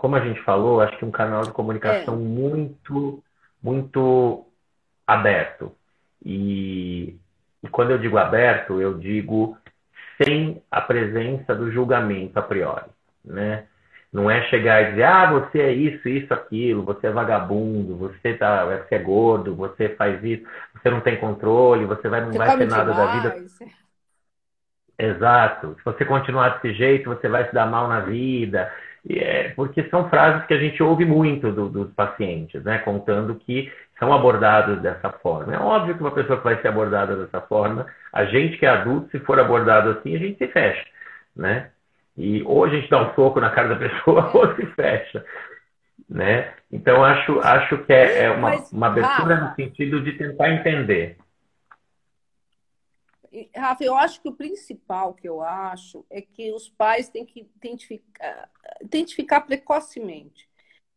como 0.00 0.16
a 0.16 0.20
gente 0.20 0.40
falou, 0.44 0.80
acho 0.80 0.96
que 0.96 1.04
um 1.04 1.10
canal 1.10 1.42
de 1.42 1.52
comunicação 1.52 2.14
é. 2.14 2.16
muito, 2.16 3.22
muito 3.62 4.46
aberto. 5.06 5.76
E, 6.24 7.16
e 7.62 7.68
quando 7.68 7.90
eu 7.90 7.98
digo 7.98 8.18
aberto, 8.18 8.80
eu 8.80 8.98
digo 8.98 9.56
sem 10.22 10.62
a 10.70 10.80
presença 10.80 11.54
do 11.54 11.70
julgamento 11.70 12.38
a 12.38 12.42
priori, 12.42 12.90
né? 13.24 13.64
Não 14.12 14.28
é 14.28 14.42
chegar 14.48 14.82
e 14.82 14.90
dizer, 14.90 15.04
ah, 15.04 15.30
você 15.30 15.60
é 15.60 15.72
isso, 15.72 16.08
isso, 16.08 16.34
aquilo, 16.34 16.82
você 16.82 17.06
é 17.06 17.10
vagabundo, 17.12 17.96
você, 17.96 18.34
tá, 18.34 18.64
você 18.64 18.96
é 18.96 18.98
gordo, 18.98 19.54
você 19.54 19.90
faz 19.90 20.22
isso, 20.24 20.44
você 20.74 20.90
não 20.90 21.00
tem 21.00 21.16
controle, 21.16 21.86
você 21.86 22.08
vai, 22.08 22.20
não 22.22 22.32
você 22.32 22.38
vai 22.38 22.58
ter 22.58 22.66
nada 22.66 22.90
demais. 22.90 23.22
da 23.22 23.30
vida. 23.30 23.46
Exato. 24.98 25.76
Se 25.78 25.84
você 25.84 26.04
continuar 26.04 26.58
desse 26.58 26.74
jeito, 26.74 27.08
você 27.08 27.28
vai 27.28 27.46
se 27.46 27.54
dar 27.54 27.66
mal 27.66 27.88
na 27.88 28.00
vida. 28.00 28.70
É, 29.08 29.48
porque 29.50 29.88
são 29.88 30.10
frases 30.10 30.46
que 30.46 30.52
a 30.52 30.58
gente 30.58 30.82
ouve 30.82 31.04
muito 31.06 31.50
do, 31.50 31.68
dos 31.68 31.90
pacientes, 31.94 32.62
né? 32.62 32.78
Contando 32.78 33.34
que 33.34 33.72
são 33.98 34.12
abordados 34.12 34.80
dessa 34.82 35.10
forma. 35.10 35.54
É 35.54 35.58
óbvio 35.58 35.94
que 35.94 36.00
uma 36.00 36.10
pessoa 36.10 36.38
que 36.38 36.44
vai 36.44 36.60
ser 36.60 36.68
abordada 36.68 37.16
dessa 37.16 37.40
forma, 37.40 37.86
a 38.12 38.24
gente 38.26 38.58
que 38.58 38.66
é 38.66 38.68
adulto, 38.68 39.10
se 39.10 39.18
for 39.20 39.38
abordado 39.38 39.90
assim, 39.90 40.14
a 40.14 40.18
gente 40.18 40.38
se 40.38 40.48
fecha, 40.48 40.86
né? 41.34 41.70
E 42.16 42.42
ou 42.42 42.64
a 42.64 42.68
gente 42.68 42.90
dá 42.90 43.02
um 43.02 43.14
soco 43.14 43.40
na 43.40 43.50
cara 43.50 43.68
da 43.68 43.76
pessoa 43.76 44.30
ou 44.36 44.54
se 44.54 44.66
fecha, 44.66 45.24
né? 46.08 46.52
Então 46.70 47.02
acho 47.02 47.40
acho 47.40 47.78
que 47.78 47.92
é, 47.92 48.24
é 48.24 48.30
uma, 48.30 48.54
uma 48.72 48.86
abertura 48.88 49.36
no 49.36 49.54
sentido 49.54 50.02
de 50.02 50.12
tentar 50.12 50.50
entender. 50.50 51.16
Rafa, 53.54 53.84
eu 53.84 53.96
acho 53.96 54.20
que 54.20 54.28
o 54.28 54.34
principal 54.34 55.14
que 55.14 55.28
eu 55.28 55.40
acho 55.40 56.04
é 56.10 56.20
que 56.20 56.52
os 56.52 56.68
pais 56.68 57.08
têm 57.08 57.24
que 57.24 57.48
identificar, 57.56 58.48
identificar 58.80 59.40
precocemente. 59.42 60.48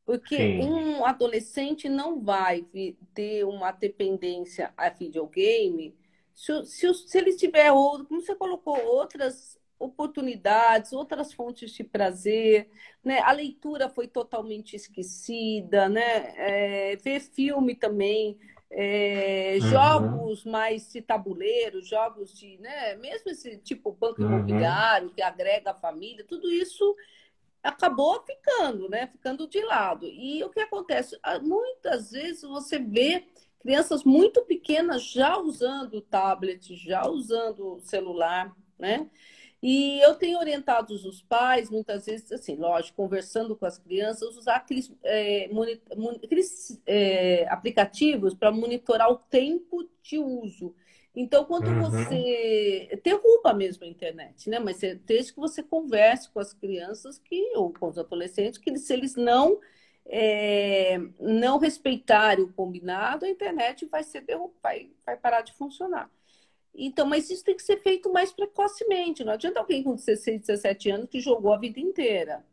Porque 0.06 0.36
Sim. 0.36 0.62
um 0.62 1.06
adolescente 1.06 1.88
não 1.88 2.22
vai 2.22 2.66
ter 3.14 3.46
uma 3.46 3.72
dependência 3.72 4.74
a 4.76 4.90
videogame 4.90 5.96
se, 6.34 6.66
se, 6.66 6.94
se 6.94 7.18
ele 7.18 7.36
tiver, 7.36 7.70
como 7.72 8.22
você 8.22 8.36
colocou, 8.36 8.78
outras 8.86 9.58
oportunidades, 9.80 10.94
outras 10.94 11.34
fontes 11.34 11.72
de 11.72 11.84
prazer, 11.84 12.70
né? 13.04 13.20
A 13.20 13.32
leitura 13.32 13.90
foi 13.90 14.08
totalmente 14.08 14.76
esquecida, 14.76 15.88
né? 15.90 16.34
É, 16.38 16.96
ver 16.98 17.20
filme 17.20 17.76
também 17.76 18.38
é, 18.76 19.58
uhum. 19.62 19.70
jogos 19.70 20.46
mais 20.46 20.92
de 20.92 21.02
tabuleiro, 21.02 21.82
jogos 21.82 22.34
de, 22.34 22.58
né, 22.58 22.96
mesmo 22.96 23.30
esse 23.30 23.58
tipo 23.58 23.92
banco 23.92 24.22
uhum. 24.22 24.30
imobiliário 24.30 25.12
que 25.12 25.22
agrega 25.22 25.72
a 25.72 25.76
família, 25.76 26.26
tudo 26.28 26.50
isso 26.52 26.96
acabou 27.64 28.24
ficando, 28.26 28.90
né, 28.90 29.08
ficando 29.08 29.48
de 29.48 29.62
lado. 29.64 30.06
E 30.08 30.44
o 30.44 30.50
que 30.50 30.60
acontece? 30.60 31.18
Ah, 31.24 31.40
muitas 31.40 32.12
vezes 32.12 32.42
você 32.44 32.78
vê 32.78 33.26
crianças 33.60 34.04
muito 34.04 34.44
pequenas 34.44 35.04
já 35.04 35.38
usando 35.38 36.02
tablet, 36.02 36.76
já 36.76 37.08
usando 37.08 37.80
celular, 37.80 38.54
né? 38.78 39.10
E 39.62 40.02
eu 40.02 40.16
tenho 40.16 40.40
orientado 40.40 40.94
os 40.94 41.22
pais, 41.22 41.70
muitas 41.70 42.06
vezes, 42.06 42.30
assim, 42.34 42.58
lógico, 42.58 42.98
conversando 42.98 43.56
com 43.56 43.66
as 43.66 43.80
crianças, 43.80 44.36
usar 44.36 44.58
aqueles, 44.58 44.94
é, 45.02 45.50
aqueles 46.22 46.82
é, 46.86 47.48
aplicativos 47.48 48.34
para 48.34 48.52
monitorar 48.52 49.10
o 49.10 49.16
tempo 49.16 49.90
de 50.02 50.20
uso. 50.20 50.76
Então, 51.16 51.46
quando 51.46 51.68
uhum. 51.68 51.82
você 51.82 53.00
derruba 53.04 53.54
mesmo 53.54 53.84
a 53.84 53.88
internet, 53.88 54.50
né? 54.50 54.58
Mas 54.60 54.80
desde 55.06 55.34
que 55.34 55.40
você 55.40 55.62
converse 55.62 56.30
com 56.32 56.40
as 56.40 56.54
crianças 56.54 57.20
que, 57.20 57.56
ou 57.56 57.72
com 57.72 57.88
os 57.88 58.00
adolescentes, 58.00 58.58
que 58.58 58.76
se 58.78 58.94
eles 58.94 59.16
não 59.16 59.60
é, 60.06 60.98
não 61.20 61.60
respeitarem 61.60 62.44
o 62.44 62.52
combinado, 62.52 63.26
a 63.26 63.30
internet 63.30 63.86
vai 63.86 64.04
ser 64.04 64.26
vai, 64.62 64.90
vai 65.06 65.18
parar 65.18 65.42
de 65.42 65.54
funcionar. 65.54 66.10
Então, 66.76 67.06
mas 67.06 67.30
isso 67.30 67.44
tem 67.44 67.56
que 67.56 67.62
ser 67.62 67.78
feito 67.78 68.12
mais 68.12 68.32
precocemente. 68.32 69.24
Não 69.24 69.34
adianta 69.34 69.60
alguém 69.60 69.84
com 69.84 69.96
16, 69.96 70.42
17 70.42 70.90
anos 70.90 71.10
que 71.10 71.20
jogou 71.20 71.54
a 71.54 71.58
vida 71.60 71.80
inteira. 71.80 72.44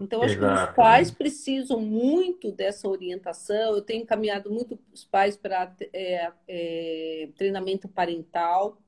Então, 0.00 0.22
acho 0.22 0.34
Exato. 0.34 0.64
que 0.64 0.70
os 0.70 0.76
pais 0.76 1.10
precisam 1.10 1.80
muito 1.80 2.50
dessa 2.50 2.88
orientação. 2.88 3.74
Eu 3.74 3.82
tenho 3.82 4.02
encaminhado 4.02 4.50
muito 4.50 4.78
os 4.92 5.04
pais 5.04 5.36
para 5.36 5.74
é, 5.92 6.32
é, 6.48 7.28
treinamento 7.36 7.86
parental 7.88 8.78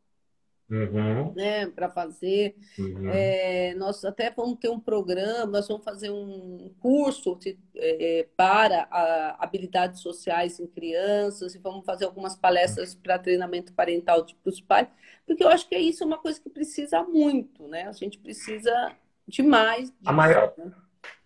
uhum. 0.73 1.33
né, 1.35 1.67
para 1.67 1.91
fazer. 1.91 2.57
Uhum. 2.79 3.11
É, 3.11 3.75
nós 3.75 4.05
até 4.05 4.31
vamos 4.31 4.59
ter 4.59 4.71
um 4.71 4.81
programa, 4.81 5.47
nós 5.47 5.69
vamos 5.69 5.85
fazer 5.85 6.11
um 6.11 6.73
curso 6.81 7.37
de, 7.37 7.59
é, 7.77 8.27
para 8.35 8.89
a, 8.91 9.45
habilidades 9.45 10.01
sociais 10.01 10.59
em 10.59 10.67
crianças 10.67 11.55
e 11.55 11.59
vamos 11.59 11.85
fazer 11.85 12.07
algumas 12.07 12.35
palestras 12.35 12.95
para 12.95 13.19
treinamento 13.19 13.73
parental 13.75 14.25
para 14.25 14.51
os 14.51 14.61
pais, 14.61 14.89
porque 15.27 15.45
eu 15.45 15.49
acho 15.49 15.69
que 15.69 15.75
é 15.75 15.81
isso 15.81 16.05
uma 16.05 16.19
coisa 16.19 16.41
que 16.41 16.49
precisa 16.49 17.03
muito, 17.03 17.69
né? 17.69 17.87
A 17.87 17.93
gente 17.93 18.19
precisa 18.19 18.93
demais. 19.29 19.91
Disso, 19.91 20.01
a 20.05 20.13
maior 20.13 20.55
né? 20.57 20.73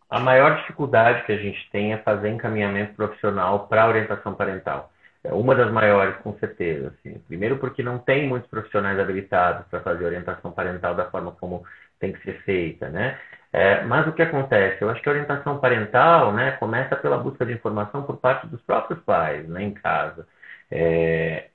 A 0.09 0.21
maior 0.21 0.57
dificuldade 0.57 1.25
que 1.25 1.33
a 1.33 1.37
gente 1.37 1.69
tem 1.71 1.93
é 1.93 1.99
fazer 1.99 2.29
encaminhamento 2.29 2.95
profissional 2.95 3.67
para 3.67 3.89
orientação 3.89 4.35
parental. 4.35 4.91
É 5.25 5.33
uma 5.33 5.55
das 5.55 5.71
maiores, 5.73 6.17
com 6.19 6.33
certeza. 6.39 6.89
Assim. 6.89 7.19
Primeiro, 7.27 7.59
porque 7.59 7.83
não 7.83 7.99
tem 7.99 8.29
muitos 8.29 8.49
profissionais 8.49 8.99
habilitados 8.99 9.67
para 9.67 9.81
fazer 9.81 10.05
orientação 10.05 10.53
parental 10.53 10.95
da 10.95 11.11
forma 11.11 11.33
como 11.33 11.65
tem 11.99 12.13
que 12.13 12.23
ser 12.23 12.41
feita, 12.43 12.89
né? 12.89 13.19
É, 13.53 13.83
mas 13.85 14.07
o 14.07 14.13
que 14.13 14.23
acontece? 14.23 14.83
Eu 14.83 14.91
acho 14.91 15.03
que 15.03 15.09
a 15.09 15.13
orientação 15.13 15.59
parental, 15.59 16.33
né, 16.33 16.53
começa 16.53 16.95
pela 16.97 17.17
busca 17.17 17.45
de 17.47 17.55
informação 17.55 18.03
por 18.03 18.19
parte 18.19 18.47
dos 18.47 18.61
próprios 18.63 19.01
pais, 19.03 19.49
né, 19.49 19.63
em 19.63 19.73
casa. 19.73 20.27
É, 20.71 21.49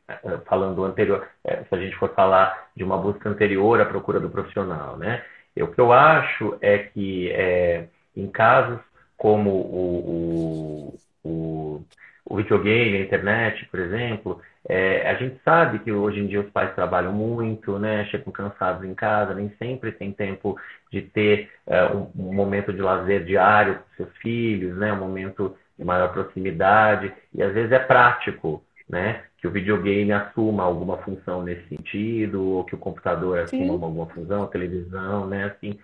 falando 0.46 0.84
anterior, 0.84 1.28
é, 1.44 1.64
se 1.64 1.76
a 1.76 1.78
gente 1.78 1.96
for 1.98 2.14
falar 2.14 2.70
de 2.76 2.84
uma 2.84 2.98
busca 2.98 3.30
anterior 3.30 3.80
à 3.80 3.86
procura 3.86 4.20
do 4.20 4.30
profissional, 4.30 4.98
né? 4.98 5.24
o 5.58 5.68
que 5.68 5.82
eu 5.82 5.92
acho 5.92 6.58
é 6.62 6.78
que 6.80 7.30
é, 7.32 7.88
em 8.16 8.28
casos 8.28 8.80
como 9.18 9.50
o, 9.52 10.96
o, 11.24 11.30
o 11.30 11.86
o 12.32 12.38
videogame, 12.38 12.98
a 12.98 13.02
internet, 13.02 13.66
por 13.66 13.80
exemplo, 13.80 14.42
é, 14.68 15.10
a 15.10 15.16
gente 15.16 15.38
sabe 15.44 15.80
que 15.80 15.92
hoje 15.92 16.20
em 16.20 16.28
dia 16.28 16.40
os 16.40 16.50
pais 16.50 16.74
trabalham 16.76 17.12
muito, 17.12 17.78
né? 17.78 18.06
Chegam 18.06 18.32
cansados 18.32 18.86
em 18.86 18.94
casa, 18.94 19.34
nem 19.34 19.50
sempre 19.58 19.92
tem 19.92 20.14
tempo 20.14 20.58
de 20.92 21.02
ter 21.02 21.50
é, 21.68 21.86
um, 21.88 22.10
um, 22.16 22.34
momento 22.34 22.72
de 22.72 22.82
lazer 22.82 23.26
diário 23.26 23.76
com 23.76 23.96
seus 23.98 24.18
filhos, 24.18 24.78
né? 24.78 24.94
Um 24.94 25.00
momento 25.00 25.58
de 25.78 25.84
maior 25.84 26.14
proximidade 26.14 27.12
e 27.34 27.44
às 27.44 27.54
vezes 27.54 27.72
é 27.72 27.80
prático, 27.80 28.64
né? 28.88 29.24
Que 29.38 29.48
o 29.48 29.52
videogame 29.52 30.14
assuma 30.14 30.64
alguma 30.64 30.98
função 31.00 31.44
nesse 31.44 31.68
sentido, 31.68 32.42
ou 32.42 32.64
que 32.64 32.76
o 32.76 32.80
computador 32.80 33.40
assuma 33.40 33.66
Sim. 33.66 33.84
alguma 33.84 34.06
função, 34.06 34.44
a 34.44 34.48
televisão, 34.48 35.28
né? 35.28 35.46
Assim, 35.46 35.78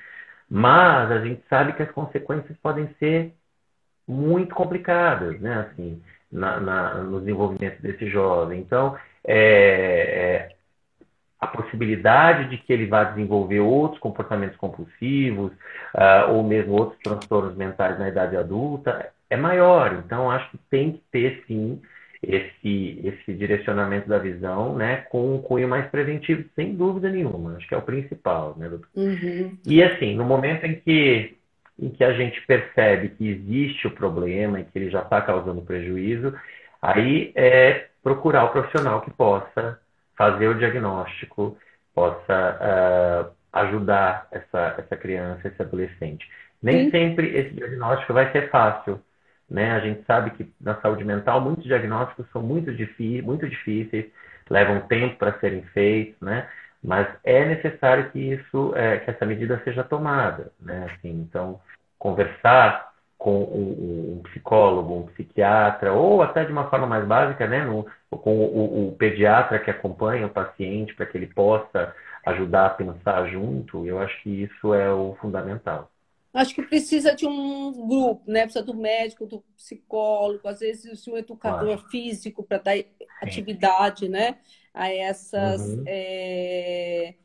mas 0.49 1.11
a 1.11 1.19
gente 1.19 1.41
sabe 1.49 1.73
que 1.73 1.83
as 1.83 1.91
consequências 1.91 2.57
podem 2.59 2.87
ser 2.99 3.33
muito 4.07 4.55
complicadas, 4.55 5.39
né? 5.41 5.67
Assim, 5.69 6.01
na, 6.31 6.59
na, 6.59 6.93
no 6.95 7.19
desenvolvimento 7.19 7.81
desse 7.81 8.09
jovem. 8.09 8.59
Então, 8.59 8.97
é, 9.25 10.49
é, 10.49 10.55
a 11.39 11.47
possibilidade 11.47 12.49
de 12.49 12.57
que 12.57 12.71
ele 12.73 12.87
vá 12.87 13.03
desenvolver 13.03 13.59
outros 13.59 13.99
comportamentos 13.99 14.57
compulsivos 14.57 15.51
uh, 15.93 16.31
ou 16.31 16.43
mesmo 16.43 16.73
outros 16.73 16.99
transtornos 17.01 17.55
mentais 17.55 17.99
na 17.99 18.09
idade 18.09 18.35
adulta 18.35 19.11
é 19.29 19.37
maior. 19.37 19.93
Então, 19.93 20.31
acho 20.31 20.49
que 20.49 20.57
tem 20.69 20.93
que 20.93 21.03
ter, 21.11 21.43
sim, 21.47 21.81
esse, 22.21 23.01
esse 23.03 23.33
direcionamento 23.33 24.09
da 24.09 24.17
visão 24.17 24.75
né, 24.75 24.97
com 25.09 25.35
um 25.35 25.41
cunho 25.41 25.67
mais 25.67 25.89
preventivo, 25.89 26.43
sem 26.55 26.75
dúvida 26.75 27.09
nenhuma. 27.09 27.55
Acho 27.55 27.67
que 27.67 27.75
é 27.75 27.77
o 27.77 27.81
principal. 27.81 28.55
Né, 28.57 28.69
uhum. 28.95 29.57
E, 29.65 29.83
assim, 29.83 30.15
no 30.15 30.23
momento 30.23 30.65
em 30.65 30.75
que 30.75 31.37
em 31.79 31.89
que 31.89 32.03
a 32.03 32.11
gente 32.13 32.41
percebe 32.47 33.09
que 33.09 33.29
existe 33.29 33.85
o 33.85 33.91
problema 33.91 34.59
e 34.59 34.63
que 34.63 34.79
ele 34.79 34.89
já 34.89 35.01
está 35.01 35.21
causando 35.21 35.61
prejuízo, 35.61 36.33
aí 36.81 37.31
é 37.35 37.87
procurar 38.03 38.45
o 38.45 38.49
profissional 38.49 39.01
que 39.01 39.11
possa 39.11 39.79
fazer 40.17 40.47
o 40.47 40.57
diagnóstico, 40.57 41.55
possa 41.93 43.29
uh, 43.29 43.31
ajudar 43.53 44.27
essa, 44.31 44.75
essa 44.79 44.97
criança, 44.97 45.47
esse 45.47 45.61
adolescente. 45.61 46.27
Nem 46.61 46.85
Sim. 46.85 46.91
sempre 46.91 47.37
esse 47.37 47.51
diagnóstico 47.51 48.13
vai 48.13 48.31
ser 48.31 48.49
fácil. 48.49 48.99
Né? 49.49 49.71
A 49.71 49.79
gente 49.79 50.03
sabe 50.05 50.31
que 50.31 50.51
na 50.59 50.75
saúde 50.81 51.03
mental 51.03 51.39
muitos 51.41 51.63
diagnósticos 51.63 52.25
são 52.31 52.41
muito, 52.41 52.71
muito 53.23 53.47
difíceis, 53.47 54.05
levam 54.49 54.81
tempo 54.81 55.17
para 55.17 55.39
serem 55.39 55.61
feitos, 55.73 56.19
né? 56.21 56.47
mas 56.83 57.07
é 57.23 57.45
necessário 57.45 58.11
que 58.11 58.19
isso, 58.19 58.73
é, 58.75 58.99
que 58.99 59.09
essa 59.09 59.25
medida 59.25 59.61
seja 59.63 59.83
tomada, 59.83 60.51
né? 60.59 60.89
Assim, 60.91 61.09
então, 61.09 61.59
conversar 61.97 62.91
com 63.17 63.43
um, 63.43 64.21
psicólogo, 64.23 64.95
um 64.95 65.07
psiquiatra, 65.07 65.91
ou 65.91 66.21
até 66.21 66.45
de 66.45 66.51
uma 66.51 66.69
forma 66.69 66.85
mais 66.85 67.05
básica, 67.05 67.47
né, 67.47 67.65
no, 67.65 67.85
com 68.09 68.37
o, 68.37 68.89
o, 68.89 68.95
pediatra 68.95 69.59
que 69.59 69.71
acompanha 69.71 70.27
o 70.27 70.29
paciente 70.29 70.93
para 70.93 71.05
que 71.07 71.17
ele 71.17 71.27
possa 71.27 71.95
ajudar 72.25 72.67
a 72.67 72.69
pensar 72.69 73.27
junto, 73.27 73.85
eu 73.85 73.99
acho 73.99 74.21
que 74.21 74.43
isso 74.43 74.73
é 74.73 74.91
o 74.93 75.15
fundamental. 75.19 75.89
Acho 76.37 76.55
que 76.55 76.61
precisa 76.63 77.15
de 77.15 77.25
um 77.25 77.71
grupo, 77.71 78.29
né? 78.29 78.43
Precisa 78.43 78.63
do 78.63 78.75
médico, 78.75 79.25
do 79.25 79.41
psicólogo, 79.55 80.47
às 80.47 80.59
vezes 80.59 81.03
de 81.03 81.11
um 81.11 81.17
educador 81.17 81.77
claro. 81.77 81.89
físico 81.89 82.43
para 82.43 82.57
dar 82.57 82.75
atividade, 83.21 84.07
né? 84.07 84.39
A 84.73 84.91
essas. 84.91 85.61
Uhum. 85.61 85.83
É... 85.87 87.15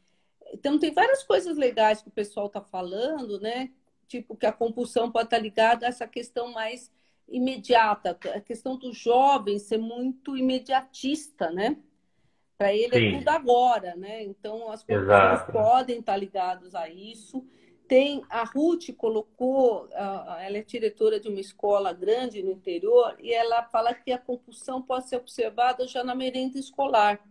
Então 0.54 0.78
tem 0.78 0.92
várias 0.92 1.22
coisas 1.22 1.56
legais 1.56 2.02
que 2.02 2.08
o 2.08 2.12
pessoal 2.12 2.46
está 2.46 2.60
falando, 2.60 3.40
né? 3.40 3.70
tipo 4.12 4.36
que 4.36 4.44
a 4.44 4.52
compulsão 4.52 5.10
pode 5.10 5.26
estar 5.26 5.38
ligada 5.38 5.86
a 5.86 5.88
essa 5.88 6.06
questão 6.06 6.52
mais 6.52 6.92
imediata, 7.28 8.18
a 8.34 8.40
questão 8.40 8.76
do 8.76 8.92
jovem 8.92 9.58
ser 9.58 9.78
muito 9.78 10.36
imediatista, 10.36 11.50
né? 11.50 11.78
Para 12.58 12.74
ele 12.74 12.94
é 12.94 12.98
Sim. 12.98 13.06
é 13.14 13.18
tudo 13.18 13.28
agora, 13.30 13.96
né? 13.96 14.22
Então 14.22 14.70
as 14.70 14.82
compulsões 14.82 15.42
podem 15.50 16.00
estar 16.00 16.16
ligadas 16.16 16.74
a 16.74 16.88
isso. 16.90 17.46
Tem 17.92 18.24
a 18.30 18.42
Ruth 18.42 18.90
colocou, 18.96 19.86
ela 19.92 20.56
é 20.56 20.62
diretora 20.62 21.20
de 21.20 21.28
uma 21.28 21.40
escola 21.40 21.92
grande 21.92 22.42
no 22.42 22.50
interior 22.50 23.14
e 23.20 23.34
ela 23.34 23.64
fala 23.64 23.92
que 23.92 24.10
a 24.10 24.16
compulsão 24.16 24.80
pode 24.80 25.10
ser 25.10 25.16
observada 25.16 25.86
já 25.86 26.02
na 26.02 26.14
merenda 26.14 26.58
escolar. 26.58 27.22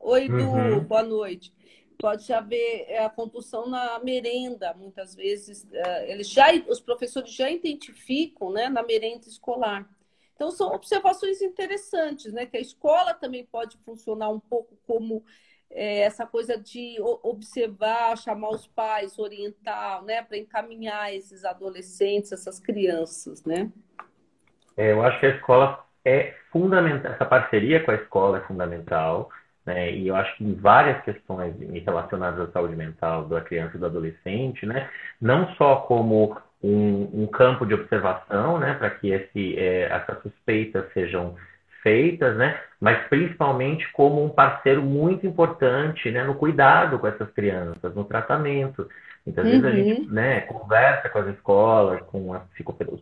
Oi, 0.00 0.28
Du, 0.28 0.34
uhum. 0.34 0.80
boa 0.80 1.04
noite 1.04 1.54
pode 1.96 2.32
haver 2.32 2.86
é, 2.88 3.04
a 3.04 3.08
compulsão 3.08 3.68
na 3.68 4.00
merenda, 4.00 4.74
muitas 4.74 5.14
vezes. 5.14 5.64
É, 5.72 6.10
eles 6.10 6.28
já, 6.28 6.52
os 6.68 6.80
professores 6.80 7.32
já 7.32 7.48
identificam 7.48 8.50
né, 8.50 8.68
na 8.68 8.82
merenda 8.82 9.28
escolar. 9.28 9.88
Então, 10.34 10.50
são 10.50 10.74
observações 10.74 11.40
interessantes, 11.40 12.32
né? 12.32 12.44
Que 12.44 12.56
a 12.56 12.60
escola 12.60 13.14
também 13.14 13.46
pode 13.46 13.78
funcionar 13.84 14.30
um 14.30 14.40
pouco 14.40 14.76
como 14.84 15.24
é, 15.74 16.00
essa 16.00 16.26
coisa 16.26 16.56
de 16.58 16.96
observar, 17.22 18.16
chamar 18.16 18.50
os 18.50 18.66
pais, 18.66 19.18
orientar, 19.18 20.02
né? 20.04 20.22
Para 20.22 20.36
encaminhar 20.36 21.14
esses 21.14 21.44
adolescentes, 21.44 22.32
essas 22.32 22.60
crianças, 22.60 23.44
né? 23.44 23.70
É, 24.76 24.92
eu 24.92 25.02
acho 25.02 25.18
que 25.20 25.26
a 25.26 25.36
escola 25.36 25.84
é 26.04 26.34
fundamental, 26.50 27.12
essa 27.12 27.24
parceria 27.24 27.82
com 27.82 27.90
a 27.90 27.94
escola 27.94 28.38
é 28.38 28.40
fundamental. 28.42 29.30
Né? 29.64 29.92
E 29.92 30.08
eu 30.08 30.16
acho 30.16 30.36
que 30.36 30.44
em 30.44 30.54
várias 30.54 31.02
questões 31.04 31.54
relacionadas 31.84 32.48
à 32.48 32.52
saúde 32.52 32.74
mental 32.74 33.26
da 33.26 33.40
criança 33.40 33.76
e 33.76 33.80
do 33.80 33.86
adolescente, 33.86 34.66
né? 34.66 34.90
não 35.20 35.54
só 35.54 35.76
como 35.76 36.36
um, 36.62 37.22
um 37.22 37.26
campo 37.28 37.64
de 37.64 37.74
observação, 37.74 38.58
né? 38.58 38.74
para 38.74 38.90
que 38.90 39.10
esse, 39.10 39.56
é, 39.56 39.82
essas 39.82 40.20
suspeitas 40.22 40.92
sejam 40.92 41.36
feitas, 41.82 42.36
né? 42.36 42.58
mas 42.80 43.06
principalmente 43.08 43.90
como 43.92 44.24
um 44.24 44.28
parceiro 44.28 44.82
muito 44.82 45.26
importante 45.26 46.10
né? 46.10 46.24
no 46.24 46.34
cuidado 46.34 46.98
com 46.98 47.06
essas 47.06 47.30
crianças, 47.30 47.94
no 47.94 48.04
tratamento. 48.04 48.88
Muitas 49.24 49.44
uhum. 49.44 49.50
vezes 49.52 49.64
a 49.64 49.70
gente 49.70 50.00
uhum. 50.00 50.08
né, 50.12 50.40
conversa 50.40 51.08
com 51.08 51.18
as 51.20 51.28
escolas, 51.28 52.00
com 52.02 52.30
os 52.32 53.00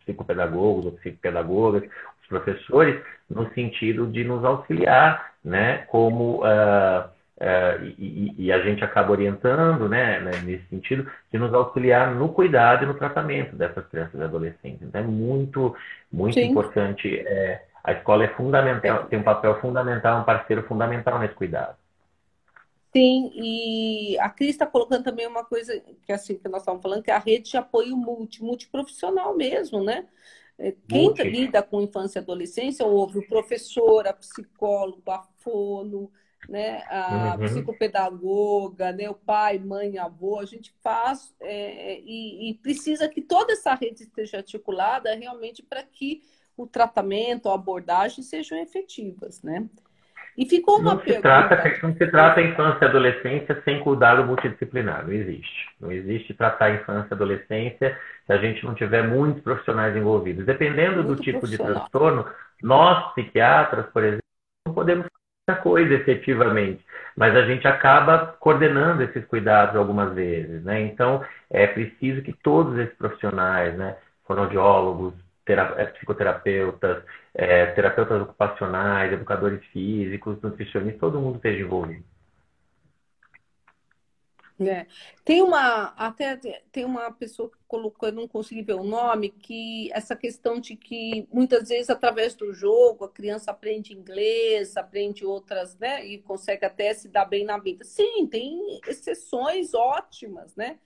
psicopedagogos 0.00 0.84
ou 0.84 0.92
psicopedagogas, 0.92 1.84
os 2.22 2.26
professores, 2.26 3.00
no 3.28 3.48
sentido 3.54 4.08
de 4.08 4.24
nos 4.24 4.44
auxiliar, 4.44 5.32
né, 5.44 5.84
como 5.86 6.42
uh, 6.42 7.06
uh, 7.06 7.84
e, 7.96 8.34
e, 8.36 8.52
a 8.52 8.58
gente 8.62 8.82
acaba 8.82 9.12
orientando, 9.12 9.88
né, 9.88 10.18
né, 10.18 10.32
nesse 10.42 10.66
sentido, 10.66 11.08
de 11.32 11.38
nos 11.38 11.54
auxiliar 11.54 12.16
no 12.16 12.30
cuidado 12.30 12.82
e 12.82 12.86
no 12.86 12.94
tratamento 12.94 13.54
dessas 13.54 13.86
crianças 13.86 14.20
e 14.20 14.24
adolescentes. 14.24 14.82
Então 14.82 15.00
é 15.00 15.04
muito, 15.04 15.76
muito 16.12 16.34
Sim. 16.34 16.50
importante. 16.50 17.16
É, 17.20 17.62
a 17.82 17.92
escola 17.92 18.24
é 18.24 18.28
fundamental, 18.34 19.06
tem 19.06 19.18
um 19.18 19.22
papel 19.22 19.60
fundamental, 19.60 20.20
um 20.20 20.24
parceiro 20.24 20.62
fundamental 20.66 21.18
nesse 21.18 21.34
cuidado. 21.34 21.76
Sim, 22.92 23.30
e 23.34 24.18
a 24.18 24.28
Cris 24.28 24.50
está 24.50 24.66
colocando 24.66 25.04
também 25.04 25.26
uma 25.26 25.44
coisa 25.44 25.80
que 26.02 26.12
assim 26.12 26.36
que 26.36 26.48
nós 26.48 26.62
estávamos 26.62 26.82
falando, 26.82 27.02
que 27.02 27.10
é 27.10 27.14
a 27.14 27.18
rede 27.18 27.50
de 27.50 27.56
apoio 27.56 27.96
multi, 27.96 28.42
multiprofissional 28.42 29.36
mesmo, 29.36 29.84
né? 29.84 30.08
É, 30.58 30.74
quem 30.88 31.04
multi. 31.04 31.22
lida 31.22 31.62
com 31.62 31.80
infância 31.80 32.18
e 32.18 32.22
adolescência 32.22 32.84
ouve 32.84 33.18
o 33.18 33.28
professor, 33.28 34.06
a 34.06 34.12
psicólogo, 34.12 35.08
a 35.10 35.22
fono, 35.38 36.10
né? 36.48 36.82
a 36.88 37.36
uhum. 37.38 37.46
psicopedagoga, 37.46 38.92
né? 38.92 39.08
o 39.08 39.14
pai, 39.14 39.58
mãe, 39.58 39.96
avô, 39.96 40.38
a 40.38 40.44
gente 40.44 40.74
faz 40.82 41.34
é, 41.40 42.00
e, 42.00 42.50
e 42.50 42.54
precisa 42.54 43.08
que 43.08 43.22
toda 43.22 43.52
essa 43.52 43.74
rede 43.74 44.02
esteja 44.02 44.38
articulada 44.38 45.14
realmente 45.14 45.62
para 45.62 45.82
que 45.82 46.22
o 46.62 46.66
tratamento, 46.66 47.48
a 47.48 47.54
abordagem 47.54 48.22
sejam 48.22 48.58
efetivas, 48.60 49.42
né? 49.42 49.66
E 50.36 50.46
ficou 50.46 50.78
uma 50.78 50.94
não 50.94 50.98
pergunta. 50.98 51.16
Se 51.16 51.22
trata, 51.22 51.86
não 51.86 51.94
se 51.94 52.06
trata 52.06 52.40
a 52.40 52.42
infância 52.42 52.84
e 52.84 52.88
adolescência 52.88 53.62
sem 53.64 53.80
cuidado 53.80 54.24
multidisciplinar. 54.24 55.04
Não 55.04 55.12
existe. 55.12 55.68
Não 55.80 55.90
existe 55.90 56.34
tratar 56.34 56.66
a 56.66 56.74
infância 56.74 57.08
e 57.10 57.14
adolescência 57.14 57.98
se 58.26 58.32
a 58.32 58.36
gente 58.38 58.64
não 58.64 58.74
tiver 58.74 59.06
muitos 59.06 59.42
profissionais 59.42 59.96
envolvidos. 59.96 60.46
Dependendo 60.46 61.02
Muito 61.02 61.16
do 61.16 61.22
tipo 61.22 61.46
de 61.46 61.58
transtorno, 61.58 62.26
nós, 62.62 63.12
psiquiatras, 63.12 63.86
por 63.86 64.02
exemplo, 64.04 64.22
não 64.66 64.74
podemos 64.74 65.06
fazer 65.06 65.52
muita 65.52 65.62
coisa 65.62 65.94
efetivamente. 65.94 66.84
Mas 67.16 67.34
a 67.34 67.44
gente 67.44 67.66
acaba 67.66 68.34
coordenando 68.38 69.02
esses 69.02 69.24
cuidados 69.26 69.76
algumas 69.76 70.14
vezes. 70.14 70.62
Né? 70.62 70.80
Então, 70.82 71.24
é 71.50 71.66
preciso 71.66 72.22
que 72.22 72.32
todos 72.32 72.78
esses 72.78 72.96
profissionais, 72.96 73.76
né, 73.76 73.96
fonoaudiólogos, 74.26 75.14
psicoterapeutas, 75.94 77.04
é, 77.34 77.66
terapeutas 77.66 78.22
ocupacionais, 78.22 79.12
educadores 79.12 79.64
físicos, 79.66 80.40
nutricionistas, 80.42 81.00
todo 81.00 81.20
mundo 81.20 81.36
esteja 81.36 81.62
envolvido. 81.62 82.04
É. 84.68 84.86
Tem 85.24 85.40
uma 85.40 85.94
até 85.96 86.36
tem 86.70 86.84
uma 86.84 87.10
pessoa 87.10 87.50
que 87.50 87.56
colocou, 87.66 88.10
eu 88.10 88.14
não 88.14 88.28
consegui 88.28 88.62
ver 88.62 88.74
o 88.74 88.84
nome, 88.84 89.30
que 89.30 89.90
essa 89.90 90.14
questão 90.14 90.60
de 90.60 90.76
que 90.76 91.26
muitas 91.32 91.70
vezes 91.70 91.88
através 91.88 92.34
do 92.34 92.52
jogo 92.52 93.06
a 93.06 93.08
criança 93.08 93.50
aprende 93.50 93.94
inglês, 93.94 94.76
aprende 94.76 95.24
outras, 95.24 95.78
né, 95.78 96.04
e 96.04 96.18
consegue 96.18 96.66
até 96.66 96.92
se 96.92 97.08
dar 97.08 97.24
bem 97.24 97.42
na 97.42 97.56
vida. 97.56 97.84
Sim, 97.84 98.26
tem 98.26 98.80
exceções 98.86 99.72
ótimas, 99.72 100.54
né? 100.54 100.78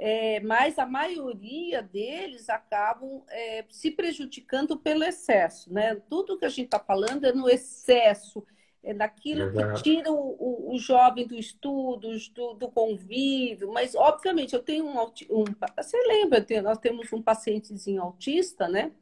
É, 0.00 0.38
mas 0.40 0.78
a 0.78 0.86
maioria 0.86 1.82
deles 1.82 2.48
acabam 2.48 3.22
é, 3.28 3.64
se 3.68 3.90
prejudicando 3.90 4.76
pelo 4.76 5.02
excesso, 5.02 5.72
né? 5.72 5.96
Tudo 6.08 6.38
que 6.38 6.44
a 6.44 6.48
gente 6.48 6.66
está 6.66 6.78
falando 6.78 7.24
é 7.24 7.32
no 7.32 7.48
excesso, 7.48 8.46
é 8.80 8.94
naquilo 8.94 9.50
que 9.52 9.82
tira 9.82 10.12
o, 10.12 10.36
o, 10.38 10.74
o, 10.74 10.78
jovem 10.78 11.26
do 11.26 11.34
estudo, 11.34 12.10
do, 12.32 12.54
do, 12.54 12.68
convívio, 12.68 13.72
mas 13.72 13.96
obviamente 13.96 14.54
eu 14.54 14.62
tenho 14.62 14.86
um, 14.86 15.00
um 15.02 15.44
você 15.76 15.96
lembra, 16.06 16.46
nós 16.62 16.78
temos 16.78 17.12
um 17.12 17.20
pacientezinho 17.20 18.00
autista, 18.00 18.68
né? 18.68 18.92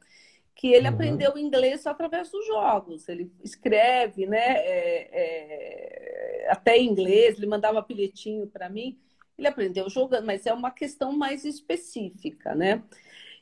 Que 0.55 0.73
ele 0.73 0.87
uhum. 0.87 0.95
aprendeu 0.95 1.37
inglês 1.37 1.85
através 1.85 2.31
dos 2.31 2.47
jogos. 2.47 3.07
Ele 3.07 3.31
escreve, 3.43 4.25
né? 4.25 4.57
É, 4.57 5.09
é, 5.11 6.47
até 6.49 6.81
inglês, 6.81 7.37
ele 7.37 7.45
mandava 7.45 7.79
bilhetinho 7.83 8.47
para 8.47 8.67
mim. 8.67 8.97
Ele 9.37 9.47
aprendeu 9.47 9.89
jogando, 9.89 10.25
mas 10.25 10.45
é 10.45 10.53
uma 10.53 10.71
questão 10.71 11.11
mais 11.15 11.45
específica, 11.45 12.55
né? 12.55 12.83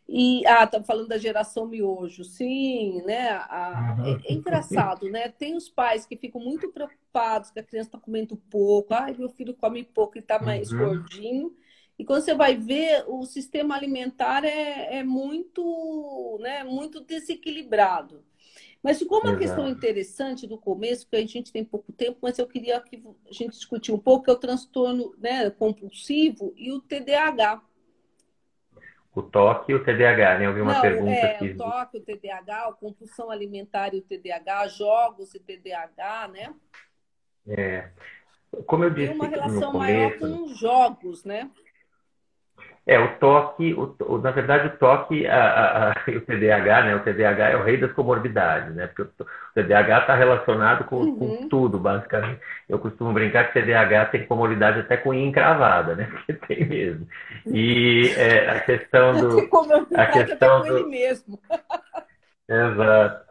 E, 0.08 0.46
ah, 0.46 0.68
tá 0.68 0.84
falando 0.84 1.08
da 1.08 1.18
geração 1.18 1.66
miojo, 1.66 2.24
sim, 2.24 3.02
né? 3.06 3.30
Ah, 3.32 3.96
é, 4.06 4.32
é, 4.32 4.34
engraçado, 4.34 5.10
né? 5.10 5.30
Tem 5.30 5.56
os 5.56 5.68
pais 5.68 6.06
que 6.06 6.16
ficam 6.16 6.40
muito 6.40 6.72
preocupados 6.72 7.50
que 7.50 7.60
a 7.60 7.64
criança 7.64 7.90
está 7.90 8.00
comendo 8.00 8.38
pouco, 8.38 8.94
ai, 8.94 9.16
meu 9.18 9.30
filho 9.30 9.56
come 9.56 9.84
pouco 9.84 10.18
e 10.18 10.20
está 10.20 10.40
mais 10.40 10.72
uhum. 10.72 10.78
gordinho. 10.78 11.56
E 11.98 12.06
quando 12.06 12.22
você 12.24 12.36
vai 12.36 12.56
ver, 12.56 13.06
o 13.08 13.26
sistema 13.26 13.76
alimentar 13.76 14.44
é, 14.44 14.98
é 14.98 15.04
muito, 15.04 16.38
né, 16.42 16.64
muito 16.64 17.00
desequilibrado. 17.02 18.24
Mas 18.86 19.00
ficou 19.00 19.18
uma 19.18 19.32
Exato. 19.32 19.40
questão 19.40 19.68
interessante 19.68 20.46
do 20.46 20.60
começo, 20.60 21.08
que 21.10 21.16
a 21.16 21.26
gente 21.26 21.52
tem 21.52 21.66
pouco 21.66 21.92
tempo, 21.92 22.20
mas 22.22 22.38
eu 22.38 22.46
queria 22.46 22.80
que 22.80 23.04
a 23.28 23.34
gente 23.34 23.54
discutir 23.54 23.92
um 23.92 23.98
pouco, 23.98 24.26
que 24.26 24.30
é 24.30 24.34
o 24.34 24.38
transtorno 24.38 25.12
né, 25.18 25.50
compulsivo 25.50 26.54
e 26.56 26.72
o 26.72 26.80
TDAH. 26.80 27.64
O 29.16 29.24
toque 29.24 29.72
e 29.72 29.76
o 29.76 29.84
TDAH, 29.84 30.38
né? 30.38 30.46
Eu 30.46 30.54
vi 30.54 30.62
uma 30.62 30.74
Não, 30.74 30.82
pergunta 30.82 31.10
é, 31.10 31.36
aqui. 31.36 31.50
O 31.50 31.58
toque, 31.58 31.98
o 31.98 32.02
TDAH, 32.02 32.68
a 32.68 32.74
compulsão 32.74 33.32
alimentar 33.32 33.92
e 33.96 33.98
o 33.98 34.02
TDAH, 34.04 34.68
jogos 34.68 35.34
e 35.34 35.40
TDAH, 35.40 36.28
né? 36.28 36.54
É. 37.48 37.90
Como 38.68 38.84
eu 38.84 38.92
disse. 38.92 39.08
Tem 39.08 39.16
uma 39.16 39.28
relação 39.28 39.72
começo, 39.72 39.80
maior 39.80 40.20
com 40.20 40.44
os 40.44 40.60
jogos, 40.60 41.24
né? 41.24 41.50
É, 42.88 43.00
o 43.00 43.18
toque, 43.18 43.74
o, 43.74 43.96
o, 44.02 44.18
na 44.20 44.30
verdade, 44.30 44.68
o 44.68 44.78
toque, 44.78 45.26
a, 45.26 45.90
a, 45.90 45.94
o 46.12 46.22
TDAH, 46.22 46.84
né? 46.84 46.96
O 46.96 47.00
TDAH 47.00 47.50
é 47.50 47.56
o 47.56 47.64
rei 47.64 47.78
das 47.78 47.92
comorbidades, 47.94 48.76
né? 48.76 48.86
Porque 48.86 49.02
o, 49.02 49.06
o 49.06 49.54
TDAH 49.56 50.02
está 50.02 50.16
relacionado 50.16 50.84
com, 50.84 50.98
uhum. 50.98 51.18
com, 51.18 51.50
tudo, 51.50 51.80
basicamente. 51.80 52.40
Eu 52.70 52.78
costumo 52.78 53.12
brincar 53.12 53.52
que 53.52 53.58
o 53.58 53.64
TDAH 53.64 54.06
tem 54.06 54.28
comorbidade 54.28 54.82
até 54.82 54.98
com 54.98 55.14
encravada, 55.14 55.96
né? 55.96 56.08
Porque 56.14 56.34
tem 56.34 56.66
mesmo. 56.66 57.08
E 57.48 58.14
é, 58.18 58.50
a 58.52 58.60
questão 58.60 59.14
do. 59.20 59.40
a 59.96 60.06
questão 60.06 60.58
até 60.58 60.70
com 60.70 60.74
do... 60.74 60.78
ele 60.78 60.90
mesmo. 60.90 61.40
Exato. 62.48 63.26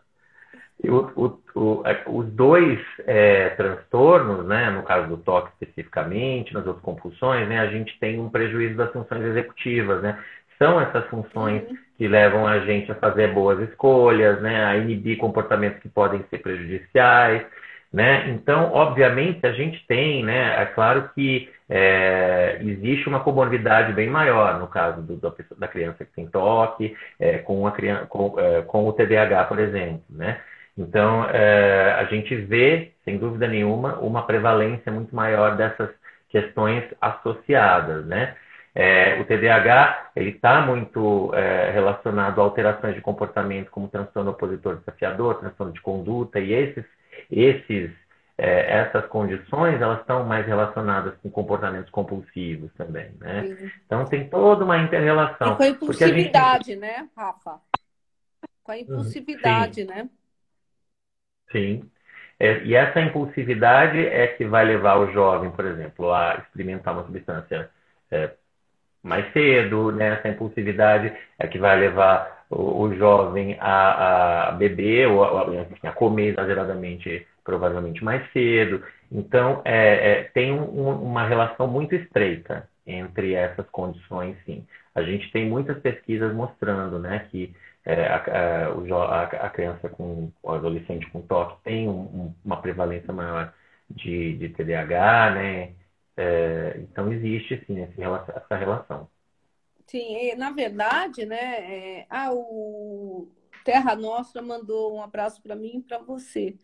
O, 0.90 1.38
o, 1.54 1.82
os 2.06 2.26
dois 2.32 2.78
é, 3.06 3.50
transtornos, 3.50 4.46
né, 4.46 4.70
no 4.70 4.82
caso 4.82 5.08
do 5.08 5.16
toque 5.16 5.50
especificamente, 5.52 6.52
nas 6.52 6.66
outras 6.66 6.84
compulsões, 6.84 7.48
né, 7.48 7.60
a 7.60 7.66
gente 7.66 7.98
tem 7.98 8.20
um 8.20 8.28
prejuízo 8.28 8.76
das 8.76 8.92
funções 8.92 9.22
executivas, 9.22 10.02
né? 10.02 10.18
São 10.58 10.80
essas 10.80 11.06
funções 11.06 11.62
uhum. 11.68 11.76
que 11.98 12.08
levam 12.08 12.46
a 12.46 12.60
gente 12.60 12.90
a 12.90 12.94
fazer 12.94 13.32
boas 13.32 13.60
escolhas, 13.68 14.40
né, 14.40 14.64
a 14.64 14.76
inibir 14.76 15.18
comportamentos 15.18 15.80
que 15.80 15.88
podem 15.88 16.24
ser 16.30 16.38
prejudiciais, 16.38 17.44
né? 17.92 18.30
Então, 18.30 18.72
obviamente, 18.72 19.46
a 19.46 19.52
gente 19.52 19.84
tem, 19.86 20.24
né, 20.24 20.60
é 20.60 20.66
claro 20.66 21.10
que 21.14 21.48
é, 21.68 22.58
existe 22.60 23.08
uma 23.08 23.20
comorbidade 23.20 23.92
bem 23.92 24.10
maior 24.10 24.58
no 24.58 24.66
caso 24.66 25.00
do, 25.00 25.16
da 25.56 25.68
criança 25.68 26.04
que 26.04 26.12
tem 26.12 26.26
toque, 26.26 26.96
é, 27.18 27.38
com, 27.38 27.70
criança, 27.70 28.06
com, 28.06 28.38
é, 28.38 28.62
com 28.62 28.86
o 28.86 28.92
TDAH, 28.92 29.44
por 29.44 29.58
exemplo, 29.58 30.02
né? 30.10 30.40
Então, 30.76 31.24
é, 31.30 31.92
a 31.92 32.04
gente 32.04 32.34
vê, 32.34 32.92
sem 33.04 33.16
dúvida 33.16 33.46
nenhuma, 33.46 33.98
uma 34.00 34.26
prevalência 34.26 34.90
muito 34.90 35.14
maior 35.14 35.56
dessas 35.56 35.90
questões 36.28 36.82
associadas, 37.00 38.04
né? 38.06 38.34
É, 38.74 39.20
o 39.20 39.24
TDAH 39.24 40.10
ele 40.16 40.30
está 40.30 40.60
muito 40.60 41.32
é, 41.32 41.70
relacionado 41.70 42.40
a 42.40 42.44
alterações 42.44 42.96
de 42.96 43.00
comportamento 43.00 43.70
como 43.70 43.86
transtorno 43.86 44.32
opositor 44.32 44.78
desafiador, 44.78 45.36
transtorno 45.36 45.72
de 45.72 45.80
conduta 45.80 46.40
e 46.40 46.52
esses, 46.52 46.84
esses 47.30 47.92
é, 48.36 48.80
essas 48.80 49.06
condições 49.06 49.80
elas 49.80 50.00
estão 50.00 50.24
mais 50.24 50.44
relacionadas 50.44 51.14
com 51.22 51.30
comportamentos 51.30 51.88
compulsivos 51.90 52.72
também, 52.74 53.12
né? 53.20 53.46
Sim. 53.46 53.70
Então 53.86 54.04
tem 54.06 54.28
toda 54.28 54.64
uma 54.64 54.78
interrelação. 54.78 55.52
E 55.52 55.56
com 55.56 55.62
a 55.62 55.68
impulsividade, 55.68 56.66
gente... 56.66 56.80
né, 56.80 57.08
Rafa? 57.16 57.60
Com 58.64 58.72
a 58.72 58.78
impulsividade, 58.78 59.82
Sim. 59.82 59.86
né? 59.86 60.08
Sim. 61.54 61.88
É, 62.38 62.64
e 62.64 62.74
essa 62.74 63.00
impulsividade 63.00 63.98
é 63.98 64.26
que 64.26 64.44
vai 64.44 64.64
levar 64.64 64.98
o 64.98 65.12
jovem, 65.12 65.52
por 65.52 65.64
exemplo, 65.64 66.12
a 66.12 66.34
experimentar 66.42 66.92
uma 66.92 67.04
substância 67.04 67.70
é, 68.10 68.30
mais 69.02 69.32
cedo, 69.32 69.92
né? 69.92 70.14
Essa 70.18 70.28
impulsividade 70.28 71.12
é 71.38 71.46
que 71.46 71.58
vai 71.58 71.78
levar 71.78 72.44
o, 72.50 72.82
o 72.82 72.96
jovem 72.96 73.56
a, 73.60 74.48
a, 74.48 74.52
beber 74.52 75.06
ou 75.08 75.24
a, 75.24 75.46
a, 75.84 75.92
comer 75.92 76.32
exageradamente, 76.32 77.24
provavelmente 77.44 78.02
mais 78.02 78.28
cedo. 78.32 78.82
Então, 79.12 79.62
é, 79.64 80.10
é 80.10 80.22
tem 80.24 80.52
um, 80.52 80.90
uma 80.90 81.26
relação 81.26 81.68
muito 81.68 81.94
estreita 81.94 82.68
entre 82.86 83.34
essas 83.34 83.68
condições, 83.70 84.36
sim. 84.44 84.66
A 84.94 85.02
gente 85.02 85.30
tem 85.32 85.48
muitas 85.48 85.78
pesquisas 85.80 86.34
mostrando, 86.34 86.98
né, 86.98 87.26
que 87.30 87.54
é, 87.84 88.06
a, 88.06 88.16
a, 88.16 89.22
a, 89.22 89.50
criança 89.50 89.88
com 89.88 90.32
o 90.42 90.50
adolescente 90.50 91.08
com 91.10 91.20
toque 91.20 91.62
tem 91.62 91.88
um, 91.88 92.34
uma 92.44 92.60
prevalência 92.60 93.12
maior 93.12 93.52
de, 93.90 94.38
de 94.38 94.48
TDAH, 94.50 95.34
né? 95.34 95.74
É, 96.16 96.76
então 96.78 97.12
existe 97.12 97.62
sim 97.66 97.80
essa 97.80 98.56
relação. 98.56 99.08
Sim, 99.86 100.34
na 100.36 100.50
verdade, 100.50 101.26
né? 101.26 101.36
É, 101.36 102.06
ah, 102.08 102.32
o 102.32 103.28
Terra 103.64 103.94
Nostra 103.94 104.40
mandou 104.40 104.96
um 104.96 105.02
abraço 105.02 105.42
para 105.42 105.54
mim 105.54 105.78
e 105.78 105.82
para 105.82 105.98
você. 105.98 106.56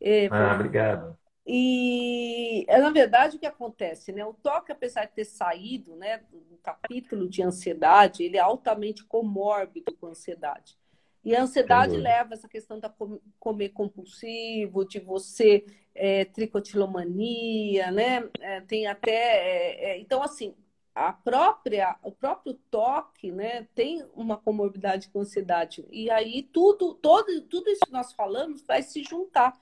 É, 0.00 0.28
ah, 0.30 0.54
obrigado. 0.54 1.16
E 1.46 2.64
é, 2.68 2.78
na 2.78 2.90
verdade 2.90 3.36
o 3.36 3.40
que 3.40 3.46
acontece, 3.46 4.12
né? 4.12 4.24
O 4.24 4.34
toque, 4.34 4.72
apesar 4.72 5.06
de 5.06 5.12
ter 5.12 5.24
saído, 5.24 5.96
né, 5.96 6.22
do 6.30 6.58
capítulo 6.62 7.28
de 7.28 7.42
ansiedade, 7.42 8.22
ele 8.22 8.36
é 8.36 8.40
altamente 8.40 9.04
comórbido 9.04 9.96
com 9.96 10.08
ansiedade. 10.08 10.78
E 11.24 11.34
a 11.34 11.42
ansiedade 11.42 11.92
Entendi. 11.92 12.02
leva 12.02 12.34
essa 12.34 12.48
questão 12.48 12.78
da 12.78 12.92
comer 13.38 13.70
compulsivo, 13.70 14.86
de 14.86 14.98
você 14.98 15.64
é, 15.94 16.24
tricotilomania, 16.24 17.90
né? 17.90 18.28
É, 18.40 18.60
tem 18.62 18.86
até 18.86 19.10
é, 19.10 19.90
é, 19.90 20.00
então 20.00 20.22
assim 20.22 20.54
a 20.94 21.12
própria 21.12 21.96
o 22.02 22.10
próprio 22.10 22.54
toque, 22.70 23.30
né? 23.30 23.66
Tem 23.74 24.04
uma 24.14 24.36
comorbidade 24.36 25.08
com 25.10 25.20
ansiedade 25.20 25.86
e 25.90 26.10
aí 26.10 26.42
tudo 26.42 26.94
todo 26.94 27.40
tudo 27.42 27.68
isso 27.70 27.84
que 27.84 27.92
nós 27.92 28.12
falamos 28.12 28.62
vai 28.62 28.82
se 28.82 29.02
juntar 29.02 29.58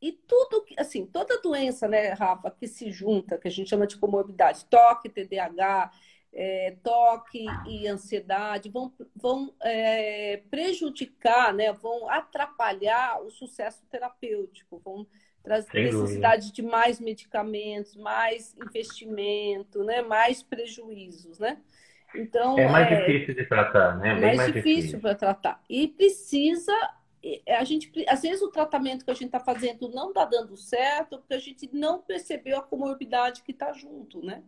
e 0.00 0.12
tudo, 0.12 0.64
assim, 0.76 1.04
toda 1.06 1.40
doença, 1.40 1.88
né, 1.88 2.10
Rafa, 2.10 2.50
que 2.50 2.68
se 2.68 2.90
junta, 2.90 3.36
que 3.36 3.48
a 3.48 3.50
gente 3.50 3.68
chama 3.68 3.86
de 3.86 3.96
comorbidade, 3.96 4.64
toque, 4.66 5.08
TDAH, 5.08 5.90
é, 6.32 6.76
toque 6.82 7.44
e 7.66 7.88
ansiedade, 7.88 8.70
vão, 8.70 8.92
vão 9.16 9.52
é, 9.62 10.42
prejudicar, 10.50 11.52
né, 11.52 11.72
vão 11.72 12.08
atrapalhar 12.08 13.20
o 13.22 13.30
sucesso 13.30 13.84
terapêutico, 13.90 14.80
vão 14.84 15.06
trazer 15.42 15.84
necessidade 15.84 16.52
de 16.52 16.62
mais 16.62 17.00
medicamentos, 17.00 17.96
mais 17.96 18.54
investimento, 18.56 19.82
né, 19.82 20.02
mais 20.02 20.42
prejuízos, 20.42 21.38
né? 21.38 21.58
Então, 22.14 22.58
é 22.58 22.68
mais 22.68 22.90
é, 22.90 23.04
difícil 23.04 23.34
de 23.34 23.46
tratar, 23.46 23.98
né? 23.98 24.10
É 24.10 24.20
mais, 24.20 24.36
mais 24.36 24.52
difícil 24.52 24.98
para 25.00 25.14
tratar. 25.14 25.62
E 25.68 25.88
precisa 25.88 26.72
a 27.48 27.64
gente, 27.64 27.90
às 28.08 28.22
vezes 28.22 28.42
o 28.42 28.50
tratamento 28.50 29.04
que 29.04 29.10
a 29.10 29.14
gente 29.14 29.26
está 29.26 29.40
fazendo 29.40 29.88
não 29.88 30.08
está 30.08 30.24
dando 30.24 30.56
certo 30.56 31.18
porque 31.18 31.34
a 31.34 31.38
gente 31.38 31.68
não 31.72 31.98
percebeu 31.98 32.58
a 32.58 32.62
comorbidade 32.62 33.42
que 33.42 33.52
está 33.52 33.72
junto, 33.72 34.24
né? 34.24 34.42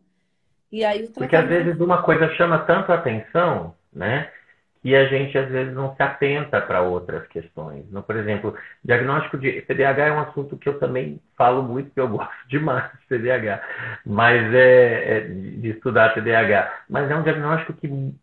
E 0.71 0.85
aí 0.85 1.09
tratamento... 1.09 1.19
Porque 1.19 1.37
às 1.37 1.49
vezes 1.49 1.81
uma 1.81 2.03
coisa 2.03 2.33
chama 2.37 2.61
tanto 2.61 2.93
a 2.93 2.95
atenção, 2.95 3.75
né? 3.93 4.31
Que 4.83 4.95
a 4.95 5.07
gente 5.07 5.37
às 5.37 5.49
vezes 5.51 5.75
não 5.75 5.95
se 5.95 6.03
atenta 6.03 6.61
para 6.61 6.81
outras 6.81 7.27
questões. 7.27 7.85
Então, 7.89 8.03
por 8.03 8.17
exemplo, 8.17 8.55
diagnóstico 8.85 9.37
de 9.37 9.61
TDAH 9.63 10.07
é 10.07 10.13
um 10.13 10.21
assunto 10.21 10.57
que 10.57 10.69
eu 10.69 10.79
também 10.79 11.21
falo 11.37 11.63
muito, 11.63 11.87
porque 11.87 12.01
eu 12.01 12.09
gosto 12.17 12.33
demais 12.49 12.91
de 12.93 13.07
TDAH, 13.09 13.63
mas 14.07 14.55
é, 14.55 15.17
é 15.17 15.21
de 15.21 15.71
estudar 15.71 16.15
TDAH. 16.15 16.85
Mas 16.89 17.11
é 17.11 17.17
um 17.17 17.23
diagnóstico 17.23 17.75
que 17.75 18.15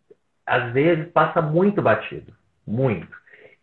às 0.46 0.72
vezes 0.72 1.12
passa 1.12 1.42
muito 1.42 1.82
batido, 1.82 2.32
muito. 2.66 3.18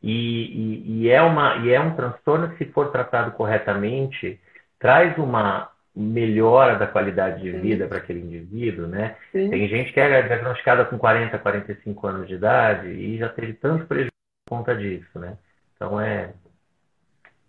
E, 0.06 0.12
e, 0.12 1.02
e, 1.02 1.10
é 1.10 1.20
uma, 1.20 1.58
e 1.58 1.72
é 1.72 1.80
um 1.80 1.96
transtorno 1.96 2.50
que, 2.50 2.64
se 2.64 2.72
for 2.72 2.92
tratado 2.92 3.32
corretamente, 3.32 4.40
traz 4.78 5.18
uma 5.18 5.72
melhora 5.96 6.78
da 6.78 6.86
qualidade 6.86 7.42
de 7.42 7.52
vida 7.52 7.88
para 7.88 7.98
aquele 7.98 8.20
indivíduo, 8.20 8.86
né? 8.86 9.16
Sim. 9.32 9.50
Tem 9.50 9.68
gente 9.68 9.92
que 9.92 10.00
é 10.00 10.22
diagnosticada 10.22 10.86
com 10.86 11.00
40, 11.00 11.40
45 11.40 12.08
anos 12.08 12.28
de 12.28 12.36
idade 12.36 12.88
e 12.88 13.18
já 13.18 13.30
teve 13.30 13.54
tanto 13.54 13.88
prejuízo 13.88 14.12
por 14.46 14.58
conta 14.58 14.76
disso, 14.76 15.18
né? 15.18 15.40
Então 15.76 16.00
é, 16.00 16.34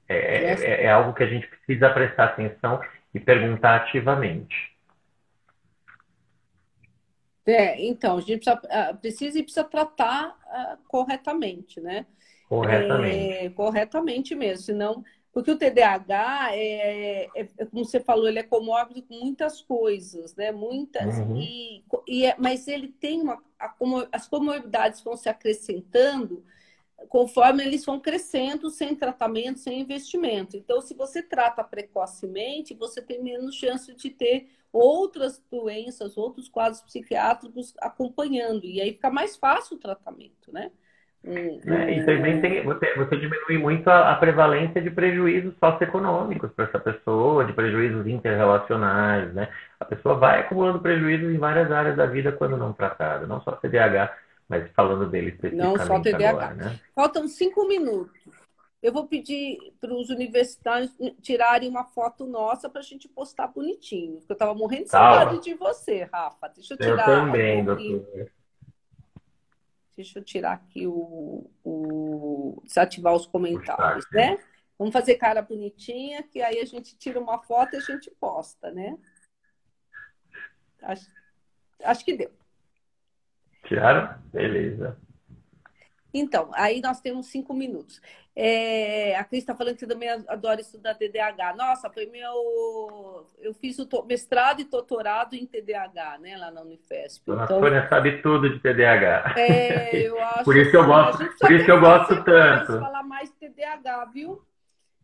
é, 0.09 0.16
é, 0.16 0.84
é 0.84 0.90
algo 0.90 1.12
que 1.12 1.24
a 1.24 1.26
gente 1.26 1.46
precisa 1.48 1.90
prestar 1.90 2.24
atenção 2.24 2.80
e 3.12 3.20
perguntar 3.20 3.76
ativamente. 3.76 4.74
É, 7.44 7.84
então, 7.86 8.16
a 8.16 8.20
gente 8.20 8.44
precisa, 8.44 8.61
ah, 8.70 8.94
precisa 8.94 9.38
e 9.38 9.42
precisa 9.42 9.64
tratar 9.64 10.30
uh, 10.30 10.78
corretamente, 10.88 11.80
né? 11.80 12.07
Corretamente. 12.49 13.32
É, 13.32 13.51
corretamente 13.51 14.34
mesmo, 14.34 14.64
senão 14.64 15.05
Porque 15.32 15.51
o 15.51 15.59
TDAH, 15.59 16.49
é, 16.53 17.24
é, 17.34 17.49
é, 17.59 17.66
como 17.66 17.84
você 17.84 18.01
falou, 18.01 18.26
ele 18.28 18.38
é 18.38 18.42
comórbido 18.42 19.03
com 19.03 19.14
muitas 19.14 19.61
coisas, 19.61 20.34
né? 20.36 20.51
Muitas. 20.53 21.18
Uhum. 21.18 21.36
E, 21.36 21.84
e 22.09 22.24
é, 22.26 22.34
mas 22.38 22.66
ele 22.68 22.88
tem 22.88 23.20
uma. 23.22 23.42
A, 23.59 23.74
as 24.12 24.28
comorbidades 24.28 25.03
vão 25.03 25.16
se 25.16 25.28
acrescentando 25.28 26.44
conforme 27.09 27.64
eles 27.64 27.84
vão 27.84 28.01
crescendo 28.01 28.70
sem 28.70 28.94
tratamento, 28.97 29.59
sem 29.59 29.80
investimento. 29.80 30.57
Então, 30.57 30.80
se 30.80 30.94
você 30.94 31.22
trata 31.22 31.62
precocemente, 31.62 32.74
você 32.74 33.03
tem 33.03 33.22
menos 33.22 33.55
chance 33.57 33.94
de 33.94 34.11
ter 34.11 34.49
outras 34.72 35.38
doenças, 35.51 36.16
outros 36.16 36.49
quadros 36.49 36.80
psiquiátricos 36.82 37.74
acompanhando. 37.80 38.64
E 38.64 38.80
aí 38.80 38.92
fica 38.92 39.11
mais 39.11 39.36
fácil 39.36 39.76
o 39.76 39.80
tratamento, 39.80 40.53
né? 40.53 40.72
É, 41.27 41.91
e 41.91 42.07
também 42.07 42.41
tem, 42.41 42.62
você, 42.62 42.95
você 42.95 43.16
diminui 43.16 43.59
muito 43.59 43.89
a, 43.89 44.12
a 44.12 44.16
prevalência 44.16 44.81
de 44.81 44.91
prejuízos 44.91 45.55
socioeconômicos 45.59 46.53
para 46.53 46.66
essa 46.66 46.79
pessoa, 46.79 47.45
de 47.45 47.53
prejuízos 47.53 48.07
interrelacionais, 48.07 49.35
né? 49.35 49.49
A 49.81 49.85
pessoa 49.85 50.14
vai 50.14 50.41
acumulando 50.41 50.81
prejuízos 50.81 51.35
em 51.35 51.39
várias 51.39 51.72
áreas 51.72 51.97
da 51.97 52.07
vida 52.07 52.31
quando 52.31 52.57
não 52.57 52.72
tratada, 52.72 53.27
não 53.27 53.41
só 53.41 53.53
TDAH, 53.53 54.16
mas 54.49 54.70
falando 54.70 55.11
dele 55.11 55.31
especificamente 55.31 55.79
Não 55.79 55.85
só 55.85 56.01
TDAH. 56.01 56.29
Agora, 56.29 56.55
né? 56.55 56.79
Faltam 56.95 57.27
cinco 57.27 57.66
minutos. 57.66 58.14
Eu 58.81 58.93
vou 58.93 59.09
pedir 59.09 59.59
para 59.81 59.93
os 59.93 60.11
universitários 60.11 60.97
tirarem 61.20 61.68
uma 61.68 61.83
foto 61.83 62.24
nossa 62.24 62.68
para 62.68 62.81
a 62.81 62.85
gente 62.85 63.09
postar 63.09 63.49
bonitinho. 63.49 64.18
Porque 64.18 64.33
eu 64.33 64.35
estava 64.35 64.55
morrendo 64.55 64.85
de 64.85 64.91
saudade 64.91 65.43
de 65.43 65.55
você, 65.55 66.05
Rafa. 66.05 66.49
Deixa 66.55 66.74
eu 66.74 66.79
tirar. 66.79 67.09
Eu 67.09 67.16
também, 67.16 67.64
doutor. 67.64 68.31
Deixa 69.97 70.18
eu 70.18 70.24
tirar 70.24 70.53
aqui 70.53 70.86
o, 70.86 71.51
o 71.64 72.62
desativar 72.64 73.14
os 73.14 73.26
comentários, 73.26 74.05
né? 74.12 74.38
Vamos 74.78 74.92
fazer 74.92 75.14
cara 75.14 75.40
bonitinha, 75.40 76.22
que 76.22 76.42
aí 76.42 76.61
a 76.61 76.64
gente 76.66 76.99
tira 76.99 77.18
uma 77.18 77.42
foto 77.42 77.74
e 77.74 77.76
a 77.78 77.80
gente 77.80 78.11
posta, 78.20 78.70
né? 78.70 78.99
Acho, 80.82 81.11
acho 81.82 82.05
que 82.05 82.14
deu. 82.14 82.30
Tiraram? 83.64 84.20
Beleza. 84.30 85.01
Então, 86.12 86.51
aí 86.55 86.80
nós 86.80 87.01
temos 87.01 87.26
cinco 87.26 87.55
minutos. 87.55 88.01
É, 88.39 89.16
a 89.16 89.24
Cris 89.24 89.41
está 89.41 89.55
falando 89.55 89.72
que 89.72 89.80
você 89.80 89.87
também 89.87 90.11
adora 90.11 90.61
estudar 90.61 90.95
TDAH. 90.95 91.55
Nossa, 91.57 91.89
foi 91.89 92.05
meu. 92.05 93.26
Eu 93.41 93.55
fiz 93.55 93.78
o 93.78 93.89
mestrado 94.07 94.61
e 94.61 94.64
doutorado 94.64 95.34
em 95.34 95.47
TDAH, 95.47 96.18
né, 96.18 96.37
lá 96.37 96.51
na 96.51 96.61
Unifesp. 96.61 97.24
Dona 97.24 97.45
então, 97.45 97.61
Sônia 97.61 97.89
sabe 97.89 98.20
tudo 98.20 98.51
de 98.51 98.61
TDAH. 98.61 99.37
É, 99.39 100.07
eu 100.07 100.20
acho. 100.22 100.45
por 100.45 100.55
isso 100.55 100.70
que 100.70 100.76
eu 100.76 100.84
gosto, 100.84 101.18
por 101.39 101.51
isso 101.51 101.64
que 101.64 101.70
eu 101.70 101.80
gosto 101.80 102.24
tanto. 102.24 102.78
falar 102.78 103.03
mais 103.03 103.30
de 103.30 103.49
TDAH, 103.49 104.05
viu? 104.12 104.43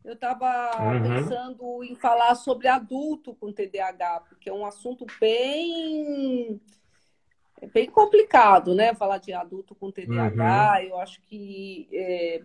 Eu 0.04 0.12
estava 0.12 0.82
uhum. 0.82 1.02
pensando 1.02 1.84
em 1.84 1.94
falar 1.94 2.34
sobre 2.34 2.68
adulto 2.68 3.34
com 3.36 3.50
TDAH, 3.50 4.24
porque 4.28 4.50
é 4.50 4.52
um 4.52 4.66
assunto 4.66 5.06
bem 5.18 6.60
é 7.62 7.66
bem 7.66 7.88
complicado, 7.88 8.74
né? 8.74 8.92
Falar 8.94 9.16
de 9.16 9.32
adulto 9.32 9.74
com 9.74 9.90
TDAH. 9.90 10.80
Uhum. 10.80 10.88
Eu 10.88 10.98
acho 10.98 11.22
que 11.22 11.88
é, 11.92 12.42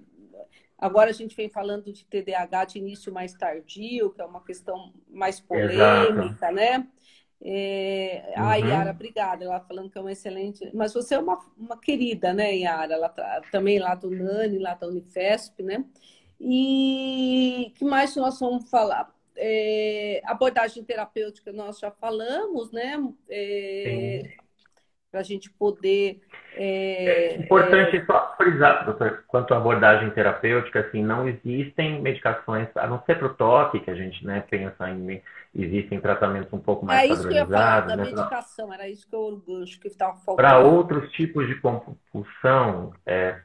agora 0.77 1.09
a 1.09 1.13
gente 1.13 1.35
vem 1.35 1.49
falando 1.49 1.91
de 1.91 2.05
TDAH 2.05 2.65
de 2.65 2.77
início 2.79 3.11
mais 3.11 3.33
tardio, 3.33 4.11
que 4.11 4.21
é 4.21 4.25
uma 4.25 4.43
questão 4.43 4.93
mais 5.09 5.39
polêmica, 5.39 6.25
Exato. 6.25 6.53
né? 6.53 6.87
É... 7.41 8.33
Uhum. 8.37 8.43
Ah, 8.43 8.55
Yara, 8.55 8.91
obrigada. 8.91 9.45
Ela 9.45 9.59
falando 9.59 9.89
que 9.89 9.97
é 9.97 10.01
uma 10.01 10.11
excelente. 10.11 10.69
Mas 10.73 10.93
você 10.93 11.15
é 11.15 11.19
uma, 11.19 11.39
uma 11.57 11.79
querida, 11.79 12.33
né, 12.33 12.55
Yara? 12.55 12.93
Ela 12.93 13.09
tá, 13.09 13.41
também 13.51 13.79
lá 13.79 13.93
do 13.95 14.09
NANI, 14.09 14.59
lá 14.59 14.73
da 14.73 14.87
Unifesp, 14.87 15.61
né? 15.61 15.85
E 16.39 17.71
que 17.75 17.85
mais 17.85 18.15
nós 18.15 18.39
vamos 18.39 18.69
falar? 18.69 19.15
É... 19.35 20.19
abordagem 20.25 20.83
terapêutica 20.83 21.53
nós 21.53 21.77
já 21.77 21.91
falamos, 21.91 22.71
né? 22.71 22.95
É 23.29 24.37
para 25.11 25.21
a 25.21 25.23
gente 25.23 25.49
poder. 25.51 26.21
É, 26.55 27.35
é 27.35 27.37
importante 27.37 27.97
é... 27.97 28.05
só 28.05 28.35
frisar, 28.35 28.85
doutor, 28.85 29.23
quanto 29.27 29.53
à 29.53 29.57
abordagem 29.57 30.09
terapêutica, 30.11 30.81
assim, 30.81 31.03
não 31.03 31.27
existem 31.27 32.01
medicações, 32.01 32.67
a 32.75 32.87
não 32.87 33.01
ser 33.03 33.17
para 33.17 33.27
o 33.27 33.33
toque, 33.33 33.79
que 33.79 33.91
a 33.91 33.95
gente 33.95 34.25
né, 34.25 34.43
pensa 34.49 34.89
em. 34.89 35.21
Existem 35.55 35.99
tratamentos 35.99 36.51
um 36.53 36.59
pouco 36.59 36.85
mais 36.85 37.09
é 37.09 37.13
isso 37.13 37.27
que 37.27 37.33
eu 37.33 37.37
ia 37.37 37.45
falar, 37.45 37.81
da 37.81 37.95
né, 37.95 38.03
medicação, 38.03 38.71
era 38.71 38.87
isso 38.87 39.09
que 39.09 39.15
eu 39.15 39.41
que 39.81 39.87
estava 39.87 40.13
faltando. 40.17 40.35
Para 40.35 40.59
outros 40.59 41.09
tipos 41.13 41.47
de 41.47 41.55
compulsão, 41.55 42.93
é, 43.05 43.39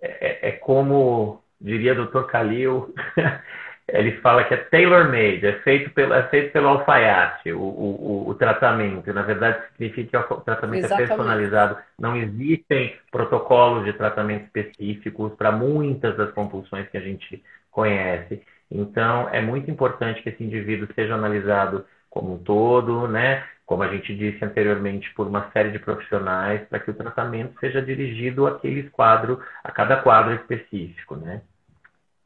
é, 0.00 0.48
é 0.48 0.52
como 0.52 1.44
diria 1.60 1.92
o 1.92 1.96
doutor 1.96 2.26
Calil, 2.26 2.92
ele 3.86 4.12
fala 4.18 4.44
que 4.44 4.54
é 4.54 4.56
tailor-made, 4.56 5.46
é 5.46 5.60
feito 5.60 5.90
pelo, 5.90 6.14
é 6.14 6.22
feito 6.28 6.52
pelo 6.52 6.68
alfaiate, 6.68 7.52
o, 7.52 7.60
o, 7.60 8.28
o 8.28 8.34
tratamento. 8.34 9.12
Na 9.12 9.22
verdade, 9.22 9.62
significa 9.72 10.22
que 10.22 10.32
o 10.32 10.40
tratamento 10.40 10.82
é 10.82 10.86
Exatamente. 10.86 11.12
é 11.12 11.16
personalizado. 11.16 11.76
Não 11.98 12.16
existem 12.16 12.96
protocolos 13.10 13.84
de 13.84 13.92
tratamento 13.92 14.44
específicos 14.44 15.32
para 15.34 15.52
muitas 15.52 16.16
das 16.16 16.32
compulsões 16.32 16.88
que 16.88 16.96
a 16.96 17.00
gente 17.00 17.42
conhece. 17.70 18.42
Então, 18.70 19.28
é 19.30 19.40
muito 19.42 19.70
importante 19.70 20.22
que 20.22 20.30
esse 20.30 20.42
indivíduo 20.42 20.88
seja 20.94 21.14
analisado 21.14 21.84
como 22.08 22.34
um 22.34 22.38
todo, 22.38 23.06
né? 23.06 23.44
Como 23.66 23.82
a 23.82 23.88
gente 23.88 24.14
disse 24.16 24.42
anteriormente, 24.44 25.12
por 25.14 25.26
uma 25.26 25.50
série 25.52 25.70
de 25.70 25.78
profissionais, 25.78 26.66
para 26.68 26.78
que 26.78 26.90
o 26.90 26.94
tratamento 26.94 27.58
seja 27.60 27.82
dirigido 27.82 28.46
àqueles 28.46 28.88
quadro, 28.90 29.40
a 29.62 29.70
cada 29.70 29.96
quadro 29.98 30.34
específico, 30.34 31.16
né? 31.16 31.42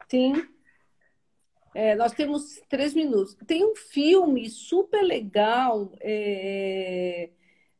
Sim, 0.07 0.33
é, 1.73 1.95
nós 1.95 2.11
temos 2.13 2.61
três 2.67 2.93
minutos. 2.93 3.35
Tem 3.45 3.63
um 3.63 3.75
filme 3.75 4.49
super 4.49 5.01
legal. 5.01 5.91
É, 6.01 7.29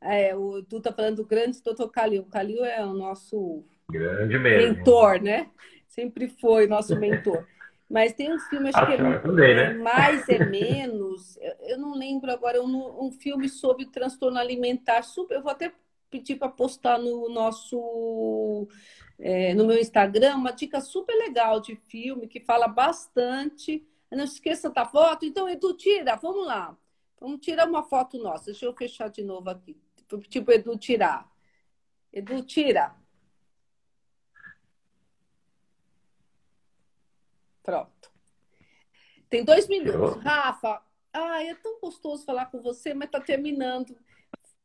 é, 0.02 0.36
o, 0.36 0.64
tu 0.64 0.80
tá 0.80 0.92
falando 0.94 1.18
do 1.18 1.26
grande 1.26 1.62
doutor 1.62 1.90
Calil. 1.90 2.22
O 2.22 2.30
Calil 2.30 2.64
é 2.64 2.84
o 2.86 2.94
nosso 2.94 3.64
grande 3.90 4.38
mesmo. 4.38 4.78
mentor, 4.78 5.22
né? 5.22 5.50
Sempre 5.88 6.28
foi 6.28 6.68
nosso 6.68 6.98
mentor. 7.00 7.46
Mas 7.90 8.14
tem 8.14 8.32
um 8.32 8.38
filme, 8.38 8.70
acho 8.70 8.86
que 8.86 8.94
é, 8.94 9.20
também, 9.20 9.56
né? 9.56 9.74
mais 9.74 10.30
é 10.30 10.46
menos. 10.46 11.40
Eu 11.62 11.80
não 11.80 11.96
lembro 11.96 12.32
agora, 12.32 12.62
um, 12.62 13.08
um 13.08 13.12
filme 13.12 13.50
sobre 13.50 13.88
transtorno 13.88 14.38
alimentar. 14.38 15.02
Super, 15.02 15.38
eu 15.38 15.42
vou 15.42 15.52
até 15.52 15.72
pedir 16.10 16.38
para 16.38 16.49
postar 16.49 16.97
no 16.97 17.30
nosso 17.30 18.68
é, 19.18 19.53
no 19.53 19.66
meu 19.66 19.78
Instagram 19.78 20.36
uma 20.36 20.51
dica 20.51 20.80
super 20.80 21.14
legal 21.16 21.60
de 21.60 21.76
filme 21.76 22.28
que 22.28 22.39
fala 22.39 22.68
bastante. 22.68 23.86
Não 24.12 24.24
esqueça 24.24 24.70
da 24.70 24.86
foto. 24.86 25.26
Então, 25.26 25.47
Edu, 25.47 25.76
tira, 25.76 26.16
vamos 26.16 26.45
lá. 26.47 26.76
Vamos 27.20 27.41
tirar 27.41 27.68
uma 27.68 27.84
foto 27.84 28.18
nossa. 28.18 28.45
Deixa 28.45 28.66
eu 28.66 28.74
fechar 28.74 29.10
de 29.10 29.24
novo 29.24 29.49
aqui. 29.49 29.78
Tipo, 30.30 30.51
Edu, 30.51 30.78
tirar. 30.78 31.30
Edu, 32.12 32.43
tira. 32.43 32.95
Pronto. 37.62 38.12
Tem 39.30 39.43
dois 39.43 39.68
minutos. 39.68 40.24
Rafa, 40.24 40.82
ah, 41.14 41.43
é 41.43 41.53
tão 41.55 41.80
gostoso 41.80 42.26
falar 42.26 42.47
com 42.47 42.62
você, 42.62 42.93
mas 42.93 43.07
está 43.07 43.20
terminando. 43.20 43.95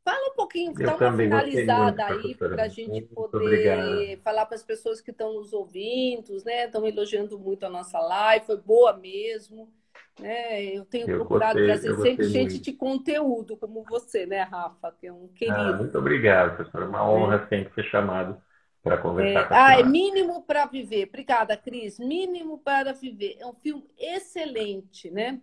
Fala 0.05 0.31
um 0.31 0.35
pouquinho, 0.35 0.75
dá 0.75 0.97
uma 0.97 1.17
finalizada 1.17 2.05
aí 2.05 2.35
para 2.35 2.65
a 2.65 2.69
gente 2.69 2.91
muito 2.91 3.15
poder 3.15 3.37
obrigado. 3.39 4.23
falar 4.23 4.45
para 4.45 4.55
as 4.55 4.63
pessoas 4.63 5.01
que 5.01 5.11
estão 5.11 5.33
nos 5.33 5.55
ouvindo, 5.55 6.37
né? 6.45 6.67
Estão 6.67 6.87
elogiando 6.87 7.39
muito 7.39 7.65
a 7.65 7.71
nossa 7.71 7.99
live, 7.99 8.45
foi 8.45 8.59
boa 8.59 8.95
mesmo. 8.95 9.73
Né? 10.21 10.65
Eu 10.65 10.85
tenho 10.85 11.09
eu 11.09 11.17
procurado 11.17 11.59
gostei, 11.59 11.67
trazer 11.67 12.03
sempre 12.03 12.25
gente 12.29 12.51
muito. 12.51 12.65
de 12.65 12.73
conteúdo, 12.75 13.57
como 13.57 13.83
você, 13.83 14.27
né, 14.27 14.43
Rafa? 14.43 14.93
Que 14.93 15.07
é 15.07 15.13
um 15.13 15.25
ah, 15.25 15.35
querido. 15.35 15.57
Ah, 15.57 15.73
muito 15.73 15.99
obrigado, 15.99 16.57
professora. 16.57 16.87
Uma 16.87 17.09
honra 17.09 17.37
é. 17.37 17.49
sempre 17.49 17.75
ser 17.75 17.91
chamado 17.91 18.37
para 18.83 18.99
conversar 18.99 19.41
é, 19.41 19.45
com 19.45 19.55
a 19.55 19.67
Ah, 19.67 19.81
é 19.81 19.83
Mínimo 19.83 20.43
para 20.43 20.67
Viver. 20.67 21.09
Obrigada, 21.09 21.57
Cris. 21.57 21.99
Mínimo 21.99 22.59
para 22.59 22.93
Viver. 22.93 23.39
É 23.41 23.47
um 23.47 23.55
filme 23.55 23.85
excelente, 23.99 25.11
né? 25.11 25.41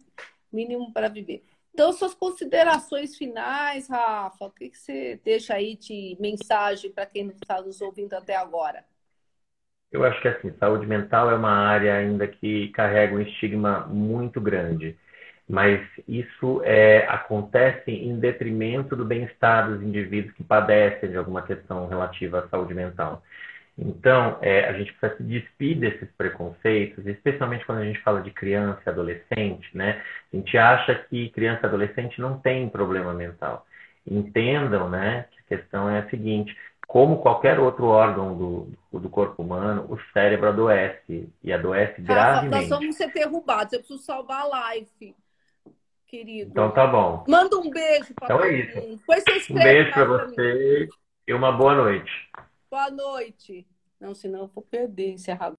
Mínimo 0.53 0.93
para 0.93 1.09
Viver. 1.09 1.43
Então, 1.73 1.91
suas 1.93 2.13
considerações 2.13 3.15
finais, 3.17 3.87
Rafa, 3.89 4.45
o 4.45 4.51
que, 4.51 4.69
que 4.69 4.77
você 4.77 5.19
deixa 5.23 5.53
aí 5.55 5.75
de 5.77 6.17
mensagem 6.19 6.91
para 6.91 7.05
quem 7.05 7.27
está 7.29 7.61
nos 7.61 7.81
ouvindo 7.81 8.13
até 8.13 8.35
agora? 8.35 8.85
Eu 9.91 10.03
acho 10.05 10.21
que 10.21 10.27
assim, 10.27 10.51
saúde 10.57 10.87
mental 10.87 11.29
é 11.29 11.35
uma 11.35 11.51
área 11.51 11.95
ainda 11.95 12.27
que 12.27 12.69
carrega 12.69 13.13
um 13.15 13.19
estigma 13.21 13.85
muito 13.87 14.39
grande, 14.39 14.97
mas 15.47 15.81
isso 16.07 16.61
é, 16.63 17.05
acontece 17.07 17.91
em 17.91 18.17
detrimento 18.17 18.95
do 18.95 19.03
bem-estar 19.03 19.69
dos 19.69 19.81
indivíduos 19.83 20.33
que 20.35 20.43
padecem 20.43 21.09
de 21.11 21.17
alguma 21.17 21.41
questão 21.41 21.87
relativa 21.87 22.39
à 22.39 22.47
saúde 22.47 22.73
mental. 22.73 23.21
Então, 23.77 24.37
é, 24.41 24.69
a 24.69 24.73
gente 24.73 24.93
precisa 24.93 25.17
se 25.17 25.23
despir 25.23 25.79
desses 25.79 26.09
preconceitos, 26.11 27.05
especialmente 27.07 27.65
quando 27.65 27.79
a 27.79 27.85
gente 27.85 28.01
fala 28.01 28.21
de 28.21 28.31
criança 28.31 28.81
e 28.85 28.89
adolescente, 28.89 29.75
né? 29.75 30.01
A 30.31 30.35
gente 30.35 30.57
acha 30.57 30.95
que 31.09 31.29
criança 31.29 31.61
e 31.63 31.65
adolescente 31.65 32.19
não 32.19 32.37
tem 32.37 32.69
problema 32.69 33.13
mental. 33.13 33.65
Entendam, 34.05 34.89
né, 34.89 35.25
que 35.31 35.39
a 35.39 35.57
questão 35.57 35.89
é 35.89 35.99
a 35.99 36.09
seguinte: 36.09 36.55
como 36.91 37.21
qualquer 37.21 37.59
outro 37.59 37.85
órgão 37.85 38.37
do, 38.37 38.99
do 38.99 39.09
corpo 39.09 39.41
humano, 39.41 39.85
o 39.89 39.97
cérebro 40.11 40.49
adoece 40.49 41.29
e 41.41 41.53
adoece 41.53 42.01
gravemente. 42.01 42.69
Nós 42.69 42.69
vamos 42.69 42.95
ser 42.97 43.13
derrubados. 43.13 43.71
Eu 43.71 43.79
preciso 43.79 44.03
salvar 44.03 44.41
a 44.41 44.47
live, 44.47 45.15
querido. 46.07 46.51
Então 46.51 46.69
tá 46.71 46.85
bom. 46.85 47.23
Manda 47.27 47.57
um 47.57 47.69
beijo 47.69 48.13
para 48.13 48.25
Então 48.25 48.43
é 48.43 48.53
isso. 48.53 48.99
um 49.49 49.55
beijo 49.55 49.91
para 49.91 50.05
você 50.05 50.89
e 51.25 51.33
uma 51.33 51.51
boa 51.53 51.75
noite. 51.75 52.11
Boa 52.71 52.89
noite. 52.89 53.67
Não, 53.99 54.15
senão 54.15 54.41
eu 54.41 54.47
vou 54.47 54.63
perder 54.63 55.11
encerrado. 55.11 55.49